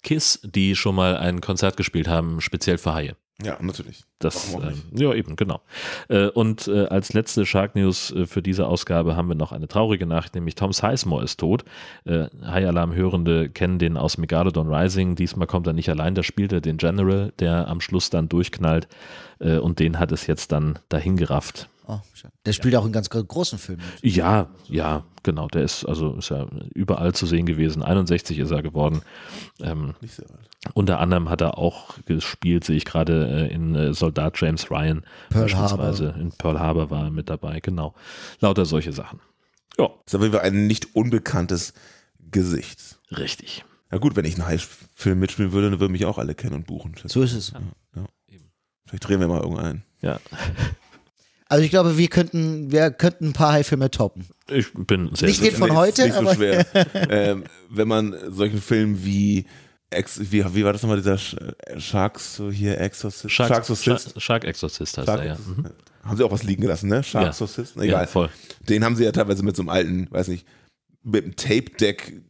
[0.04, 3.16] Kiss, die schon mal ein Konzert gespielt haben, speziell für Haie.
[3.44, 4.04] Ja, natürlich.
[4.20, 5.62] Das, ähm, ja, eben, genau.
[6.10, 9.68] Äh, und äh, als letzte Shark News äh, für diese Ausgabe haben wir noch eine
[9.68, 11.64] traurige Nachricht, nämlich Tom Sizemore ist tot.
[12.06, 15.16] Äh, High Alarm Hörende kennen den aus Megalodon Rising.
[15.16, 18.88] Diesmal kommt er nicht allein, da spielt er den General, der am Schluss dann durchknallt.
[19.39, 21.68] Äh, und den hat es jetzt dann dahin gerafft.
[21.88, 22.00] Oh,
[22.46, 23.82] der spielt auch in ganz gro- großen Filmen.
[24.02, 24.14] mit.
[24.16, 25.48] Ja, ja, genau.
[25.48, 27.82] Der ist also ist ja überall zu sehen gewesen.
[27.84, 29.02] 61 ist er geworden.
[29.60, 30.48] Ähm, Nicht sehr alt.
[30.74, 35.04] unter anderem hat er auch gespielt, sehe ich gerade äh, in äh, Soldat James Ryan
[35.30, 36.16] Pearl beispielsweise.
[36.20, 37.94] In Pearl Harbor war er mit dabei, genau.
[38.40, 39.20] Lauter solche Sachen.
[39.78, 41.74] Ja, Ist auf jeden Fall ein nicht unbekanntes
[42.32, 43.00] Gesicht.
[43.18, 43.66] richtig.
[43.90, 46.68] Na gut, wenn ich einen High-Film mitspielen würde, dann würden mich auch alle kennen und
[46.68, 46.96] buchen.
[47.06, 47.52] So ist es.
[48.86, 49.84] Vielleicht drehen wir mal irgendeinen.
[50.02, 50.20] Ja,
[51.52, 54.26] Also ich glaube, wir könnten, wir könnten ein paar High-Filme toppen.
[54.49, 55.58] ich bin sehr Nicht den sicher.
[55.58, 56.66] von heute, nicht so aber- schwer.
[57.10, 59.45] ähm, wenn man solchen Filmen wie
[59.89, 61.36] Ex, wie, wie war das nochmal, dieser Sch
[61.78, 63.30] Sharks, so hier, Exorcist?
[63.34, 64.12] Shark, Sharksocyst?
[64.14, 65.36] Shark, Shark Exorcist heißt Shark- er, ja.
[65.36, 65.66] Mhm.
[66.04, 67.04] Haben sie auch was liegen gelassen, ne?
[67.04, 67.76] Sharksocyst?
[67.76, 68.08] Ja, Egal.
[68.08, 68.30] voll.
[68.70, 70.47] Den haben sie ja teilweise mit so einem alten, weiß nicht,
[71.04, 72.22] mit einem Tape-Deck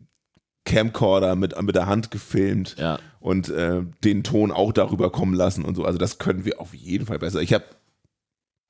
[0.66, 3.00] Camcorder mit, mit der Hand gefilmt Ja.
[3.20, 5.86] und äh, den Ton auch darüber kommen lassen und so.
[5.86, 7.42] Also das können wir auf jeden Fall besser.
[7.42, 7.66] Ich habe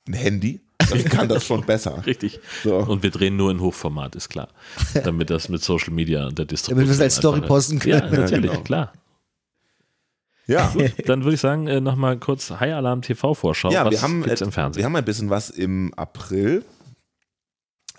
[0.07, 2.05] ein Handy, das kann das schon besser.
[2.05, 2.39] Richtig.
[2.63, 2.77] So.
[2.77, 4.49] Und wir drehen nur in Hochformat, ist klar.
[5.03, 6.85] Damit das mit Social Media und der Distribution.
[6.85, 7.93] Damit wir es als Story posten können.
[7.93, 8.61] Ja, natürlich, Ja, genau.
[8.63, 8.93] klar.
[10.47, 10.73] Ja,
[11.05, 13.71] Dann würde ich sagen, äh, nochmal kurz High Alarm TV-Vorschau.
[13.71, 14.81] ja Was wir, haben, gibt's im Fernsehen?
[14.81, 16.65] wir haben ein bisschen was im April.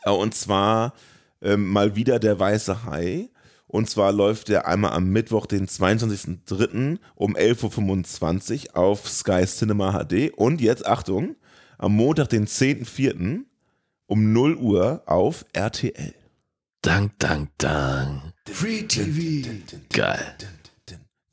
[0.05, 0.93] Äh, Und zwar
[1.41, 3.29] ähm, mal wieder der weiße Hai.
[3.69, 6.99] Und zwar läuft der einmal am Mittwoch, den 22.03.
[7.15, 10.31] um 11.25 Uhr auf Sky Cinema HD.
[10.37, 11.37] Und jetzt, Achtung,
[11.83, 13.41] am Montag, den 10.04.
[14.07, 16.15] um 0 Uhr auf RTL.
[16.81, 18.23] Dank, dank, dank.
[18.49, 19.49] Free TV.
[19.93, 20.37] Geil.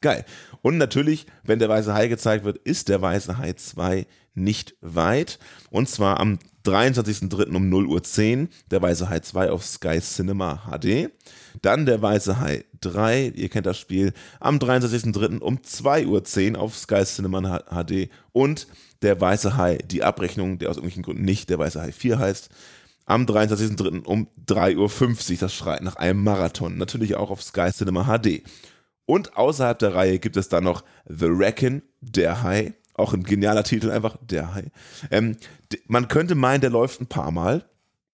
[0.02, 0.26] Geil.
[0.62, 5.38] Und natürlich, wenn der Weiße Hai gezeigt wird, ist der Weiße Hai 2 nicht weit.
[5.70, 7.56] Und zwar am 23.03.
[7.56, 11.12] um 0 Uhr 10, der Weiße Hai 2 auf Sky Cinema HD.
[11.62, 15.40] Dann der Weiße Hai 3, ihr kennt das Spiel, am 23.03.
[15.40, 18.10] um 2 Uhr 10 auf Sky Cinema HD.
[18.32, 18.68] Und
[19.02, 22.50] der Weiße Hai, die Abrechnung, der aus irgendwelchen Gründen nicht der Weiße Hai 4 heißt,
[23.06, 24.06] am 23.03.
[24.06, 26.78] um 3.50 Uhr, das schreit nach einem Marathon.
[26.78, 28.44] Natürlich auch auf Sky Cinema HD.
[29.06, 32.76] Und außerhalb der Reihe gibt es dann noch The Reckon, der Hai.
[32.94, 34.70] Auch ein genialer Titel, einfach der Hai.
[35.10, 35.38] Ähm,
[35.88, 37.66] man könnte meinen, der läuft ein paar Mal.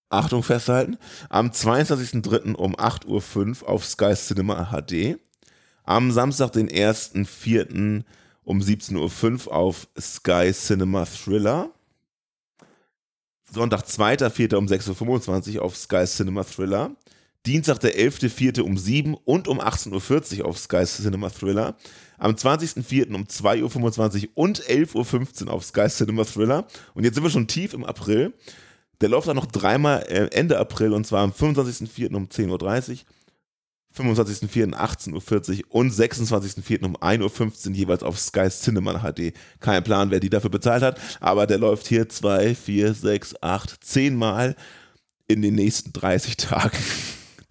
[0.10, 0.98] Achtung festhalten.
[1.30, 2.54] Am 22.03.
[2.54, 5.18] um 8.05 Uhr auf Sky Cinema HD.
[5.84, 8.04] Am Samstag, den 1.04.
[8.46, 11.72] um 17.05 Uhr auf Sky Cinema Thriller.
[13.52, 14.56] Sonntag, 2.04.
[14.56, 16.96] um 6.25 Uhr auf Sky Cinema Thriller.
[17.46, 18.62] Dienstag, der 11.04.
[18.62, 21.76] um 7 und um 18.40 Uhr auf Sky Cinema Thriller.
[22.18, 23.14] Am 20.04.
[23.14, 26.66] um 2.25 Uhr und 11.15 Uhr auf Sky Cinema Thriller.
[26.94, 28.34] Und jetzt sind wir schon tief im April.
[29.02, 32.16] Der läuft dann noch dreimal äh, Ende April und zwar am 25.04.
[32.16, 32.98] um 10.30 Uhr,
[33.96, 34.74] 25.04.
[34.74, 36.86] 18.40 Uhr und 26.04.
[36.86, 39.34] um 1.15 Uhr jeweils auf Sky Cinema HD.
[39.60, 43.84] Kein Plan, wer die dafür bezahlt hat, aber der läuft hier 2, 4, 6, 8,
[43.84, 44.56] 10 Mal
[45.28, 46.78] in den nächsten 30 Tagen.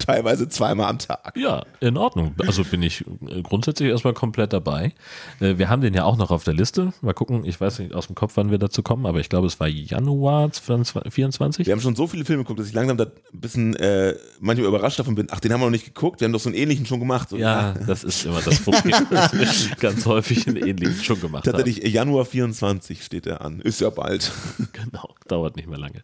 [0.05, 1.33] Teilweise zweimal am Tag.
[1.35, 2.35] Ja, in Ordnung.
[2.45, 4.93] Also bin ich äh, grundsätzlich erstmal komplett dabei.
[5.39, 6.93] Äh, Wir haben den ja auch noch auf der Liste.
[7.01, 9.47] Mal gucken, ich weiß nicht aus dem Kopf, wann wir dazu kommen, aber ich glaube,
[9.47, 11.65] es war Januar 2024.
[11.65, 14.67] Wir haben schon so viele Filme geguckt, dass ich langsam da ein bisschen äh, manchmal
[14.67, 15.27] überrascht davon bin.
[15.31, 16.21] Ach, den haben wir noch nicht geguckt.
[16.21, 17.29] Wir haben doch so einen ähnlichen schon gemacht.
[17.29, 19.07] So, Ja, das ist immer das Problem.
[19.09, 19.33] dass
[19.69, 21.57] wir Ganz häufig einen ähnlichen schon gemacht haben.
[21.57, 23.59] Tatsächlich, Januar 24 steht er an.
[23.61, 24.31] Ist ja bald.
[24.73, 26.03] Genau, dauert nicht mehr lange.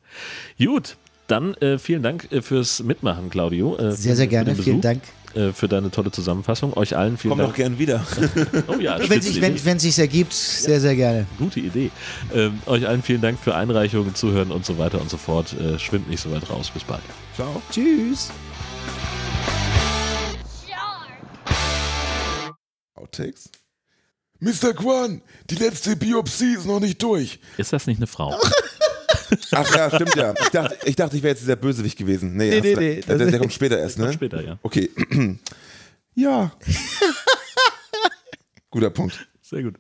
[0.57, 0.95] Gut,
[1.31, 3.77] dann äh, vielen Dank äh, fürs Mitmachen, Claudio.
[3.77, 4.55] Äh, Sehr, sehr gerne.
[4.55, 5.01] Vielen Dank.
[5.33, 6.75] Äh, für deine tolle Zusammenfassung.
[6.75, 7.55] Euch allen vielen Komm doch Dank.
[7.55, 8.05] gern wieder.
[8.67, 11.25] Oh ja, Wenn sich wenn, wenn sich's ergibt, sehr, sehr gerne.
[11.37, 11.89] Gute Idee.
[12.33, 15.53] Ähm, euch allen vielen Dank für Einreichungen, Zuhören und so weiter und so fort.
[15.53, 16.69] Äh, schwimmt nicht so weit raus.
[16.73, 17.01] Bis bald.
[17.35, 17.61] Ciao.
[17.71, 18.29] Tschüss.
[22.95, 23.49] Outtakes.
[24.39, 24.73] Mr.
[24.73, 27.39] Quan, die letzte Biopsie ist noch nicht durch.
[27.57, 28.35] Ist das nicht eine Frau?
[29.51, 30.33] Ach ja, stimmt ja.
[30.41, 32.35] Ich dachte, ich, dachte, ich wäre jetzt dieser Bösewicht gewesen.
[32.35, 34.11] Nee, nee, du- nee, Der, der kommt später erst, ne?
[34.13, 34.57] Später, ja.
[34.63, 34.89] Okay.
[36.15, 36.51] ja.
[38.71, 39.27] Guter Punkt.
[39.41, 39.75] Sehr gut.